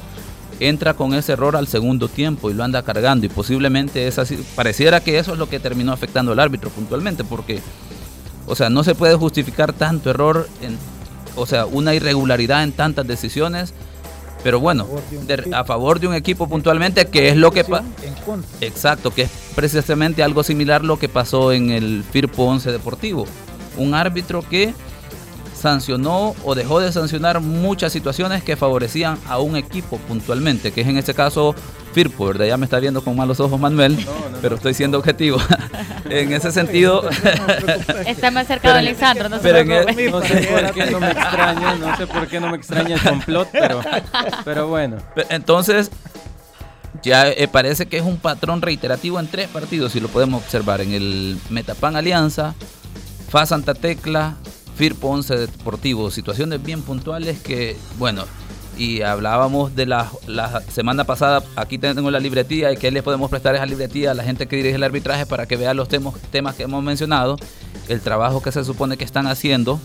entra 0.60 0.94
con 0.94 1.14
ese 1.14 1.34
error 1.34 1.56
al 1.56 1.68
segundo 1.68 2.08
tiempo 2.08 2.50
y 2.50 2.54
lo 2.54 2.64
anda 2.64 2.84
cargando 2.84 3.26
y 3.26 3.30
posiblemente 3.30 4.08
esa, 4.08 4.24
pareciera 4.56 5.02
que 5.02 5.18
eso 5.18 5.34
es 5.34 5.40
lo 5.40 5.50
que 5.50 5.60
terminó 5.60 5.92
afectando 5.92 6.32
al 6.32 6.40
árbitro 6.40 6.70
puntualmente 6.70 7.24
porque, 7.24 7.62
o 8.48 8.56
sea, 8.56 8.70
no 8.70 8.84
se 8.84 8.96
puede 8.96 9.16
justificar 9.16 9.74
tanto 9.74 10.10
error, 10.10 10.48
en, 10.62 10.78
o 11.36 11.46
sea, 11.46 11.66
una 11.66 11.94
irregularidad 11.94 12.64
en 12.64 12.72
tantas 12.72 13.06
decisiones 13.06 13.74
pero 14.46 14.60
bueno, 14.60 14.88
a 15.54 15.64
favor 15.64 16.00
de 16.00 16.06
un 16.06 16.14
equipo 16.14 16.48
puntualmente, 16.48 17.08
que 17.08 17.30
es 17.30 17.36
lo 17.36 17.50
que 17.50 17.64
pasa. 17.64 17.84
Exacto, 18.62 19.12
que 19.12 19.24
es 19.24 19.32
precisamente 19.56 20.22
algo 20.22 20.44
similar 20.44 20.84
lo 20.84 21.00
que 21.00 21.10
pasó 21.10 21.52
en 21.52 21.72
el 21.72 22.04
Firpo 22.04 22.44
11 22.44 22.72
Deportivo. 22.72 23.26
Un 23.76 23.96
árbitro 23.96 24.44
que 24.48 24.76
sancionó 25.56 26.36
o 26.44 26.56
dejó 26.56 26.80
de 26.80 26.92
sancionar 26.92 27.40
muchas 27.40 27.92
situaciones 27.94 28.44
que 28.44 28.56
favorecían 28.56 29.18
a 29.28 29.40
un 29.40 29.56
equipo 29.56 29.98
puntualmente, 30.00 30.72
que 30.72 30.82
es 30.82 30.88
en 30.88 30.98
este 30.98 31.14
caso 31.14 31.56
Firpo, 31.94 32.26
¿verdad? 32.26 32.46
Ya 32.46 32.58
me 32.58 32.66
está 32.66 32.78
viendo 32.80 33.02
con 33.02 33.16
malos 33.16 33.40
ojos 33.40 33.58
Manuel, 33.58 33.98
pero 34.42 34.58
estoy 34.58 34.74
siendo 34.74 34.98
objetivo. 34.98 35.38
en 36.10 36.34
ese 36.34 36.52
sentido... 36.52 37.08
está 38.06 38.32
más 38.32 38.48
cerca 38.48 38.74
de 38.74 38.80
Alexandro, 38.80 39.30
no, 39.30 39.40
pero 39.40 39.60
e- 39.60 40.10
no 40.12 40.22
sé 40.22 40.42
por 40.42 40.74
qué 40.74 40.92
no 40.92 41.00
me 41.00 41.12
extraña, 41.12 41.76
no 41.76 41.96
sé 41.98 42.08
por 42.08 42.28
qué 42.28 42.40
no 42.42 42.50
me 42.50 42.58
extraña 42.58 42.96
el 42.96 43.02
complot, 43.02 43.48
pero, 43.50 43.82
pero 44.44 44.68
bueno. 44.68 44.98
Entonces, 45.30 45.90
ya 47.02 47.30
eh, 47.30 47.48
parece 47.48 47.86
que 47.86 47.98
es 47.98 48.04
un 48.04 48.18
patrón 48.18 48.62
reiterativo 48.62 49.18
en 49.18 49.28
tres 49.28 49.48
partidos, 49.48 49.94
si 49.94 50.02
lo 50.02 50.10
podemos 50.10 50.44
observar, 50.44 50.82
en 50.82 50.92
el 50.92 51.38
Metapan 51.50 51.96
Alianza, 51.96 52.56
FA 53.30 53.46
Santa 53.46 53.74
Tecla, 53.74 54.36
Firpo 54.76 55.10
11 55.10 55.38
Deportivo, 55.38 56.12
situaciones 56.12 56.62
bien 56.62 56.82
puntuales 56.82 57.40
que, 57.42 57.78
bueno, 57.98 58.26
y 58.78 59.02
hablábamos 59.02 59.76
de 59.76 59.86
la, 59.86 60.12
la, 60.28 60.62
semana 60.70 61.06
pasada, 61.06 61.44
aquí 61.56 61.78
tengo 61.78 62.12
la 62.12 62.20
libretía 62.20 62.74
y 62.74 62.78
que 62.78 62.92
les 62.92 63.04
podemos 63.04 63.30
prestar 63.30 63.56
esa 63.56 63.66
libretía 63.66 64.12
a 64.12 64.14
la 64.14 64.24
gente 64.24 64.48
que 64.48 64.58
dirige 64.58 64.76
el 64.76 64.84
arbitraje 64.84 65.26
para 65.26 65.46
que 65.46 65.56
vea 65.56 65.74
los 65.74 65.88
temas, 65.88 66.16
temas 66.32 66.56
que 66.56 66.64
hemos 66.64 66.84
mencionado, 66.84 67.38
el 67.88 68.02
trabajo 68.02 68.42
que 68.42 68.52
se 68.52 68.66
supone 68.66 68.98
que 68.98 69.06
están 69.06 69.28
haciendo 69.28 69.80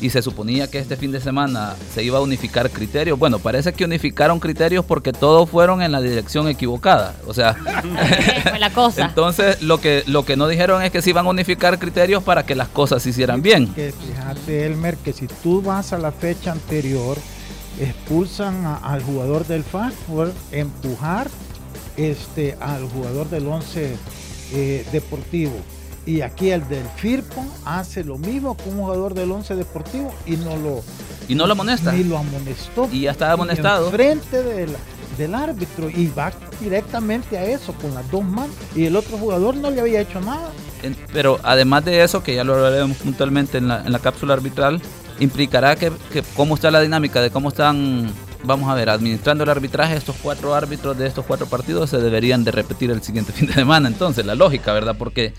y 0.00 0.10
se 0.10 0.22
suponía 0.22 0.68
que 0.70 0.78
este 0.78 0.96
fin 0.96 1.12
de 1.12 1.20
semana 1.20 1.74
se 1.94 2.02
iba 2.02 2.18
a 2.18 2.20
unificar 2.20 2.70
criterios. 2.70 3.18
Bueno, 3.18 3.38
parece 3.38 3.72
que 3.72 3.84
unificaron 3.84 4.40
criterios 4.40 4.84
porque 4.84 5.12
todos 5.12 5.48
fueron 5.48 5.82
en 5.82 5.92
la 5.92 6.00
dirección 6.00 6.48
equivocada. 6.48 7.14
O 7.26 7.34
sea, 7.34 7.56
la 8.58 8.70
cosa. 8.70 9.06
entonces 9.06 9.62
lo 9.62 9.80
que 9.80 10.02
lo 10.06 10.24
que 10.24 10.36
no 10.36 10.48
dijeron 10.48 10.82
es 10.82 10.90
que 10.90 11.02
se 11.02 11.10
iban 11.10 11.26
a 11.26 11.30
unificar 11.30 11.78
criterios 11.78 12.22
para 12.22 12.44
que 12.44 12.54
las 12.54 12.68
cosas 12.68 13.02
se 13.02 13.10
hicieran 13.10 13.42
bien. 13.42 13.68
Que 13.74 13.92
fíjate, 13.92 14.66
Elmer, 14.66 14.96
que 14.96 15.12
si 15.12 15.26
tú 15.26 15.62
vas 15.62 15.92
a 15.92 15.98
la 15.98 16.12
fecha 16.12 16.52
anterior, 16.52 17.18
expulsan 17.78 18.64
al 18.82 19.02
jugador 19.02 19.46
del 19.46 19.64
FAC 19.64 19.92
por 20.08 20.32
empujar 20.52 21.28
este, 21.96 22.56
al 22.60 22.88
jugador 22.88 23.28
del 23.28 23.46
11 23.46 23.96
eh, 24.52 24.86
deportivo. 24.92 25.54
Y 26.10 26.22
aquí 26.22 26.50
el 26.50 26.66
del 26.68 26.84
FIRPO 26.96 27.46
hace 27.64 28.02
lo 28.02 28.18
mismo 28.18 28.56
con 28.56 28.70
un 28.70 28.80
jugador 28.80 29.14
del 29.14 29.30
11 29.30 29.54
deportivo 29.54 30.12
y 30.26 30.32
no 30.32 30.56
lo 30.56 30.82
y 31.28 31.36
no 31.36 31.46
lo 31.46 31.52
amonesta. 31.52 31.92
Ni 31.92 32.02
lo 32.02 32.18
amonestó. 32.18 32.88
Y 32.90 33.02
ya 33.02 33.12
estaba 33.12 33.34
amonestado. 33.34 33.92
frente 33.92 34.42
del, 34.42 34.74
del 35.16 35.34
árbitro 35.36 35.88
y 35.88 36.08
va 36.08 36.32
directamente 36.60 37.38
a 37.38 37.44
eso 37.44 37.72
con 37.74 37.94
las 37.94 38.10
dos 38.10 38.24
manos. 38.24 38.56
Y 38.74 38.86
el 38.86 38.96
otro 38.96 39.18
jugador 39.18 39.54
no 39.54 39.70
le 39.70 39.80
había 39.80 40.00
hecho 40.00 40.20
nada. 40.20 40.50
Pero 41.12 41.38
además 41.44 41.84
de 41.84 42.02
eso, 42.02 42.24
que 42.24 42.34
ya 42.34 42.42
lo 42.42 42.54
hablaremos 42.54 42.96
puntualmente 42.96 43.58
en 43.58 43.68
la, 43.68 43.84
en 43.86 43.92
la 43.92 44.00
cápsula 44.00 44.34
arbitral, 44.34 44.82
implicará 45.20 45.76
que, 45.76 45.92
cómo 46.34 46.56
está 46.56 46.72
la 46.72 46.80
dinámica 46.80 47.20
de 47.20 47.30
cómo 47.30 47.50
están 47.50 48.12
vamos 48.42 48.68
a 48.70 48.74
ver, 48.74 48.88
administrando 48.88 49.44
el 49.44 49.50
arbitraje, 49.50 49.94
estos 49.94 50.16
cuatro 50.20 50.54
árbitros 50.54 50.96
de 50.96 51.06
estos 51.06 51.26
cuatro 51.26 51.46
partidos 51.46 51.90
se 51.90 51.98
deberían 51.98 52.42
de 52.42 52.50
repetir 52.50 52.90
el 52.90 53.02
siguiente 53.02 53.32
fin 53.34 53.46
de 53.46 53.52
semana. 53.52 53.86
Entonces, 53.86 54.26
la 54.26 54.34
lógica, 54.34 54.72
¿verdad? 54.72 54.96
Porque 54.98 55.34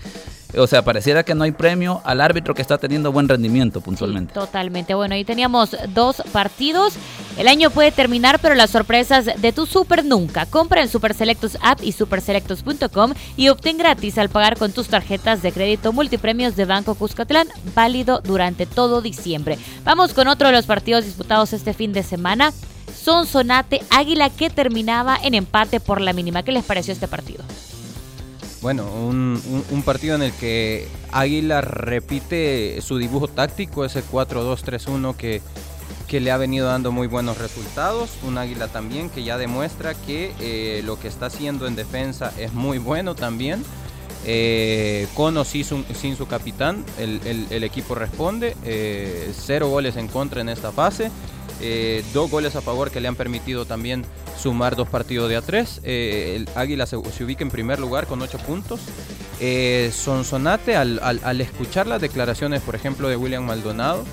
o 0.56 0.66
sea, 0.66 0.82
pareciera 0.82 1.22
que 1.22 1.34
no 1.34 1.44
hay 1.44 1.52
premio 1.52 2.00
al 2.04 2.20
árbitro 2.20 2.54
que 2.54 2.62
está 2.62 2.78
teniendo 2.78 3.12
buen 3.12 3.28
rendimiento 3.28 3.80
puntualmente. 3.80 4.34
totalmente. 4.34 4.94
Bueno, 4.94 5.14
ahí 5.14 5.24
teníamos 5.24 5.76
dos 5.88 6.22
partidos. 6.32 6.94
El 7.38 7.48
año 7.48 7.70
puede 7.70 7.92
terminar, 7.92 8.38
pero 8.40 8.54
las 8.54 8.70
sorpresas 8.70 9.24
de 9.24 9.52
tu 9.52 9.64
super 9.66 10.04
nunca. 10.04 10.44
Compra 10.46 10.82
en 10.82 10.88
Super 10.88 11.14
Selectos 11.14 11.56
App 11.62 11.82
y 11.82 11.92
superselectos.com 11.92 13.14
y 13.36 13.48
obtén 13.48 13.78
gratis 13.78 14.18
al 14.18 14.28
pagar 14.28 14.58
con 14.58 14.72
tus 14.72 14.88
tarjetas 14.88 15.42
de 15.42 15.52
crédito 15.52 15.92
multipremios 15.92 16.56
de 16.56 16.66
Banco 16.66 16.94
Cuscatlán, 16.94 17.48
válido 17.74 18.20
durante 18.20 18.66
todo 18.66 19.00
diciembre. 19.00 19.58
Vamos 19.84 20.12
con 20.12 20.28
otro 20.28 20.48
de 20.48 20.54
los 20.54 20.66
partidos 20.66 21.04
disputados 21.04 21.52
este 21.52 21.72
fin 21.72 21.92
de 21.92 22.02
semana. 22.02 22.52
Son 22.94 23.26
Sonate 23.26 23.82
Águila 23.90 24.30
que 24.30 24.50
terminaba 24.50 25.18
en 25.22 25.34
empate 25.34 25.80
por 25.80 26.00
la 26.00 26.12
mínima. 26.12 26.42
¿Qué 26.42 26.52
les 26.52 26.64
pareció 26.64 26.92
este 26.92 27.08
partido? 27.08 27.42
Bueno, 28.62 28.86
un, 28.86 29.82
partido 29.84 30.14
en 30.14 30.22
el 30.22 30.32
que 30.32 30.86
Águila 31.10 31.60
repite 31.62 32.80
su 32.80 32.96
dibujo 32.96 33.26
táctico, 33.26 33.84
ese 33.84 34.04
4-2-3-1 34.04 35.16
que, 35.16 35.42
que 36.06 36.20
le 36.20 36.30
ha 36.30 36.36
venido 36.36 36.68
dando 36.68 36.92
muy 36.92 37.08
buenos 37.08 37.38
resultados. 37.38 38.10
Un 38.22 38.38
Águila 38.38 38.68
también 38.68 39.10
que 39.10 39.24
ya 39.24 39.36
demuestra 39.36 39.94
que 39.94 40.32
eh, 40.38 40.80
lo 40.84 40.98
que 41.00 41.08
está 41.08 41.26
haciendo 41.26 41.66
en 41.66 41.74
defensa 41.74 42.32
es 42.38 42.52
muy 42.52 42.78
bueno 42.78 43.16
también. 43.16 43.64
Eh, 44.24 45.08
con 45.14 45.36
o 45.36 45.44
sin 45.44 45.64
su, 46.16 46.26
capitán, 46.28 46.84
el, 46.98 47.64
equipo 47.64 47.96
responde. 47.96 48.54
Eh, 48.64 49.32
cero 49.36 49.70
goles 49.70 49.96
en 49.96 50.06
contra 50.06 50.40
en 50.40 50.48
esta 50.48 50.70
fase. 50.70 51.10
Eh, 51.62 52.04
dos 52.12 52.30
goles 52.30 52.56
a 52.56 52.60
favor 52.60 52.90
que 52.90 53.00
le 53.00 53.08
han 53.08 53.14
permitido 53.14 53.64
también 53.64 54.04
sumar 54.36 54.74
dos 54.74 54.88
partidos 54.88 55.28
de 55.28 55.38
A3. 55.38 55.80
Eh, 55.84 56.34
el 56.36 56.48
Águila 56.56 56.86
se, 56.86 56.96
ubica 56.96 57.44
en 57.44 57.50
primer 57.50 57.78
lugar 57.78 58.06
con 58.06 58.20
ocho 58.20 58.38
puntos. 58.38 58.80
Eh, 59.40 59.90
Sonsonate, 59.94 60.76
al, 60.76 61.00
al, 61.02 61.40
escuchar 61.40 61.86
las 61.86 62.00
declaraciones, 62.00 62.62
por 62.62 62.74
ejemplo, 62.74 63.08
de 63.08 63.16
William 63.16 63.44
Maldonado, 63.44 64.04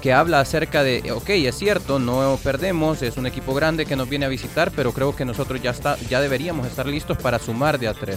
que 0.00 0.12
habla 0.12 0.40
acerca 0.40 0.82
de, 0.82 1.12
ok, 1.12 1.30
es 1.30 1.56
cierto, 1.56 1.98
no 1.98 2.38
perdemos, 2.42 3.02
es 3.02 3.16
un 3.16 3.26
equipo 3.26 3.54
grande 3.54 3.86
que 3.86 3.94
nos 3.94 4.08
viene 4.08 4.26
a 4.26 4.28
visitar, 4.28 4.72
pero 4.74 4.92
creo 4.92 5.14
que 5.14 5.24
nosotros 5.24 5.62
ya, 5.62 5.70
está, 5.70 5.96
ya 6.10 6.20
deberíamos 6.20 6.66
estar 6.66 6.86
listos 6.86 7.18
para 7.18 7.38
sumar 7.38 7.78
de 7.78 7.88
A3. 7.88 8.16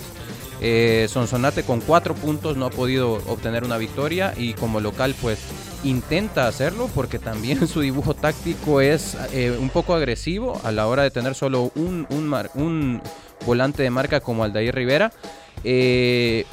Eh, 0.61 1.07
Sonsonate 1.09 1.63
con 1.63 1.81
cuatro 1.81 2.15
puntos 2.15 2.57
no 2.57 2.65
ha 2.65 2.69
podido 2.69 3.13
obtener 3.27 3.63
una 3.63 3.77
victoria 3.77 4.33
y 4.38 4.53
como 4.53 4.79
local 4.79 5.13
pues 5.21 5.39
intenta 5.86 6.47
hacerlo 6.47 6.89
porque 6.93 7.19
también 7.19 7.67
su 7.67 7.81
dibujo 7.81 8.13
táctico 8.13 8.81
es 8.81 9.15
eh, 9.31 9.55
un 9.59 9.69
poco 9.69 9.93
agresivo 9.93 10.59
a 10.63 10.71
la 10.71 10.88
hora 10.88 11.03
de 11.03 11.11
tener 11.11 11.36
solo 11.36 11.71
un, 11.75 12.07
un, 12.09 13.01
volante 13.45 13.83
de 13.83 13.89
marca 13.89 14.19
como 14.19 14.43
Aldair 14.43 14.73
Rivera. 14.73 15.11
Eh, 15.63 16.45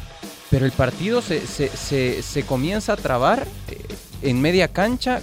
pero 0.50 0.66
el 0.66 0.72
partido 0.72 1.22
se, 1.22 2.44
comienza 2.46 2.92
a 2.92 2.96
trabar 2.96 3.46
eh, 3.70 3.78
en 4.22 4.40
media 4.40 4.68
cancha 4.68 5.20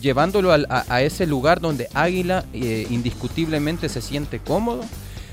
llevándolo 0.00 0.52
a, 0.52 1.02
ese 1.02 1.26
lugar 1.26 1.60
donde 1.60 1.88
Águila 1.94 2.44
indiscutiblemente 2.52 3.88
se 3.88 4.00
siente 4.00 4.40
cómodo 4.40 4.84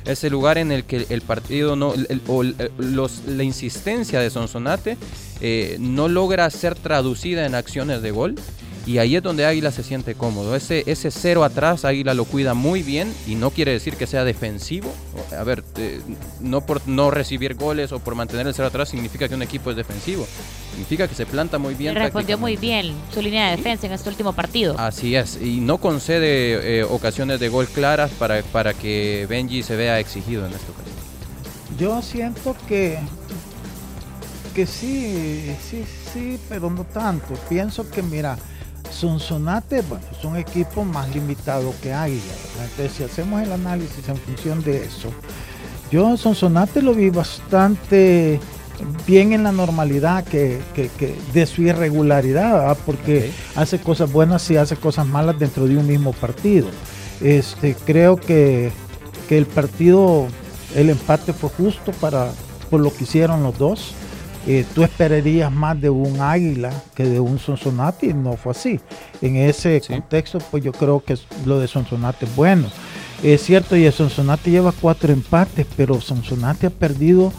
ese 0.06 0.30
lugar 0.30 0.58
en 0.58 0.72
el 0.72 0.84
que 0.84 1.06
el 1.10 1.22
partido 1.22 1.76
no, 1.76 1.94
o 2.28 2.44
los, 2.44 3.26
la 3.26 3.44
insistencia 3.44 4.20
de 4.20 4.30
Sonsonate 4.30 4.98
eh, 5.42 5.78
no 5.80 6.08
logra 6.08 6.50
ser 6.50 6.76
traducida 6.76 7.46
en 7.46 7.56
acciones 7.56 8.02
de 8.02 8.12
gol. 8.12 8.36
Y 8.86 8.98
ahí 8.98 9.16
es 9.16 9.22
donde 9.22 9.46
Águila 9.46 9.72
se 9.72 9.84
siente 9.84 10.16
cómodo. 10.16 10.56
Ese, 10.56 10.84
ese 10.88 11.12
cero 11.12 11.44
atrás, 11.44 11.86
Águila 11.86 12.16
lo 12.16 12.26
cuida 12.26 12.56
muy 12.56 12.82
bien 12.82 13.14
y 13.28 13.36
no 13.36 13.52
quiere 13.52 13.72
decir 13.72 13.96
que 13.96 14.08
sea 14.08 14.24
defensivo. 14.24 14.92
A 15.38 15.44
ver, 15.44 15.64
eh, 15.78 16.02
no 16.40 16.66
por 16.66 16.88
no 16.88 17.12
recibir 17.12 17.54
goles 17.54 17.92
o 17.92 18.00
por 18.00 18.16
mantener 18.16 18.48
el 18.48 18.54
cero 18.56 18.70
atrás 18.70 18.90
significa 18.90 19.28
que 19.28 19.36
un 19.36 19.44
equipo 19.44 19.70
es 19.70 19.76
defensivo. 19.76 20.28
Significa 20.80 21.10
que 21.10 21.16
se 21.16 21.26
planta 21.26 21.58
muy 21.58 21.76
bien. 21.76 21.94
respondió 21.94 22.38
muy 22.38 22.56
bien 22.56 22.94
su 23.14 23.22
línea 23.22 23.50
de 23.50 23.58
defensa 23.58 23.86
en 23.86 23.92
este 23.92 24.08
último 24.08 24.32
partido. 24.32 24.76
Así 24.78 25.14
es. 25.14 25.38
Y 25.42 25.60
no 25.60 25.78
concede 25.78 26.80
eh, 26.80 26.84
ocasiones 26.86 27.42
de 27.42 27.50
gol 27.50 27.68
claras 27.68 28.12
para, 28.12 28.42
para 28.44 28.74
que 28.74 29.28
Benji 29.30 29.62
se 29.62 29.76
vea 29.76 30.00
exigido 30.00 30.46
en 30.46 30.54
esta 30.54 30.72
ocasión. 30.72 30.96
Yo 31.78 32.02
siento 32.02 32.56
que 32.66 32.98
que 34.56 34.66
sí, 34.66 35.54
sí, 35.70 35.84
sí, 36.14 36.40
pero 36.48 36.70
no 36.70 36.86
tanto. 36.86 37.34
Pienso 37.50 37.90
que, 37.92 38.02
mira, 38.02 38.38
Sonsonate, 38.90 39.82
bueno, 39.82 40.06
es 40.18 40.24
un 40.24 40.38
equipo 40.38 40.86
más 40.86 41.14
limitado 41.14 41.74
que 41.84 41.92
Águila. 41.92 42.24
Entonces, 42.64 42.94
si 42.94 43.04
hacemos 43.04 43.42
el 43.42 43.52
análisis 43.52 44.08
en 44.08 44.16
función 44.16 44.64
de 44.64 44.86
eso, 44.86 45.12
yo 45.92 46.16
Sonsonate 46.16 46.82
lo 46.82 46.94
vi 46.94 47.10
bastante 47.10 48.40
bien 49.06 49.34
en 49.34 49.44
la 49.44 49.52
normalidad 49.52 50.24
que, 50.24 50.60
de 51.34 51.46
su 51.46 51.64
irregularidad, 51.64 52.78
porque 52.86 53.32
hace 53.56 53.80
cosas 53.80 54.12
buenas 54.12 54.50
y 54.52 54.58
hace 54.58 54.76
cosas 54.76 55.08
malas 55.08 55.40
dentro 55.40 55.68
de 55.68 55.78
un 55.78 55.88
mismo 55.88 56.14
partido. 56.14 56.68
Este, 57.22 57.76
creo 57.86 58.16
que, 58.16 58.72
que 59.28 59.38
el 59.38 59.46
partido, 59.46 60.28
el 60.76 60.90
empate 60.90 61.34
fue 61.34 61.50
justo 61.50 61.92
para 61.94 62.32
por 62.70 62.80
lo 62.80 62.94
que 62.94 63.04
hicieron 63.04 63.44
los 63.44 63.58
dos. 63.58 63.94
Eh, 64.48 64.66
tú 64.74 64.84
esperarías 64.84 65.52
más 65.52 65.80
de 65.80 65.90
un 65.90 66.22
águila 66.22 66.72
que 66.96 67.04
de 67.04 67.20
un 67.20 67.40
Sonsonate 67.40 68.08
y 68.08 68.14
no 68.14 68.38
fue 68.38 68.52
así. 68.52 68.80
En 69.22 69.36
ese 69.36 69.82
contexto, 69.82 70.40
pues 70.50 70.64
yo 70.64 70.72
creo 70.72 71.04
que 71.04 71.18
lo 71.46 71.60
de 71.60 71.68
Sonsonate 71.68 72.26
es 72.26 72.36
bueno. 72.36 72.68
Es 73.22 73.44
cierto, 73.44 73.76
y 73.76 73.86
el 73.86 73.92
Sonsonate 73.92 74.50
lleva 74.50 74.72
cuatro 74.72 75.12
empates, 75.12 75.68
pero 75.76 76.00
Sonsonate 76.00 76.68
ha 76.68 76.70
perdido 76.70 77.34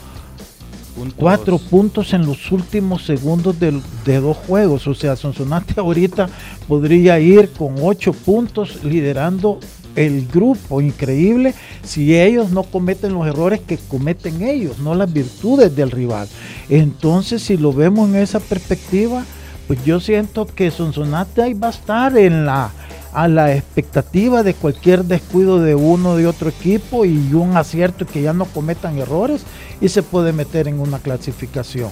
cuatro 1.16 1.58
puntos 1.58 2.12
en 2.12 2.26
los 2.26 2.50
últimos 2.52 3.04
segundos 3.04 3.58
de, 3.58 3.80
de, 4.04 4.20
dos 4.20 4.36
juegos. 4.36 4.86
O 4.86 4.94
sea, 4.94 5.16
Sonsonate 5.16 5.74
ahorita 5.80 6.28
podría 6.68 7.18
ir 7.18 7.50
con 7.50 7.74
ocho 7.80 8.12
puntos 8.12 8.84
liderando 8.84 9.60
el 9.96 10.26
grupo 10.26 10.80
increíble 10.80 11.54
si 11.82 12.16
ellos 12.16 12.50
no 12.50 12.62
cometen 12.62 13.12
los 13.12 13.26
errores 13.26 13.60
que 13.60 13.76
cometen 13.76 14.42
ellos, 14.42 14.78
no 14.78 14.94
las 14.94 15.12
virtudes 15.12 15.74
del 15.74 15.90
rival. 15.90 16.28
Entonces, 16.68 17.42
si 17.42 17.56
lo 17.56 17.72
vemos 17.72 18.08
en 18.08 18.16
esa 18.16 18.40
perspectiva, 18.40 19.24
pues 19.66 19.84
yo 19.84 20.00
siento 20.00 20.46
que 20.46 20.70
Sonsonate 20.70 21.42
ahí 21.42 21.54
va 21.54 21.68
a 21.68 21.70
estar 21.70 22.16
en 22.16 22.44
la 22.44 22.70
a 23.12 23.28
la 23.28 23.54
expectativa 23.54 24.42
de 24.42 24.54
cualquier 24.54 25.04
descuido 25.04 25.60
de 25.60 25.74
uno 25.74 26.16
de 26.16 26.26
otro 26.26 26.48
equipo 26.48 27.04
y 27.04 27.32
un 27.34 27.56
acierto 27.56 28.06
que 28.06 28.22
ya 28.22 28.32
no 28.32 28.44
cometan 28.44 28.98
errores 28.98 29.42
y 29.80 29.88
se 29.88 30.02
puede 30.02 30.32
meter 30.32 30.68
en 30.68 30.80
una 30.80 30.98
clasificación. 30.98 31.90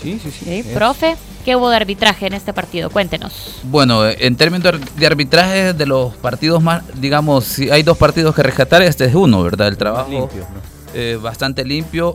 Sí, 0.00 0.20
sí, 0.22 0.30
sí. 0.30 0.64
profe, 0.74 1.16
¿qué 1.44 1.56
hubo 1.56 1.70
de 1.70 1.76
arbitraje 1.76 2.26
en 2.26 2.34
este 2.34 2.52
partido? 2.52 2.88
Cuéntenos. 2.88 3.60
Bueno, 3.64 4.06
en 4.06 4.36
términos 4.36 4.74
de 4.96 5.06
arbitraje 5.06 5.72
de 5.72 5.86
los 5.86 6.14
partidos 6.16 6.62
más, 6.62 6.82
digamos, 7.00 7.44
si 7.44 7.70
hay 7.70 7.82
dos 7.82 7.98
partidos 7.98 8.34
que 8.34 8.42
rescatar, 8.42 8.82
este 8.82 9.06
es 9.06 9.14
uno, 9.14 9.42
¿verdad? 9.42 9.66
El 9.68 9.76
trabajo 9.76 10.10
limpio, 10.10 10.46
eh, 10.94 11.18
bastante 11.20 11.64
limpio. 11.64 12.14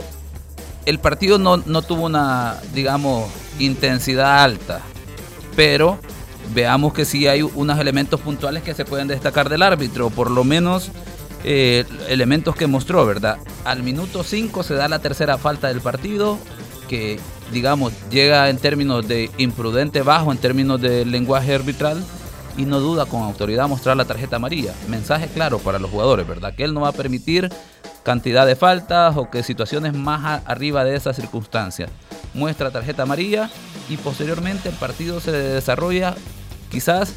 El 0.85 0.99
partido 0.99 1.37
no, 1.37 1.57
no 1.57 1.81
tuvo 1.81 2.05
una, 2.05 2.55
digamos, 2.73 3.29
intensidad 3.59 4.43
alta, 4.43 4.79
pero 5.55 5.99
veamos 6.53 6.93
que 6.93 7.05
sí 7.05 7.27
hay 7.27 7.41
unos 7.41 7.79
elementos 7.79 8.19
puntuales 8.19 8.63
que 8.63 8.73
se 8.73 8.85
pueden 8.85 9.07
destacar 9.07 9.49
del 9.49 9.61
árbitro, 9.61 10.09
por 10.09 10.31
lo 10.31 10.43
menos 10.43 10.91
eh, 11.43 11.85
elementos 12.09 12.55
que 12.55 12.67
mostró, 12.67 13.05
¿verdad? 13.05 13.37
Al 13.65 13.83
minuto 13.83 14.23
5 14.23 14.63
se 14.63 14.75
da 14.75 14.87
la 14.87 14.99
tercera 14.99 15.37
falta 15.37 15.67
del 15.67 15.81
partido, 15.81 16.37
que 16.87 17.19
digamos, 17.51 17.93
llega 18.09 18.49
en 18.49 18.57
términos 18.57 19.07
de 19.07 19.29
imprudente 19.37 20.01
bajo, 20.01 20.31
en 20.31 20.37
términos 20.37 20.81
de 20.81 21.05
lenguaje 21.05 21.53
arbitral, 21.53 22.03
y 22.57 22.65
no 22.65 22.79
duda 22.79 23.05
con 23.05 23.23
autoridad 23.23 23.67
mostrar 23.67 23.97
la 23.97 24.05
tarjeta 24.05 24.35
amarilla. 24.35 24.73
Mensaje 24.87 25.27
claro 25.27 25.59
para 25.59 25.79
los 25.79 25.89
jugadores, 25.89 26.27
¿verdad? 26.27 26.53
Que 26.55 26.63
él 26.63 26.73
no 26.73 26.81
va 26.81 26.89
a 26.89 26.93
permitir 26.93 27.49
cantidad 28.03 28.45
de 28.45 28.55
faltas 28.55 29.15
o 29.17 29.29
que 29.29 29.43
situaciones 29.43 29.93
más 29.93 30.41
arriba 30.45 30.83
de 30.83 30.95
esas 30.95 31.15
circunstancias. 31.15 31.89
Muestra 32.33 32.71
tarjeta 32.71 33.03
amarilla 33.03 33.49
y 33.89 33.97
posteriormente 33.97 34.69
el 34.69 34.75
partido 34.75 35.19
se 35.19 35.31
desarrolla 35.31 36.15
quizás 36.71 37.13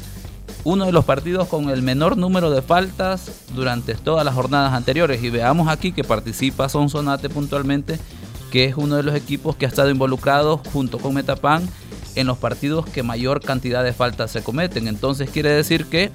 uno 0.63 0.85
de 0.85 0.91
los 0.91 1.05
partidos 1.05 1.47
con 1.47 1.69
el 1.69 1.81
menor 1.81 2.17
número 2.17 2.51
de 2.51 2.61
faltas 2.61 3.31
durante 3.55 3.95
todas 3.95 4.25
las 4.25 4.35
jornadas 4.35 4.73
anteriores. 4.73 5.23
Y 5.23 5.29
veamos 5.29 5.69
aquí 5.69 5.91
que 5.91 6.03
participa 6.03 6.69
Sonsonate 6.69 7.29
puntualmente 7.29 7.99
que 8.51 8.65
es 8.65 8.77
uno 8.77 8.95
de 8.95 9.03
los 9.03 9.15
equipos 9.15 9.55
que 9.55 9.65
ha 9.65 9.69
estado 9.69 9.89
involucrado 9.89 10.61
junto 10.71 10.99
con 10.99 11.13
Metapan 11.13 11.67
en 12.15 12.27
los 12.27 12.37
partidos 12.37 12.85
que 12.85 13.03
mayor 13.03 13.41
cantidad 13.41 13.83
de 13.83 13.93
faltas 13.93 14.31
se 14.31 14.41
cometen. 14.41 14.87
Entonces 14.87 15.29
quiere 15.29 15.51
decir 15.51 15.85
que, 15.85 16.11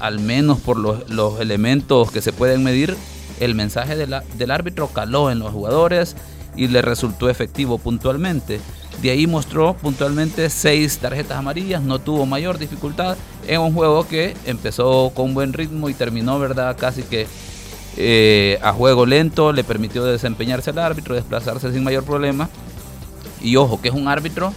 al 0.00 0.18
menos 0.18 0.58
por 0.60 0.78
los, 0.78 1.40
elementos 1.40 2.10
que 2.10 2.22
se 2.22 2.32
pueden 2.32 2.62
medir, 2.62 2.96
el 3.40 3.54
mensaje 3.54 3.96
del 3.96 4.50
árbitro 4.50 4.88
caló 4.88 5.30
en 5.30 5.38
los 5.38 5.52
jugadores 5.52 6.16
y 6.56 6.68
le 6.68 6.82
resultó 6.82 7.30
efectivo 7.30 7.78
puntualmente. 7.78 8.60
De 9.02 9.10
ahí 9.10 9.26
mostró 9.26 9.74
puntualmente 9.74 10.48
seis 10.48 10.98
tarjetas 10.98 11.36
amarillas, 11.36 11.82
no 11.82 11.98
tuvo 11.98 12.24
mayor 12.24 12.56
dificultad 12.56 13.16
en 13.48 13.60
un 13.60 13.74
juego 13.74 14.06
que 14.06 14.36
empezó 14.46 15.10
con 15.12 15.34
buen 15.34 15.52
ritmo 15.52 15.88
y 15.88 15.94
terminó, 15.94 16.38
¿verdad? 16.38 16.76
Casi 16.78 17.02
que 17.02 17.26
eh, 17.96 18.60
a 18.62 18.72
juego 18.72 19.04
lento, 19.04 19.52
le 19.52 19.64
permitió 19.64 20.04
desempeñarse 20.04 20.70
al 20.70 20.78
árbitro, 20.78 21.16
desplazarse 21.16 21.72
sin 21.72 21.82
mayor 21.82 22.04
problema. 22.04 22.48
Y 23.42 23.56
ojo, 23.56 23.80
que 23.80 23.88
es 23.88 23.94
un 23.94 24.06
árbitro 24.06 24.54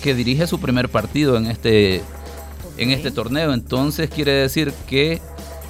que 0.00 0.14
dirige 0.14 0.46
su 0.46 0.60
primer 0.60 0.88
partido 0.88 1.36
en 1.36 1.46
este, 1.46 2.00
en 2.76 2.92
este 2.92 3.10
torneo, 3.10 3.52
entonces 3.52 4.08
quiere 4.08 4.30
decir 4.30 4.72
que 4.86 5.20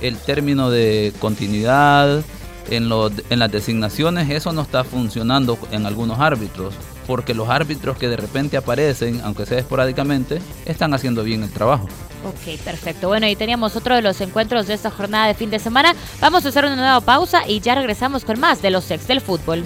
el 0.03 0.19
término 0.19 0.69
de 0.69 1.15
continuidad 1.19 2.23
en, 2.69 2.91
en 3.31 3.39
las 3.39 3.51
designaciones, 3.51 4.29
eso 4.29 4.53
no 4.53 4.61
está 4.61 4.85
funcionando 4.85 5.59
en 5.73 5.87
algunos 5.87 6.21
árbitros 6.21 6.75
porque 7.09 7.33
los 7.33 7.49
árbitros 7.49 7.97
que 7.97 8.07
de 8.07 8.19
repente 8.19 8.59
aparecen, 8.59 9.23
aunque 9.25 9.47
sea 9.47 9.59
esporádicamente, 9.59 10.43
están 10.67 10.93
haciendo 10.93 11.25
bien 11.25 11.43
el 11.43 11.51
trabajo. 11.51 11.89
Ok, 12.23 12.61
perfecto. 12.63 13.09
Bueno, 13.09 13.27
y 13.27 13.35
teníamos 13.35 13.75
otro 13.77 13.95
de 13.95 14.03
los 14.03 14.21
encuentros 14.21 14.67
de 14.67 14.75
esta 14.75 14.91
jornada 14.91 15.27
de 15.27 15.33
fin 15.33 15.49
de 15.49 15.59
semana. 15.59 15.95
Vamos 16.21 16.45
a 16.45 16.51
hacer 16.51 16.67
una 16.67 16.77
nueva 16.77 17.01
pausa 17.01 17.49
y 17.49 17.61
ya 17.61 17.75
regresamos 17.75 18.27
con 18.27 18.39
más 18.39 18.61
de 18.61 18.71
los 18.71 18.91
ex 18.91 19.09
del 19.09 19.23
fútbol. 19.23 19.65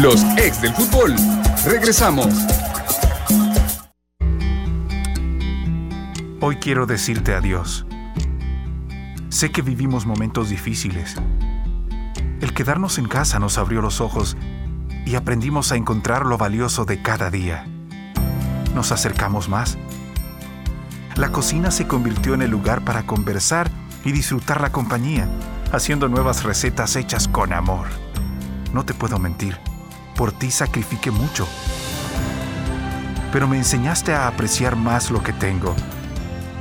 Los 0.00 0.24
ex 0.38 0.62
del 0.62 0.72
fútbol. 0.72 1.14
Regresamos. 1.66 2.28
Hoy 6.40 6.56
quiero 6.56 6.86
decirte 6.86 7.34
adiós. 7.34 7.84
Sé 9.28 9.52
que 9.52 9.60
vivimos 9.60 10.06
momentos 10.06 10.48
difíciles. 10.48 11.16
El 12.40 12.54
quedarnos 12.54 12.96
en 12.96 13.06
casa 13.06 13.38
nos 13.38 13.58
abrió 13.58 13.82
los 13.82 14.00
ojos 14.00 14.34
y 15.10 15.16
aprendimos 15.16 15.72
a 15.72 15.76
encontrar 15.76 16.24
lo 16.24 16.38
valioso 16.38 16.84
de 16.84 17.02
cada 17.02 17.30
día. 17.30 17.66
Nos 18.76 18.92
acercamos 18.92 19.48
más. 19.48 19.76
La 21.16 21.32
cocina 21.32 21.72
se 21.72 21.88
convirtió 21.88 22.34
en 22.34 22.42
el 22.42 22.50
lugar 22.50 22.84
para 22.84 23.02
conversar 23.02 23.68
y 24.04 24.12
disfrutar 24.12 24.60
la 24.60 24.70
compañía, 24.70 25.28
haciendo 25.72 26.08
nuevas 26.08 26.44
recetas 26.44 26.94
hechas 26.94 27.26
con 27.26 27.52
amor. 27.52 27.88
No 28.72 28.84
te 28.84 28.94
puedo 28.94 29.18
mentir, 29.18 29.58
por 30.14 30.30
ti 30.30 30.52
sacrifiqué 30.52 31.10
mucho. 31.10 31.48
Pero 33.32 33.48
me 33.48 33.56
enseñaste 33.56 34.14
a 34.14 34.28
apreciar 34.28 34.76
más 34.76 35.10
lo 35.10 35.24
que 35.24 35.32
tengo 35.32 35.74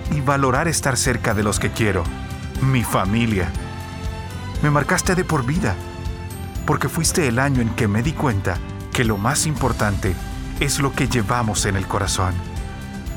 y 0.09 0.21
valorar 0.21 0.67
estar 0.67 0.97
cerca 0.97 1.35
de 1.35 1.43
los 1.43 1.59
que 1.59 1.69
quiero, 1.69 2.03
mi 2.63 2.83
familia. 2.83 3.51
Me 4.63 4.71
marcaste 4.71 5.13
de 5.13 5.23
por 5.23 5.45
vida 5.45 5.75
porque 6.69 6.87
fuiste 6.87 7.27
el 7.27 7.39
año 7.39 7.61
en 7.61 7.69
que 7.69 7.87
me 7.87 8.03
di 8.03 8.11
cuenta 8.11 8.59
que 8.93 9.03
lo 9.03 9.17
más 9.17 9.47
importante 9.47 10.13
es 10.59 10.77
lo 10.77 10.93
que 10.93 11.07
llevamos 11.07 11.65
en 11.65 11.75
el 11.75 11.87
corazón. 11.87 12.35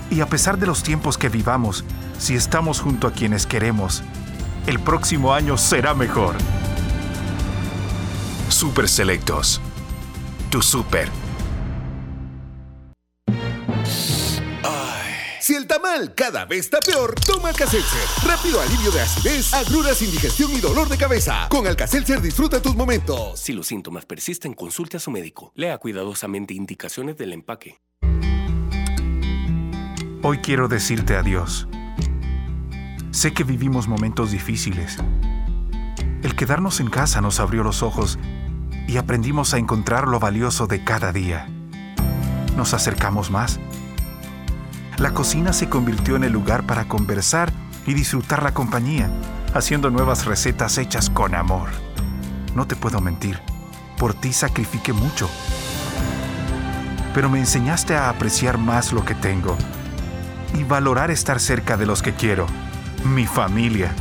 Y 0.08 0.22
a 0.22 0.26
pesar 0.26 0.56
de 0.56 0.66
los 0.66 0.82
tiempos 0.82 1.18
que 1.18 1.28
vivamos, 1.28 1.84
si 2.18 2.34
estamos 2.34 2.80
junto 2.80 3.06
a 3.06 3.12
quienes 3.12 3.44
queremos, 3.44 4.02
el 4.66 4.80
próximo 4.80 5.34
año 5.34 5.58
será 5.58 5.92
mejor. 5.92 6.34
Super 8.48 8.88
Selectos. 8.88 9.60
Tu 10.48 10.62
super 10.62 11.10
Cada 16.14 16.46
vez 16.46 16.60
está 16.60 16.80
peor, 16.80 17.14
toma 17.26 17.50
Alcacelser. 17.50 18.00
Rápido 18.26 18.58
alivio 18.62 18.90
de 18.90 19.02
acidez, 19.02 19.52
agruras, 19.52 20.00
indigestión 20.00 20.50
y 20.52 20.58
dolor 20.58 20.88
de 20.88 20.96
cabeza. 20.96 21.46
Con 21.50 21.66
Alcacelser 21.66 22.22
disfruta 22.22 22.62
tus 22.62 22.74
momentos. 22.74 23.38
Si 23.38 23.52
los 23.52 23.66
síntomas 23.66 24.06
persisten, 24.06 24.54
consulte 24.54 24.96
a 24.96 25.00
su 25.00 25.10
médico. 25.10 25.52
Lea 25.54 25.76
cuidadosamente 25.76 26.54
indicaciones 26.54 27.18
del 27.18 27.34
empaque. 27.34 27.78
Hoy 30.22 30.38
quiero 30.38 30.66
decirte 30.66 31.14
adiós. 31.14 31.68
Sé 33.10 33.34
que 33.34 33.44
vivimos 33.44 33.86
momentos 33.86 34.30
difíciles. 34.30 34.96
El 36.22 36.34
quedarnos 36.34 36.80
en 36.80 36.88
casa 36.88 37.20
nos 37.20 37.38
abrió 37.38 37.62
los 37.62 37.82
ojos 37.82 38.18
y 38.88 38.96
aprendimos 38.96 39.52
a 39.52 39.58
encontrar 39.58 40.08
lo 40.08 40.18
valioso 40.18 40.66
de 40.66 40.84
cada 40.84 41.12
día. 41.12 41.48
Nos 42.56 42.72
acercamos 42.72 43.30
más 43.30 43.60
la 44.98 45.12
cocina 45.14 45.52
se 45.52 45.68
convirtió 45.68 46.16
en 46.16 46.24
el 46.24 46.32
lugar 46.32 46.66
para 46.66 46.84
conversar 46.84 47.52
y 47.86 47.94
disfrutar 47.94 48.42
la 48.42 48.54
compañía, 48.54 49.10
haciendo 49.54 49.90
nuevas 49.90 50.26
recetas 50.26 50.78
hechas 50.78 51.10
con 51.10 51.34
amor. 51.34 51.70
No 52.54 52.66
te 52.66 52.76
puedo 52.76 53.00
mentir, 53.00 53.40
por 53.98 54.14
ti 54.14 54.32
sacrifiqué 54.32 54.92
mucho. 54.92 55.28
Pero 57.14 57.28
me 57.30 57.38
enseñaste 57.38 57.96
a 57.96 58.08
apreciar 58.08 58.58
más 58.58 58.92
lo 58.92 59.04
que 59.04 59.14
tengo 59.14 59.56
y 60.54 60.64
valorar 60.64 61.10
estar 61.10 61.40
cerca 61.40 61.76
de 61.76 61.86
los 61.86 62.02
que 62.02 62.14
quiero, 62.14 62.46
mi 63.04 63.26
familia. 63.26 63.92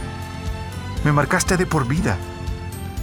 Me 1.03 1.11
marcaste 1.11 1.57
de 1.57 1.65
por 1.65 1.87
vida, 1.87 2.17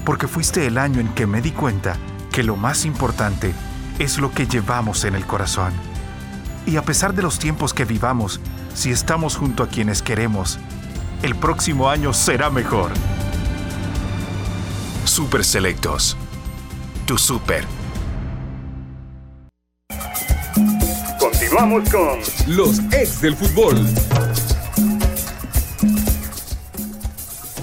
porque 0.05 0.28
fuiste 0.28 0.66
el 0.66 0.78
año 0.78 1.01
en 1.01 1.09
que 1.09 1.26
me 1.26 1.41
di 1.41 1.51
cuenta 1.51 1.97
que 2.30 2.43
lo 2.43 2.57
más 2.57 2.84
importante 2.84 3.55
es 3.99 4.18
lo 4.18 4.30
que 4.30 4.47
llevamos 4.47 5.05
en 5.05 5.14
el 5.14 5.26
corazón. 5.26 5.88
Y 6.66 6.76
a 6.76 6.82
pesar 6.82 7.14
de 7.14 7.22
los 7.22 7.38
tiempos 7.38 7.72
que 7.72 7.84
vivamos, 7.84 8.40
si 8.74 8.90
estamos 8.90 9.36
junto 9.36 9.62
a 9.62 9.68
quienes 9.68 10.02
queremos, 10.02 10.59
el 11.22 11.34
próximo 11.34 11.88
año 11.88 12.12
será 12.12 12.50
mejor. 12.50 12.92
Super 15.04 15.44
Selectos. 15.44 16.16
Tu 17.06 17.16
super. 17.16 17.64
Continuamos 21.18 21.88
con 21.88 22.18
los 22.54 22.78
ex 22.92 23.20
del 23.22 23.34
fútbol. 23.34 23.86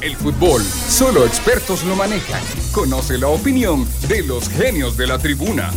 El 0.01 0.15
fútbol, 0.17 0.61
solo 0.63 1.25
expertos 1.25 1.83
lo 1.83 1.95
manejan. 1.95 2.41
Conoce 2.71 3.17
la 3.17 3.27
opinión 3.27 3.87
de 4.07 4.23
los 4.23 4.49
genios 4.49 4.97
de 4.97 5.07
la 5.07 5.17
tribuna. 5.17 5.71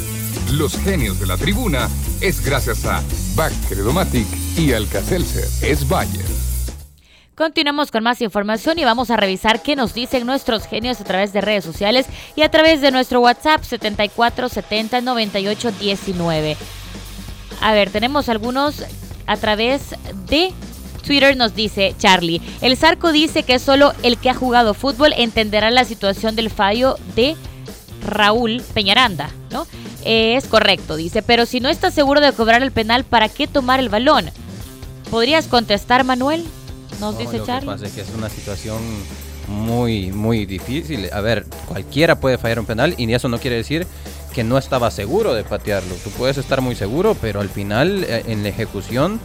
Los 0.53 0.77
genios 0.79 1.21
de 1.21 1.27
la 1.27 1.37
tribuna 1.37 1.89
es 2.21 2.45
gracias 2.45 2.85
a 2.85 3.03
Bacredomatic 3.35 4.27
y 4.57 4.73
Alcacelser 4.73 5.45
es 5.63 5.89
Bayer. 5.89 6.25
Continuamos 7.37 7.93
con 7.93 8.03
más 8.03 8.21
información 8.21 8.79
y 8.81 8.85
vamos 8.85 9.11
a 9.11 9.17
revisar 9.17 9.63
qué 9.63 9.77
nos 9.77 9.95
dicen 9.95 10.27
nuestros 10.27 10.67
genios 10.67 11.01
a 11.01 11.05
través 11.05 11.33
de 11.33 11.41
redes 11.41 11.65
sociales 11.65 12.07
y 12.35 12.43
a 12.43 12.51
través 12.51 12.81
de 12.81 12.91
nuestro 12.91 13.21
WhatsApp 13.21 13.63
7470 13.63 15.01
98 15.01 15.73
19. 15.79 16.57
A 17.61 17.73
ver, 17.73 17.91
tenemos 17.91 18.29
algunos 18.29 18.83
a 19.27 19.37
través 19.37 19.95
de 20.29 20.53
Twitter 21.07 21.37
nos 21.37 21.55
dice 21.55 21.95
Charlie, 21.99 22.43
el 22.61 22.77
Zarco 22.77 23.13
dice 23.13 23.45
que 23.45 23.59
solo 23.59 23.93
el 24.03 24.19
que 24.19 24.31
ha 24.31 24.35
jugado 24.35 24.75
fútbol 24.75 25.15
entenderá 25.17 25.71
la 25.71 25.85
situación 25.85 26.35
del 26.35 26.51
fallo 26.51 26.97
de 27.15 27.37
Raúl 28.03 28.63
Peñaranda, 28.75 29.31
¿no? 29.51 29.67
es 30.05 30.47
correcto, 30.47 30.97
dice, 30.97 31.23
pero 31.23 31.45
si 31.45 31.61
no 31.61 31.69
estás 31.69 31.93
seguro 31.93 32.21
de 32.21 32.33
cobrar 32.33 32.63
el 32.63 32.73
penal, 32.73 33.05
¿para 33.05 33.29
qué 33.29 33.47
tomar 33.47 33.79
el 33.81 33.89
balón? 33.89 34.31
¿Podrías 35.11 35.47
contestar, 35.47 36.05
Manuel? 36.05 36.45
Nos 37.01 37.19
dice 37.19 37.43
Charlie. 37.45 37.67
Lo 37.67 37.77
que 37.77 37.83
pasa 37.83 37.87
es 37.87 37.93
que 37.93 38.01
es 38.01 38.11
una 38.17 38.29
situación 38.29 38.79
muy, 39.49 40.13
muy 40.13 40.47
difícil. 40.47 41.09
A 41.13 41.21
ver, 41.21 41.47
cualquiera 41.67 42.21
puede 42.21 42.39
fallar 42.39 42.61
un 42.61 42.67
penal 42.67 42.95
y 42.97 43.13
eso 43.13 43.29
no 43.29 43.39
quiere 43.39 43.57
decir 43.57 43.87
que 44.35 44.45
no 44.45 44.59
estaba 44.59 44.91
seguro 44.91 45.35
de 45.35 45.45
patearlo. 45.45 45.95
Tú 46.05 46.11
puedes 46.11 46.39
estar 46.39 46.61
muy 46.61 46.75
seguro, 46.75 47.17
pero 47.21 47.41
al 47.41 47.49
final, 47.49 48.05
eh, 48.05 48.25
en 48.27 48.43
la 48.43 48.51
ejecución, 48.51 49.21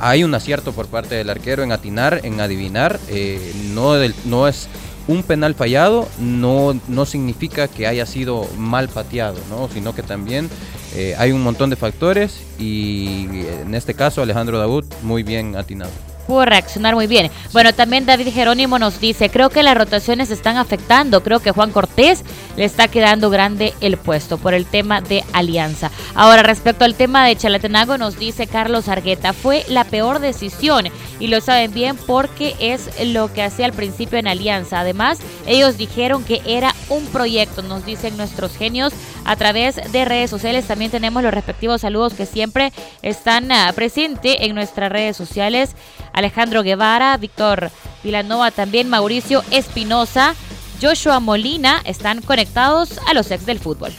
hay 0.00 0.24
un 0.24 0.34
acierto 0.34 0.72
por 0.72 0.86
parte 0.86 1.14
del 1.14 1.30
arquero 1.30 1.62
en 1.62 1.72
atinar, 1.72 2.20
en 2.24 2.40
adivinar. 2.40 2.98
Eh, 3.08 3.52
no, 3.72 3.94
no 4.24 4.48
es 4.48 4.68
un 5.08 5.22
penal 5.22 5.54
fallado 5.54 6.06
no, 6.20 6.78
no 6.86 7.06
significa 7.06 7.66
que 7.66 7.86
haya 7.86 8.06
sido 8.06 8.46
mal 8.56 8.88
pateado, 8.88 9.38
¿no? 9.50 9.68
sino 9.68 9.94
que 9.94 10.02
también 10.02 10.48
eh, 10.94 11.14
hay 11.18 11.32
un 11.32 11.42
montón 11.42 11.70
de 11.70 11.76
factores 11.76 12.42
y 12.58 13.26
en 13.62 13.74
este 13.74 13.94
caso 13.94 14.22
Alejandro 14.22 14.58
Daud 14.58 14.84
muy 15.02 15.22
bien 15.22 15.56
atinado 15.56 15.90
pudo 16.28 16.44
reaccionar 16.44 16.94
muy 16.94 17.06
bien. 17.06 17.30
Bueno, 17.52 17.72
también 17.72 18.04
David 18.04 18.28
Jerónimo 18.32 18.78
nos 18.78 19.00
dice, 19.00 19.30
creo 19.30 19.48
que 19.48 19.62
las 19.62 19.76
rotaciones 19.76 20.30
están 20.30 20.58
afectando, 20.58 21.22
creo 21.22 21.40
que 21.40 21.52
Juan 21.52 21.72
Cortés 21.72 22.22
le 22.56 22.64
está 22.64 22.86
quedando 22.86 23.30
grande 23.30 23.72
el 23.80 23.96
puesto 23.96 24.36
por 24.36 24.52
el 24.52 24.66
tema 24.66 25.00
de 25.00 25.24
alianza. 25.32 25.90
Ahora, 26.14 26.42
respecto 26.42 26.84
al 26.84 26.94
tema 26.94 27.26
de 27.26 27.34
Chalatenango, 27.34 27.96
nos 27.96 28.18
dice 28.18 28.46
Carlos 28.46 28.88
Argueta, 28.88 29.32
fue 29.32 29.64
la 29.68 29.84
peor 29.84 30.18
decisión 30.20 30.88
y 31.18 31.28
lo 31.28 31.40
saben 31.40 31.72
bien 31.72 31.96
porque 31.96 32.54
es 32.60 32.90
lo 33.06 33.32
que 33.32 33.42
hacía 33.42 33.64
al 33.64 33.72
principio 33.72 34.18
en 34.18 34.28
alianza. 34.28 34.80
Además, 34.80 35.20
ellos 35.46 35.78
dijeron 35.78 36.24
que 36.24 36.42
era 36.44 36.74
un 36.90 37.06
proyecto, 37.06 37.62
nos 37.62 37.86
dicen 37.86 38.18
nuestros 38.18 38.54
genios 38.54 38.92
a 39.24 39.36
través 39.36 39.76
de 39.92 40.04
redes 40.04 40.28
sociales. 40.28 40.66
También 40.66 40.90
tenemos 40.90 41.22
los 41.22 41.32
respectivos 41.32 41.80
saludos 41.80 42.12
que 42.12 42.26
siempre 42.26 42.72
están 43.02 43.50
ah, 43.50 43.72
presentes 43.74 44.36
en 44.40 44.54
nuestras 44.54 44.92
redes 44.92 45.16
sociales. 45.16 45.74
Alejandro 46.18 46.64
Guevara, 46.64 47.16
Víctor 47.16 47.70
Vilanova, 48.02 48.50
también 48.50 48.88
Mauricio 48.88 49.44
Espinosa, 49.50 50.34
Joshua 50.82 51.20
Molina 51.20 51.80
están 51.84 52.22
conectados 52.22 52.98
a 53.06 53.14
los 53.14 53.30
ex 53.30 53.46
del 53.46 53.60
fútbol. 53.60 53.92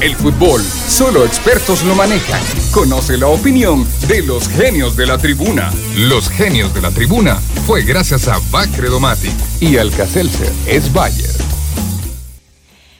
El 0.00 0.14
fútbol, 0.14 0.62
solo 0.62 1.24
expertos 1.24 1.82
lo 1.84 1.94
manejan. 1.94 2.40
Conoce 2.70 3.16
la 3.16 3.28
opinión 3.28 3.86
de 4.08 4.22
los 4.22 4.48
genios 4.48 4.96
de 4.96 5.06
la 5.06 5.18
tribuna. 5.18 5.72
Los 5.96 6.28
genios 6.28 6.72
de 6.74 6.82
la 6.82 6.90
tribuna 6.90 7.36
fue 7.66 7.82
gracias 7.82 8.28
a 8.28 8.38
Bacredomatic 8.50 9.32
y 9.60 9.78
Alcacelser 9.78 10.52
es 10.66 10.92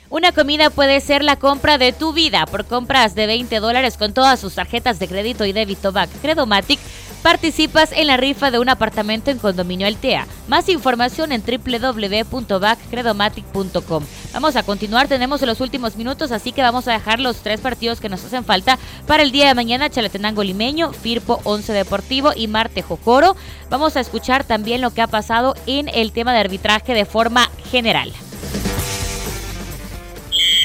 una 0.09 0.31
comida 0.31 0.69
puede 0.69 1.01
ser 1.01 1.21
la 1.21 1.35
compra 1.35 1.77
de 1.77 1.91
tu 1.91 2.13
vida. 2.13 2.45
Por 2.45 2.63
compras 2.63 3.13
de 3.13 3.27
20 3.27 3.59
dólares 3.59 3.97
con 3.97 4.13
todas 4.13 4.39
sus 4.39 4.55
tarjetas 4.55 4.99
de 4.99 5.07
crédito 5.09 5.43
y 5.43 5.51
débito 5.51 5.91
Back 5.91 6.09
Credomatic, 6.21 6.79
participas 7.21 7.91
en 7.91 8.07
la 8.07 8.15
rifa 8.15 8.49
de 8.49 8.59
un 8.59 8.69
apartamento 8.69 9.31
en 9.31 9.37
Condominio 9.37 9.85
Altea. 9.85 10.25
Más 10.47 10.69
información 10.69 11.33
en 11.33 11.43
www.backcredomatic.com. 11.43 14.05
Vamos 14.31 14.55
a 14.55 14.63
continuar, 14.63 15.09
tenemos 15.09 15.41
los 15.41 15.59
últimos 15.59 15.97
minutos, 15.97 16.31
así 16.31 16.53
que 16.53 16.61
vamos 16.61 16.87
a 16.87 16.93
dejar 16.93 17.19
los 17.19 17.39
tres 17.39 17.59
partidos 17.59 17.99
que 17.99 18.07
nos 18.07 18.23
hacen 18.23 18.45
falta 18.45 18.79
para 19.07 19.23
el 19.23 19.33
día 19.33 19.49
de 19.49 19.55
mañana, 19.55 19.89
Chalatenango 19.89 20.41
Limeño, 20.41 20.93
Firpo 20.93 21.41
11 21.43 21.73
Deportivo 21.73 22.31
y 22.33 22.47
Marte 22.47 22.81
Jocoro. 22.81 23.35
Vamos 23.69 23.97
a 23.97 23.99
escuchar 23.99 24.45
también 24.45 24.79
lo 24.79 24.91
que 24.91 25.01
ha 25.01 25.07
pasado 25.07 25.53
en 25.65 25.89
el 25.89 26.13
tema 26.13 26.31
de 26.31 26.39
arbitraje 26.39 26.93
de 26.93 27.03
forma 27.03 27.51
general 27.69 28.13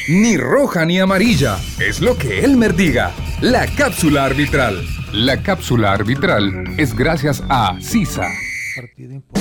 ni 0.09 0.36
roja 0.36 0.84
ni 0.84 0.98
amarilla. 0.98 1.59
Es 1.78 2.00
lo 2.00 2.16
que 2.16 2.44
Elmer 2.44 2.74
diga. 2.74 3.12
La 3.40 3.66
cápsula 3.66 4.24
arbitral. 4.24 4.84
La 5.12 5.42
cápsula 5.42 5.92
arbitral 5.92 6.74
es 6.78 6.94
gracias 6.94 7.42
a 7.48 7.76
CISA. 7.80 8.28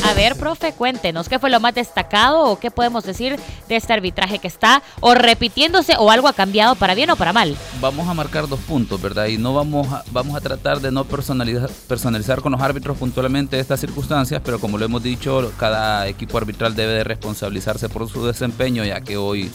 A 0.04 0.14
ver, 0.14 0.36
profe, 0.36 0.74
cuéntenos 0.74 1.30
qué 1.30 1.40
fue 1.40 1.50
lo 1.50 1.62
más 1.62 1.74
destacado 1.74 2.44
o 2.44 2.60
qué 2.60 2.70
podemos 2.70 3.06
decir 3.06 3.40
de 3.70 3.76
este 3.78 3.94
arbitraje 3.94 4.40
que 4.40 4.48
está 4.48 4.84
o 5.00 5.14
repitiéndose 5.14 5.96
o 5.98 6.12
algo 6.12 6.28
ha 6.28 6.34
cambiado 6.34 6.76
para 6.76 6.96
bien 6.96 7.10
o 7.12 7.16
para 7.16 7.32
mal. 7.32 7.56
Vamos 7.80 8.08
a 8.10 8.14
marcar 8.14 8.48
dos 8.50 8.60
puntos, 8.60 9.02
¿verdad? 9.02 9.28
Y 9.28 9.38
no 9.38 9.54
vamos 9.54 9.88
a, 9.92 10.04
vamos 10.12 10.36
a 10.36 10.42
tratar 10.42 10.82
de 10.82 10.92
no 10.92 11.06
personalizar, 11.06 11.70
personalizar 11.88 12.42
con 12.42 12.52
los 12.52 12.62
árbitros 12.62 12.98
puntualmente 12.98 13.60
estas 13.60 13.80
circunstancias, 13.80 14.42
pero 14.44 14.60
como 14.60 14.78
lo 14.78 14.84
hemos 14.84 15.02
dicho, 15.02 15.54
cada 15.58 16.08
equipo 16.08 16.38
arbitral 16.38 16.76
debe 16.76 16.94
de 16.94 17.04
responsabilizarse 17.06 17.88
por 17.88 18.10
su 18.10 18.26
desempeño, 18.26 18.84
ya 18.84 19.00
que 19.00 19.16
hoy 19.16 19.50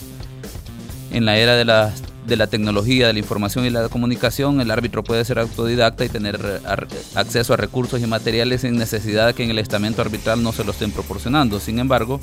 en 1.10 1.24
la 1.24 1.36
era 1.36 1.56
de 1.56 1.64
la, 1.64 1.92
de 2.26 2.36
la 2.36 2.46
tecnología, 2.46 3.06
de 3.06 3.12
la 3.12 3.18
información 3.18 3.64
y 3.64 3.70
la 3.70 3.88
comunicación, 3.88 4.60
el 4.60 4.70
árbitro 4.70 5.04
puede 5.04 5.24
ser 5.24 5.38
autodidacta 5.38 6.04
y 6.04 6.08
tener 6.08 6.60
acceso 7.14 7.54
a 7.54 7.56
recursos 7.56 8.00
y 8.00 8.06
materiales 8.06 8.62
sin 8.62 8.76
necesidad 8.76 9.34
que 9.34 9.44
en 9.44 9.50
el 9.50 9.58
estamento 9.58 10.02
arbitral 10.02 10.42
no 10.42 10.52
se 10.52 10.64
lo 10.64 10.72
estén 10.72 10.90
proporcionando. 10.90 11.60
Sin 11.60 11.78
embargo, 11.78 12.20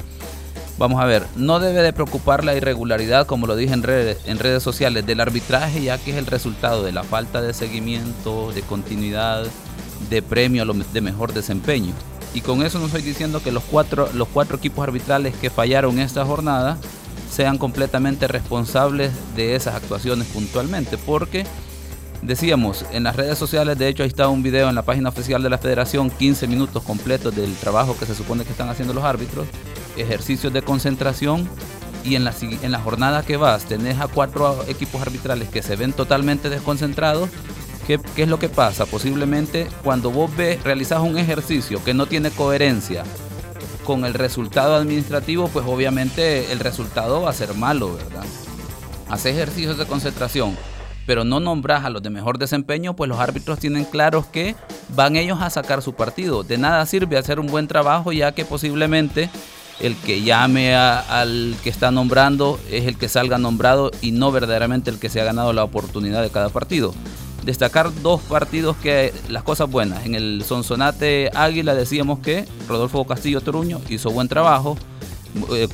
vamos 0.77 1.01
a 1.01 1.05
ver, 1.05 1.23
no 1.35 1.59
debe 1.59 1.81
de 1.81 1.93
preocupar 1.93 2.43
la 2.43 2.55
irregularidad, 2.55 3.25
como 3.25 3.47
lo 3.47 3.55
dije 3.55 3.73
en 3.73 3.83
redes, 3.83 4.17
en 4.25 4.39
redes 4.39 4.63
sociales, 4.63 5.05
del 5.05 5.21
arbitraje, 5.21 5.83
ya 5.83 5.97
que 5.97 6.11
es 6.11 6.17
el 6.17 6.25
resultado 6.25 6.83
de 6.83 6.91
la 6.91 7.03
falta 7.03 7.41
de 7.41 7.53
seguimiento, 7.53 8.51
de 8.51 8.61
continuidad, 8.61 9.45
de 10.09 10.21
premio 10.21 10.65
de 10.65 11.01
mejor 11.01 11.33
desempeño. 11.33 11.93
Y 12.33 12.41
con 12.41 12.63
eso 12.63 12.79
no 12.79 12.87
estoy 12.87 13.03
diciendo 13.03 13.43
que 13.43 13.51
los 13.51 13.63
cuatro, 13.63 14.09
los 14.13 14.27
cuatro 14.27 14.57
equipos 14.57 14.83
arbitrales 14.83 15.35
que 15.35 15.51
fallaron 15.51 15.99
esta 15.99 16.25
jornada 16.25 16.77
sean 17.33 17.57
completamente 17.57 18.27
responsables 18.27 19.11
de 19.35 19.55
esas 19.55 19.73
actuaciones 19.73 20.27
puntualmente, 20.27 20.99
porque 20.99 21.45
decíamos 22.21 22.85
en 22.91 23.03
las 23.03 23.15
redes 23.15 23.39
sociales, 23.39 23.77
de 23.77 23.87
hecho 23.87 24.03
ahí 24.03 24.09
está 24.09 24.27
un 24.27 24.43
video 24.43 24.69
en 24.69 24.75
la 24.75 24.83
página 24.83 25.09
oficial 25.09 25.41
de 25.41 25.49
la 25.49 25.57
federación, 25.57 26.11
15 26.11 26.47
minutos 26.47 26.83
completos 26.83 27.35
del 27.35 27.55
trabajo 27.55 27.97
que 27.97 28.05
se 28.05 28.13
supone 28.13 28.43
que 28.43 28.51
están 28.51 28.69
haciendo 28.69 28.93
los 28.93 29.03
árbitros, 29.03 29.47
ejercicios 29.97 30.53
de 30.53 30.61
concentración 30.61 31.49
y 32.05 32.15
en 32.15 32.23
la, 32.23 32.35
en 32.39 32.71
la 32.71 32.79
jornada 32.79 33.23
que 33.23 33.37
vas 33.37 33.65
tenés 33.65 33.99
a 33.99 34.07
cuatro 34.07 34.63
equipos 34.67 35.01
arbitrales 35.01 35.49
que 35.49 35.63
se 35.63 35.75
ven 35.75 35.91
totalmente 35.91 36.51
desconcentrados. 36.51 37.29
¿Qué, 37.87 37.99
¿Qué, 38.15 38.23
es 38.23 38.29
lo 38.29 38.37
que 38.39 38.47
pasa? 38.47 38.85
Posiblemente 38.85 39.67
cuando 39.83 40.11
vos 40.11 40.33
ves, 40.37 40.63
realizás 40.63 41.01
un 41.01 41.17
ejercicio 41.17 41.83
que 41.83 41.95
no 41.95 42.05
tiene 42.05 42.29
coherencia 42.29 43.03
con 43.83 44.05
el 44.05 44.13
resultado 44.13 44.75
administrativo, 44.75 45.47
pues 45.47 45.65
obviamente 45.67 46.51
el 46.51 46.59
resultado 46.59 47.21
va 47.21 47.29
a 47.29 47.33
ser 47.33 47.53
malo, 47.53 47.95
¿verdad? 47.95 48.23
Hace 49.09 49.31
ejercicios 49.31 49.77
de 49.77 49.85
concentración, 49.85 50.57
pero 51.05 51.23
no 51.23 51.39
nombras 51.39 51.85
a 51.85 51.89
los 51.89 52.01
de 52.01 52.09
mejor 52.09 52.37
desempeño, 52.37 52.95
pues 52.95 53.09
los 53.09 53.19
árbitros 53.19 53.59
tienen 53.59 53.85
claros 53.85 54.25
que 54.25 54.55
van 54.95 55.15
ellos 55.15 55.41
a 55.41 55.49
sacar 55.49 55.81
su 55.81 55.93
partido. 55.93 56.43
De 56.43 56.57
nada 56.57 56.85
sirve 56.85 57.17
hacer 57.17 57.39
un 57.39 57.47
buen 57.47 57.67
trabajo, 57.67 58.11
ya 58.11 58.31
que 58.31 58.45
posiblemente 58.45 59.29
el 59.79 59.95
que 59.97 60.21
llame 60.21 60.75
al 60.75 61.55
que 61.63 61.69
está 61.69 61.91
nombrando 61.91 62.59
es 62.71 62.85
el 62.85 62.97
que 62.97 63.09
salga 63.09 63.37
nombrado 63.37 63.91
y 64.01 64.11
no 64.11 64.31
verdaderamente 64.31 64.89
el 64.89 64.99
que 64.99 65.09
se 65.09 65.19
ha 65.19 65.25
ganado 65.25 65.51
la 65.51 65.63
oportunidad 65.63 66.21
de 66.21 66.29
cada 66.29 66.49
partido 66.49 66.93
destacar 67.45 67.91
dos 68.01 68.21
partidos 68.21 68.75
que 68.77 69.13
las 69.29 69.43
cosas 69.43 69.69
buenas. 69.69 70.05
En 70.05 70.15
el 70.15 70.43
Sonsonate 70.45 71.29
Águila 71.33 71.75
decíamos 71.75 72.19
que 72.19 72.45
Rodolfo 72.67 73.05
Castillo 73.05 73.41
Toruño 73.41 73.81
hizo 73.89 74.11
buen 74.11 74.27
trabajo, 74.27 74.77
eh, 75.51 75.67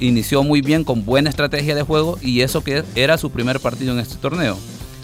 inició 0.00 0.42
muy 0.42 0.60
bien 0.60 0.84
con 0.84 1.04
buena 1.04 1.30
estrategia 1.30 1.74
de 1.74 1.82
juego 1.82 2.18
y 2.22 2.42
eso 2.42 2.62
que 2.62 2.84
era 2.94 3.18
su 3.18 3.30
primer 3.30 3.60
partido 3.60 3.92
en 3.92 4.00
este 4.00 4.16
torneo. 4.16 4.56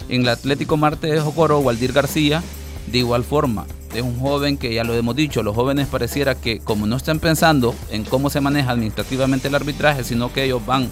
En 0.09 0.21
el 0.21 0.29
Atlético 0.29 0.77
Marte 0.77 1.07
de 1.07 1.19
Jocoro, 1.19 1.59
Waldir 1.59 1.91
García, 1.91 2.41
de 2.91 2.99
igual 2.99 3.23
forma, 3.23 3.65
es 3.93 4.01
un 4.01 4.19
joven 4.19 4.57
que 4.57 4.73
ya 4.73 4.83
lo 4.83 4.93
hemos 4.93 5.15
dicho, 5.15 5.43
los 5.43 5.55
jóvenes 5.55 5.87
pareciera 5.87 6.35
que 6.35 6.59
como 6.59 6.85
no 6.85 6.95
están 6.95 7.19
pensando 7.19 7.75
en 7.91 8.03
cómo 8.03 8.29
se 8.29 8.39
maneja 8.39 8.71
administrativamente 8.71 9.49
el 9.49 9.55
arbitraje, 9.55 10.03
sino 10.03 10.31
que 10.31 10.45
ellos 10.45 10.65
van 10.65 10.89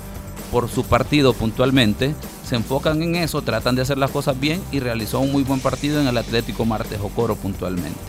por 0.52 0.70
su 0.70 0.84
partido 0.84 1.34
puntualmente, 1.34 2.16
se 2.48 2.56
enfocan 2.56 3.02
en 3.02 3.16
eso, 3.16 3.41
tratan 3.41 3.76
de 3.76 3.82
hacer 3.82 3.98
las 3.98 4.12
cosas 4.12 4.39
bien 4.39 4.62
y 4.72 4.80
realizó 4.80 5.20
un 5.20 5.32
muy 5.32 5.43
buen 5.43 5.60
partido 5.60 6.00
en 6.00 6.08
el 6.08 6.18
Atlético 6.18 6.66
Martes 6.66 7.00
Ocoro 7.02 7.36
puntualmente. 7.36 8.00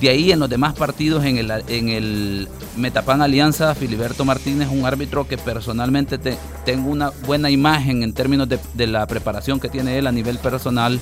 De 0.00 0.08
ahí 0.08 0.32
en 0.32 0.38
los 0.38 0.48
demás 0.48 0.74
partidos, 0.74 1.24
en 1.26 1.36
el, 1.36 1.50
en 1.68 1.90
el 1.90 2.48
Metapan 2.76 3.20
Alianza, 3.20 3.74
Filiberto 3.74 4.24
Martínez, 4.24 4.68
un 4.72 4.86
árbitro 4.86 5.28
que 5.28 5.36
personalmente 5.36 6.18
tengo 6.64 6.90
una 6.90 7.10
buena 7.26 7.50
imagen 7.50 8.02
en 8.02 8.14
términos 8.14 8.48
de, 8.48 8.86
la 8.86 9.06
preparación 9.06 9.60
que 9.60 9.68
tiene 9.68 9.98
él 9.98 10.06
a 10.06 10.12
nivel 10.12 10.38
personal, 10.38 10.98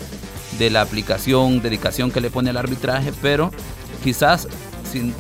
de 0.58 0.70
la 0.70 0.80
aplicación, 0.80 1.62
dedicación 1.62 2.10
que 2.10 2.20
le 2.20 2.30
pone 2.30 2.50
al 2.50 2.56
arbitraje, 2.56 3.12
pero 3.22 3.52
quizás 4.02 4.48
sin, 4.90 5.14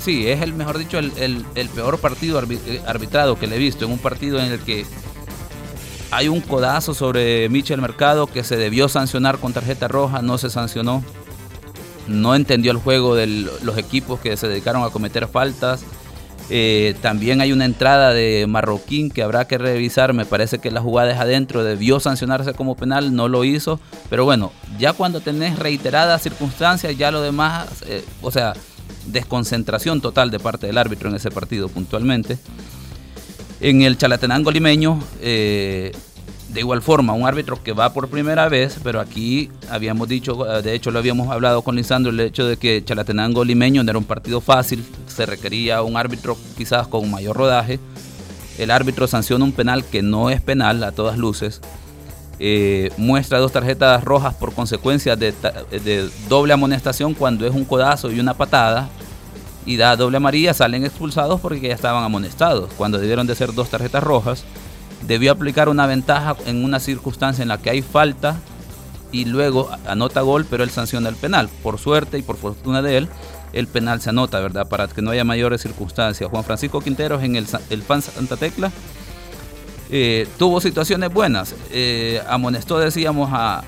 sí, 0.00 0.28
es 0.28 0.42
el 0.42 0.54
mejor 0.54 0.78
dicho, 0.78 0.98
el, 0.98 1.44
el 1.54 1.68
peor 1.68 1.98
partido 1.98 2.40
arbitrado 2.86 3.38
que 3.38 3.46
le 3.46 3.56
he 3.56 3.58
visto, 3.58 3.84
en 3.84 3.92
un 3.92 3.98
partido 3.98 4.40
en 4.40 4.52
el 4.52 4.60
que 4.60 4.84
hay 6.10 6.28
un 6.28 6.40
codazo 6.40 6.92
sobre 6.92 7.48
Michel 7.48 7.80
Mercado 7.80 8.26
que 8.26 8.42
se 8.42 8.56
debió 8.56 8.88
sancionar 8.88 9.38
con 9.38 9.52
tarjeta 9.52 9.86
roja, 9.86 10.22
no 10.22 10.38
se 10.38 10.50
sancionó. 10.50 11.04
No 12.08 12.34
entendió 12.34 12.72
el 12.72 12.78
juego 12.78 13.14
de 13.14 13.26
los 13.28 13.78
equipos 13.78 14.18
que 14.18 14.36
se 14.36 14.48
dedicaron 14.48 14.82
a 14.82 14.90
cometer 14.90 15.28
faltas. 15.28 15.84
Eh, 16.52 16.96
también 17.00 17.40
hay 17.40 17.52
una 17.52 17.64
entrada 17.64 18.12
de 18.12 18.46
Marroquín 18.48 19.10
que 19.10 19.22
habrá 19.22 19.46
que 19.46 19.56
revisar. 19.56 20.12
Me 20.12 20.24
parece 20.24 20.58
que 20.58 20.72
la 20.72 20.80
jugada 20.80 21.12
es 21.12 21.18
adentro. 21.20 21.62
Debió 21.62 22.00
sancionarse 22.00 22.54
como 22.54 22.74
penal, 22.74 23.14
no 23.14 23.28
lo 23.28 23.44
hizo. 23.44 23.78
Pero 24.08 24.24
bueno, 24.24 24.50
ya 24.76 24.92
cuando 24.92 25.20
tenés 25.20 25.60
reiteradas 25.60 26.22
circunstancias, 26.22 26.98
ya 26.98 27.12
lo 27.12 27.22
demás, 27.22 27.68
eh, 27.86 28.04
o 28.20 28.32
sea, 28.32 28.54
desconcentración 29.12 30.00
total 30.00 30.30
de 30.30 30.38
parte 30.38 30.66
del 30.66 30.78
árbitro 30.78 31.08
en 31.08 31.16
ese 31.16 31.30
partido 31.30 31.68
puntualmente. 31.68 32.38
En 33.60 33.82
el 33.82 33.98
Chalatenango 33.98 34.50
limeño, 34.50 34.98
eh, 35.20 35.92
de 36.48 36.60
igual 36.60 36.82
forma, 36.82 37.12
un 37.12 37.26
árbitro 37.26 37.62
que 37.62 37.72
va 37.72 37.92
por 37.92 38.08
primera 38.08 38.48
vez, 38.48 38.78
pero 38.82 39.00
aquí 39.00 39.50
habíamos 39.70 40.08
dicho, 40.08 40.50
eh, 40.50 40.62
de 40.62 40.74
hecho 40.74 40.90
lo 40.90 40.98
habíamos 40.98 41.30
hablado 41.30 41.62
con 41.62 41.76
Lisandro, 41.76 42.10
el 42.10 42.20
hecho 42.20 42.46
de 42.46 42.56
que 42.56 42.82
Chalatenango 42.84 43.44
limeño 43.44 43.84
no 43.84 43.90
era 43.90 43.98
un 43.98 44.04
partido 44.04 44.40
fácil, 44.40 44.84
se 45.06 45.26
requería 45.26 45.82
un 45.82 45.96
árbitro 45.96 46.36
quizás 46.56 46.88
con 46.88 47.10
mayor 47.10 47.36
rodaje. 47.36 47.78
El 48.58 48.70
árbitro 48.70 49.06
sanciona 49.06 49.44
un 49.44 49.52
penal 49.52 49.84
que 49.84 50.02
no 50.02 50.30
es 50.30 50.40
penal 50.40 50.82
a 50.82 50.92
todas 50.92 51.16
luces. 51.16 51.60
Eh, 52.42 52.90
muestra 52.96 53.38
dos 53.38 53.52
tarjetas 53.52 54.02
rojas 54.02 54.34
por 54.34 54.54
consecuencia 54.54 55.14
de, 55.14 55.34
doble 56.26 56.54
amonestación 56.54 57.12
cuando 57.12 57.46
es 57.46 57.54
un 57.54 57.66
codazo 57.66 58.10
y 58.10 58.18
una 58.18 58.32
patada 58.32 58.88
y 59.66 59.76
da 59.76 59.94
doble 59.94 60.16
amarilla, 60.16 60.54
salen 60.54 60.86
expulsados 60.86 61.38
porque 61.38 61.68
ya 61.68 61.74
estaban 61.74 62.02
amonestados, 62.02 62.70
cuando 62.78 62.96
debieron 62.96 63.26
de 63.26 63.34
ser 63.34 63.52
dos 63.52 63.68
tarjetas 63.68 64.02
rojas. 64.02 64.44
Debió 65.06 65.32
aplicar 65.32 65.68
una 65.68 65.86
ventaja 65.86 66.34
en 66.46 66.64
una 66.64 66.80
circunstancia 66.80 67.42
en 67.42 67.48
la 67.48 67.58
que 67.58 67.68
hay 67.68 67.82
falta 67.82 68.36
y 69.12 69.26
luego 69.26 69.68
anota 69.86 70.22
gol, 70.22 70.46
pero 70.48 70.64
él 70.64 70.70
sanciona 70.70 71.10
el 71.10 71.16
penal. 71.16 71.50
Por 71.62 71.78
suerte 71.78 72.18
y 72.18 72.22
por 72.22 72.38
fortuna 72.38 72.80
de 72.80 72.96
él, 72.96 73.08
el 73.52 73.66
penal 73.66 74.00
se 74.00 74.10
anota, 74.10 74.40
¿verdad? 74.40 74.66
Para 74.66 74.88
que 74.88 75.02
no 75.02 75.10
haya 75.10 75.24
mayores 75.24 75.60
circunstancias. 75.60 76.30
Juan 76.30 76.44
Francisco 76.44 76.80
Quinteros 76.80 77.22
en 77.22 77.36
el, 77.36 77.46
el 77.68 77.82
FAN 77.82 78.00
Santa 78.00 78.38
Tecla 78.38 78.72
eh, 79.90 80.26
tuvo 80.38 80.60
situaciones 80.60 81.12
buenas. 81.12 81.54
Eh, 81.70 82.22
amonestó, 82.28 82.78
decíamos, 82.78 83.30
a, 83.32 83.64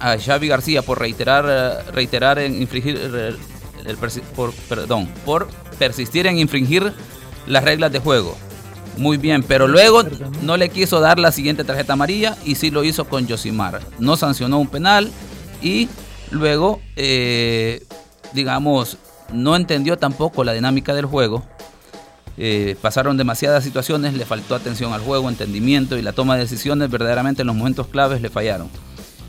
a 0.00 0.18
Xavi 0.18 0.48
García 0.48 0.82
por 0.82 0.98
reiterar, 0.98 1.84
reiterar 1.92 2.38
en 2.38 2.60
infringir 2.60 2.98
por, 4.36 4.52
perdón, 4.68 5.08
por 5.24 5.48
persistir 5.78 6.26
en 6.26 6.38
infringir 6.38 6.92
las 7.46 7.64
reglas 7.64 7.92
de 7.92 7.98
juego. 7.98 8.36
Muy 8.98 9.16
bien, 9.16 9.42
pero 9.42 9.66
luego 9.66 10.02
no 10.42 10.56
le 10.56 10.68
quiso 10.68 11.00
dar 11.00 11.18
la 11.18 11.32
siguiente 11.32 11.64
tarjeta 11.64 11.94
amarilla 11.94 12.36
y 12.44 12.56
sí 12.56 12.70
lo 12.70 12.84
hizo 12.84 13.06
con 13.06 13.26
Josimar. 13.26 13.80
No 13.98 14.16
sancionó 14.16 14.58
un 14.58 14.68
penal 14.68 15.10
y 15.62 15.88
luego, 16.30 16.80
eh, 16.96 17.84
digamos, 18.34 18.98
no 19.32 19.56
entendió 19.56 19.96
tampoco 19.96 20.44
la 20.44 20.52
dinámica 20.52 20.94
del 20.94 21.06
juego. 21.06 21.42
Eh, 22.38 22.76
pasaron 22.80 23.16
demasiadas 23.16 23.62
situaciones, 23.62 24.14
le 24.14 24.24
faltó 24.24 24.54
atención 24.54 24.92
al 24.92 25.02
juego, 25.02 25.28
entendimiento 25.28 25.98
y 25.98 26.02
la 26.02 26.12
toma 26.12 26.34
de 26.34 26.42
decisiones 26.42 26.90
verdaderamente 26.90 27.42
en 27.42 27.48
los 27.48 27.56
momentos 27.56 27.88
claves 27.88 28.22
le 28.22 28.30
fallaron. 28.30 28.68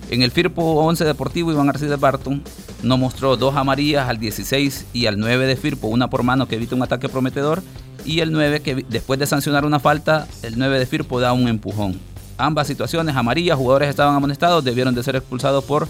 En 0.10 0.22
el 0.22 0.32
Firpo 0.32 0.62
11 0.62 1.06
Deportivo, 1.06 1.52
Iván 1.52 1.70
Arcides 1.70 2.00
Barton 2.00 2.44
no 2.84 2.98
mostró 2.98 3.36
dos 3.38 3.56
amarillas 3.56 4.08
al 4.08 4.20
16 4.20 4.86
y 4.94 5.06
al 5.08 5.18
9 5.18 5.48
de 5.48 5.56
Firpo, 5.56 5.88
una 5.88 6.10
por 6.10 6.24
mano 6.24 6.48
que 6.48 6.56
evita 6.56 6.76
un 6.76 6.84
ataque 6.84 7.10
prometedor, 7.10 7.64
y 8.06 8.20
el 8.20 8.32
9 8.32 8.62
que 8.62 8.86
después 8.90 9.20
de 9.20 9.26
sancionar 9.26 9.66
una 9.66 9.80
falta, 9.80 10.28
el 10.44 10.58
9 10.58 10.80
de 10.80 10.86
Firpo 10.86 11.20
da 11.20 11.34
un 11.34 11.48
empujón. 11.48 12.00
Ambas 12.38 12.68
situaciones 12.68 13.16
amarillas, 13.16 13.58
jugadores 13.58 13.90
estaban 13.90 14.16
amonestados, 14.16 14.64
debieron 14.64 14.94
de 14.94 15.04
ser 15.04 15.16
expulsados 15.16 15.64
por 15.64 15.88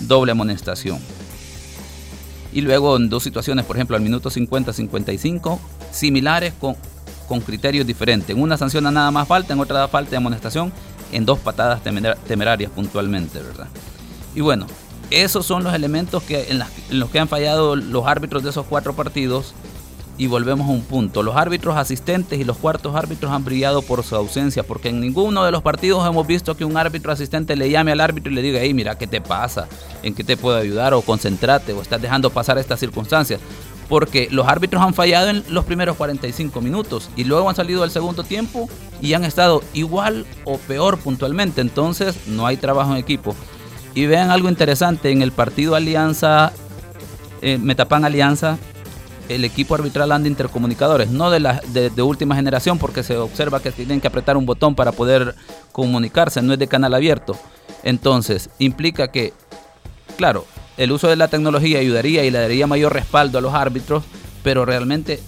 doble 0.00 0.32
amonestación. 0.32 0.98
Y 2.52 2.60
luego 2.60 2.96
en 2.96 3.08
dos 3.08 3.22
situaciones, 3.22 3.64
por 3.64 3.76
ejemplo, 3.76 3.96
al 3.96 4.02
minuto 4.02 4.30
50-55, 4.30 5.58
similares 5.94 6.52
con, 6.60 6.76
criterios 7.40 7.86
diferentes. 7.86 8.30
En 8.30 8.40
una 8.40 8.56
sanciona 8.56 8.90
nada 8.90 9.10
más 9.10 9.26
falta, 9.26 9.54
en 9.54 9.60
otra 9.60 9.78
da 9.78 9.88
falta 9.88 10.10
de 10.12 10.18
amonestación 10.18 10.72
en 11.12 11.24
dos 11.24 11.38
patadas 11.38 11.80
temerarias 12.26 12.70
puntualmente, 12.70 13.40
¿verdad? 13.40 13.66
Y 14.34 14.40
bueno, 14.40 14.66
esos 15.10 15.46
son 15.46 15.64
los 15.64 15.74
elementos 15.74 16.22
que, 16.22 16.50
en, 16.50 16.62
los 16.90 17.10
que 17.10 17.18
han 17.18 17.28
fallado 17.28 17.76
los 17.76 18.06
árbitros 18.06 18.42
de 18.42 18.50
esos 18.50 18.66
cuatro 18.66 18.94
partidos. 18.94 19.54
Y 20.16 20.28
volvemos 20.28 20.68
a 20.68 20.70
un 20.70 20.82
punto. 20.82 21.24
Los 21.24 21.34
árbitros 21.34 21.76
asistentes 21.76 22.38
y 22.38 22.44
los 22.44 22.56
cuartos 22.56 22.94
árbitros 22.94 23.32
han 23.32 23.44
brillado 23.44 23.82
por 23.82 24.04
su 24.04 24.14
ausencia, 24.14 24.62
porque 24.62 24.90
en 24.90 25.00
ninguno 25.00 25.44
de 25.44 25.50
los 25.50 25.60
partidos 25.60 26.08
hemos 26.08 26.24
visto 26.24 26.56
que 26.56 26.64
un 26.64 26.76
árbitro 26.76 27.10
asistente 27.10 27.56
le 27.56 27.68
llame 27.68 27.90
al 27.90 28.00
árbitro 28.00 28.30
y 28.30 28.36
le 28.36 28.42
diga, 28.42 28.60
hey, 28.62 28.72
mira, 28.74 28.96
¿qué 28.96 29.08
te 29.08 29.20
pasa? 29.20 29.66
¿En 30.04 30.14
qué 30.14 30.22
te 30.22 30.36
puedo 30.36 30.56
ayudar? 30.56 30.94
O 30.94 31.02
concéntrate, 31.02 31.72
o 31.72 31.82
estás 31.82 32.00
dejando 32.00 32.30
pasar 32.30 32.58
estas 32.58 32.78
circunstancias 32.78 33.40
porque 33.88 34.28
los 34.30 34.46
árbitros 34.46 34.82
han 34.82 34.94
fallado 34.94 35.28
en 35.28 35.44
los 35.48 35.64
primeros 35.64 35.96
45 35.96 36.60
minutos 36.60 37.10
y 37.16 37.24
luego 37.24 37.48
han 37.48 37.56
salido 37.56 37.82
al 37.82 37.90
segundo 37.90 38.24
tiempo 38.24 38.68
y 39.00 39.14
han 39.14 39.24
estado 39.24 39.62
igual 39.72 40.26
o 40.44 40.58
peor 40.58 40.98
puntualmente. 40.98 41.60
Entonces 41.60 42.26
no 42.26 42.46
hay 42.46 42.56
trabajo 42.56 42.92
en 42.92 42.98
equipo. 42.98 43.34
Y 43.94 44.06
vean 44.06 44.30
algo 44.30 44.48
interesante, 44.48 45.10
en 45.10 45.22
el 45.22 45.30
partido 45.30 45.76
Alianza, 45.76 46.52
eh, 47.42 47.58
Metapan 47.58 48.04
Alianza, 48.04 48.58
el 49.28 49.44
equipo 49.44 49.74
arbitral 49.74 50.12
anda 50.12 50.28
intercomunicadores, 50.28 51.08
no 51.10 51.30
de, 51.30 52.02
última 52.02 52.34
generación, 52.34 52.78
porque 52.78 53.02
se 53.02 53.16
observa 53.16 53.60
que 53.60 53.72
tienen 53.72 54.00
que 54.00 54.08
apretar 54.08 54.36
un 54.36 54.46
botón 54.46 54.74
para 54.74 54.92
poder 54.92 55.34
comunicarse, 55.72 56.42
no 56.42 56.52
es 56.52 56.58
de 56.58 56.66
canal 56.66 56.94
abierto. 56.94 57.36
Entonces, 57.82 58.50
implica 58.58 59.08
que, 59.08 59.32
claro, 60.16 60.44
el 60.76 60.92
uso 60.92 61.08
de 61.08 61.16
la 61.16 61.28
tecnología 61.28 61.78
ayudaría 61.78 62.24
y 62.24 62.30
le 62.30 62.38
daría 62.38 62.66
mayor 62.66 62.92
respaldo 62.92 63.38
a 63.38 63.40
los 63.40 63.54
árbitros, 63.54 64.04
pero 64.42 64.64
realmente 64.64 65.20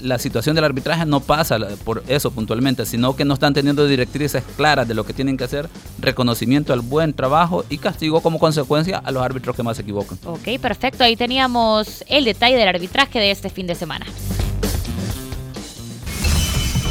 la 0.00 0.18
situación 0.18 0.54
del 0.54 0.64
arbitraje 0.64 1.06
no 1.06 1.20
pasa 1.20 1.58
por 1.84 2.02
eso 2.08 2.30
puntualmente, 2.30 2.84
sino 2.86 3.16
que 3.16 3.24
no 3.24 3.34
están 3.34 3.54
teniendo 3.54 3.86
directrices 3.86 4.42
claras 4.56 4.86
de 4.86 4.94
lo 4.94 5.04
que 5.04 5.12
tienen 5.12 5.36
que 5.36 5.44
hacer, 5.44 5.68
reconocimiento 5.98 6.72
al 6.72 6.80
buen 6.80 7.14
trabajo 7.14 7.64
y 7.68 7.78
castigo 7.78 8.20
como 8.20 8.38
consecuencia 8.38 8.98
a 8.98 9.10
los 9.10 9.22
árbitros 9.22 9.56
que 9.56 9.62
más 9.62 9.76
se 9.76 9.82
equivocan. 9.82 10.18
Ok, 10.24 10.60
perfecto. 10.60 11.04
Ahí 11.04 11.16
teníamos 11.16 12.04
el 12.08 12.24
detalle 12.24 12.56
del 12.56 12.68
arbitraje 12.68 13.18
de 13.18 13.30
este 13.30 13.50
fin 13.50 13.66
de 13.66 13.74
semana. 13.74 14.06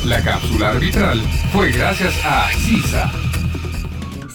La 0.06 0.22
cápsula 0.22 0.70
arbitral 0.70 1.20
fue 1.52 1.72
gracias 1.72 2.14
a 2.24 2.50
CISA 2.52 3.12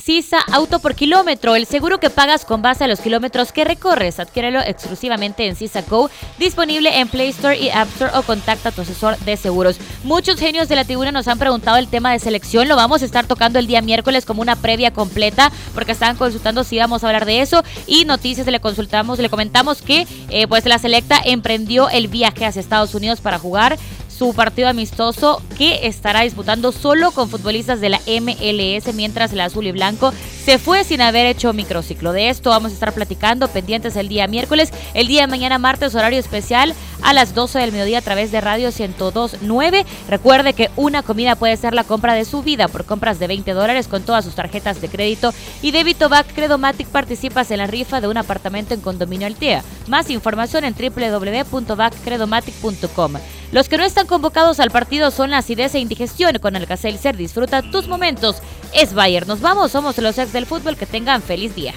CISA 0.01 0.39
Auto 0.53 0.79
por 0.79 0.95
Kilómetro, 0.95 1.55
el 1.57 1.67
seguro 1.67 2.01
que 2.01 2.11
pagas 2.11 2.45
con 2.45 2.63
base 2.63 2.85
a 2.85 2.89
los 2.89 3.01
kilómetros 3.01 3.53
que 3.53 3.65
recorres. 3.65 4.19
Adquiérelo 4.19 4.61
exclusivamente 4.61 5.47
en 5.47 5.57
CISA 5.57 5.83
Go, 5.83 6.11
disponible 6.39 6.99
en 6.99 7.09
Play 7.09 7.29
Store 7.31 7.59
y 7.59 7.69
App 7.71 7.89
Store 7.89 8.13
o 8.17 8.23
contacta 8.23 8.71
a 8.71 8.73
tu 8.73 8.81
asesor 8.81 9.19
de 9.19 9.37
seguros. 9.37 9.79
Muchos 10.05 10.41
genios 10.41 10.69
de 10.69 10.77
la 10.77 10.85
tribuna 10.85 11.13
nos 11.13 11.29
han 11.29 11.39
preguntado 11.39 11.77
el 11.77 11.89
tema 11.89 12.13
de 12.13 12.19
selección. 12.19 12.69
Lo 12.69 12.77
vamos 12.77 13.03
a 13.03 13.05
estar 13.05 13.27
tocando 13.27 13.59
el 13.59 13.67
día 13.67 13.83
miércoles 13.83 14.25
como 14.25 14.41
una 14.41 14.57
previa 14.57 14.93
completa 14.93 15.53
porque 15.75 15.93
estaban 15.93 16.17
consultando 16.17 16.65
si 16.65 16.77
íbamos 16.77 17.05
a 17.05 17.09
hablar 17.09 17.27
de 17.27 17.43
eso. 17.43 17.63
Y 17.87 18.07
noticias 18.07 18.47
le 18.47 18.61
consultamos, 18.61 19.19
le 19.19 19.29
comentamos 19.29 19.83
que 19.83 20.07
eh, 20.31 20.47
pues 20.49 20.65
la 20.65 20.79
selecta 20.79 21.21
emprendió 21.25 21.91
el 21.91 22.09
viaje 22.09 22.47
hacia 22.47 22.61
Estados 22.61 22.95
Unidos 22.95 23.21
para 23.21 23.39
jugar 23.39 23.79
su 24.21 24.35
partido 24.35 24.68
amistoso 24.68 25.41
que 25.57 25.87
estará 25.87 26.21
disputando 26.21 26.73
solo 26.73 27.11
con 27.11 27.31
futbolistas 27.31 27.81
de 27.81 27.89
la 27.89 28.01
MLS 28.21 28.95
mientras 28.95 29.33
el 29.33 29.41
azul 29.41 29.66
y 29.66 29.73
blanco 29.73 30.12
se 30.45 30.59
fue 30.59 30.84
sin 30.84 31.01
haber 31.01 31.26
hecho 31.26 31.53
microciclo. 31.53 32.12
De 32.12 32.28
esto 32.28 32.51
vamos 32.51 32.72
a 32.72 32.74
estar 32.74 32.93
platicando 32.93 33.49
pendientes 33.49 33.97
el 33.97 34.09
día 34.09 34.26
miércoles, 34.26 34.70
el 34.95 35.07
día 35.07 35.22
de 35.22 35.26
mañana 35.26 35.59
martes 35.59 35.95
horario 35.95 36.18
especial 36.18 36.74
a 37.03 37.12
las 37.12 37.34
12 37.34 37.59
del 37.59 37.72
mediodía 37.72 37.99
a 37.99 38.03
través 38.03 38.32
de 38.32 38.41
Radio 38.41 38.68
1029. 38.68 39.84
Recuerde 40.09 40.53
que 40.53 40.70
una 40.76 41.03
comida 41.03 41.36
puede 41.36 41.57
ser 41.57 41.74
la 41.74 41.84
compra 41.84 42.14
de 42.14 42.24
su 42.24 42.43
vida 42.43 42.68
por 42.68 42.84
compras 42.84 43.18
de 43.18 43.26
20 43.26 43.53
dólares 43.53 43.88
con 43.88 44.03
todas 44.03 44.24
sus 44.24 44.34
tarjetas 44.34 44.80
de 44.80 44.88
crédito 44.88 45.34
y 45.62 45.72
débito 45.72 46.09
Back 46.09 46.34
Credomatic 46.34 46.88
participas 46.88 47.51
en 47.51 47.59
la 47.59 47.66
rifa 47.66 48.01
de 48.01 48.09
un 48.09 48.16
apartamento 48.16 48.72
en 48.74 48.80
condominio 48.80 49.26
Altea. 49.26 49.62
Más 49.88 50.09
información 50.11 50.64
en 50.64 50.74
www.backcredomatic.com. 50.74 53.14
Los 53.53 53.68
que 53.68 53.78
no 53.78 53.84
están 53.84 54.07
convocados 54.07 54.61
al 54.61 54.70
partido 54.70 55.11
son 55.11 55.30
la 55.30 55.38
acidez 55.38 55.74
e 55.74 55.80
indigestión. 55.80 56.38
Con 56.38 56.55
el 56.55 56.68
Ser 56.78 57.16
disfruta 57.16 57.62
tus 57.62 57.88
momentos. 57.88 58.36
Es 58.75 58.95
Bayern. 58.95 59.27
Nos 59.27 59.41
vamos, 59.41 59.73
somos 59.73 59.99
los 59.99 60.18
ex 60.18 60.33
del 60.33 60.47
fútbol. 60.47 60.77
Que 60.77 60.87
tengan 60.87 61.23
feliz 61.23 61.55
día. 61.55 61.75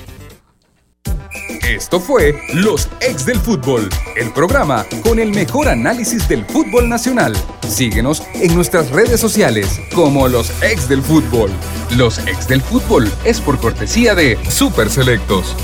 Esto 1.67 1.99
fue 1.99 2.35
Los 2.53 2.89
Ex 2.99 3.25
del 3.25 3.39
Fútbol, 3.39 3.89
el 4.15 4.31
programa 4.31 4.85
con 5.01 5.17
el 5.17 5.31
mejor 5.31 5.69
análisis 5.69 6.27
del 6.27 6.45
fútbol 6.45 6.89
nacional. 6.89 7.33
Síguenos 7.67 8.21
en 8.35 8.53
nuestras 8.53 8.91
redes 8.91 9.19
sociales 9.19 9.79
como 9.95 10.27
Los 10.27 10.51
Ex 10.61 10.87
del 10.89 11.01
Fútbol. 11.01 11.49
Los 11.95 12.19
Ex 12.19 12.47
del 12.47 12.61
Fútbol 12.61 13.11
es 13.23 13.39
por 13.39 13.59
cortesía 13.59 14.13
de 14.13 14.37
Super 14.49 14.89
Selectos. 14.89 15.55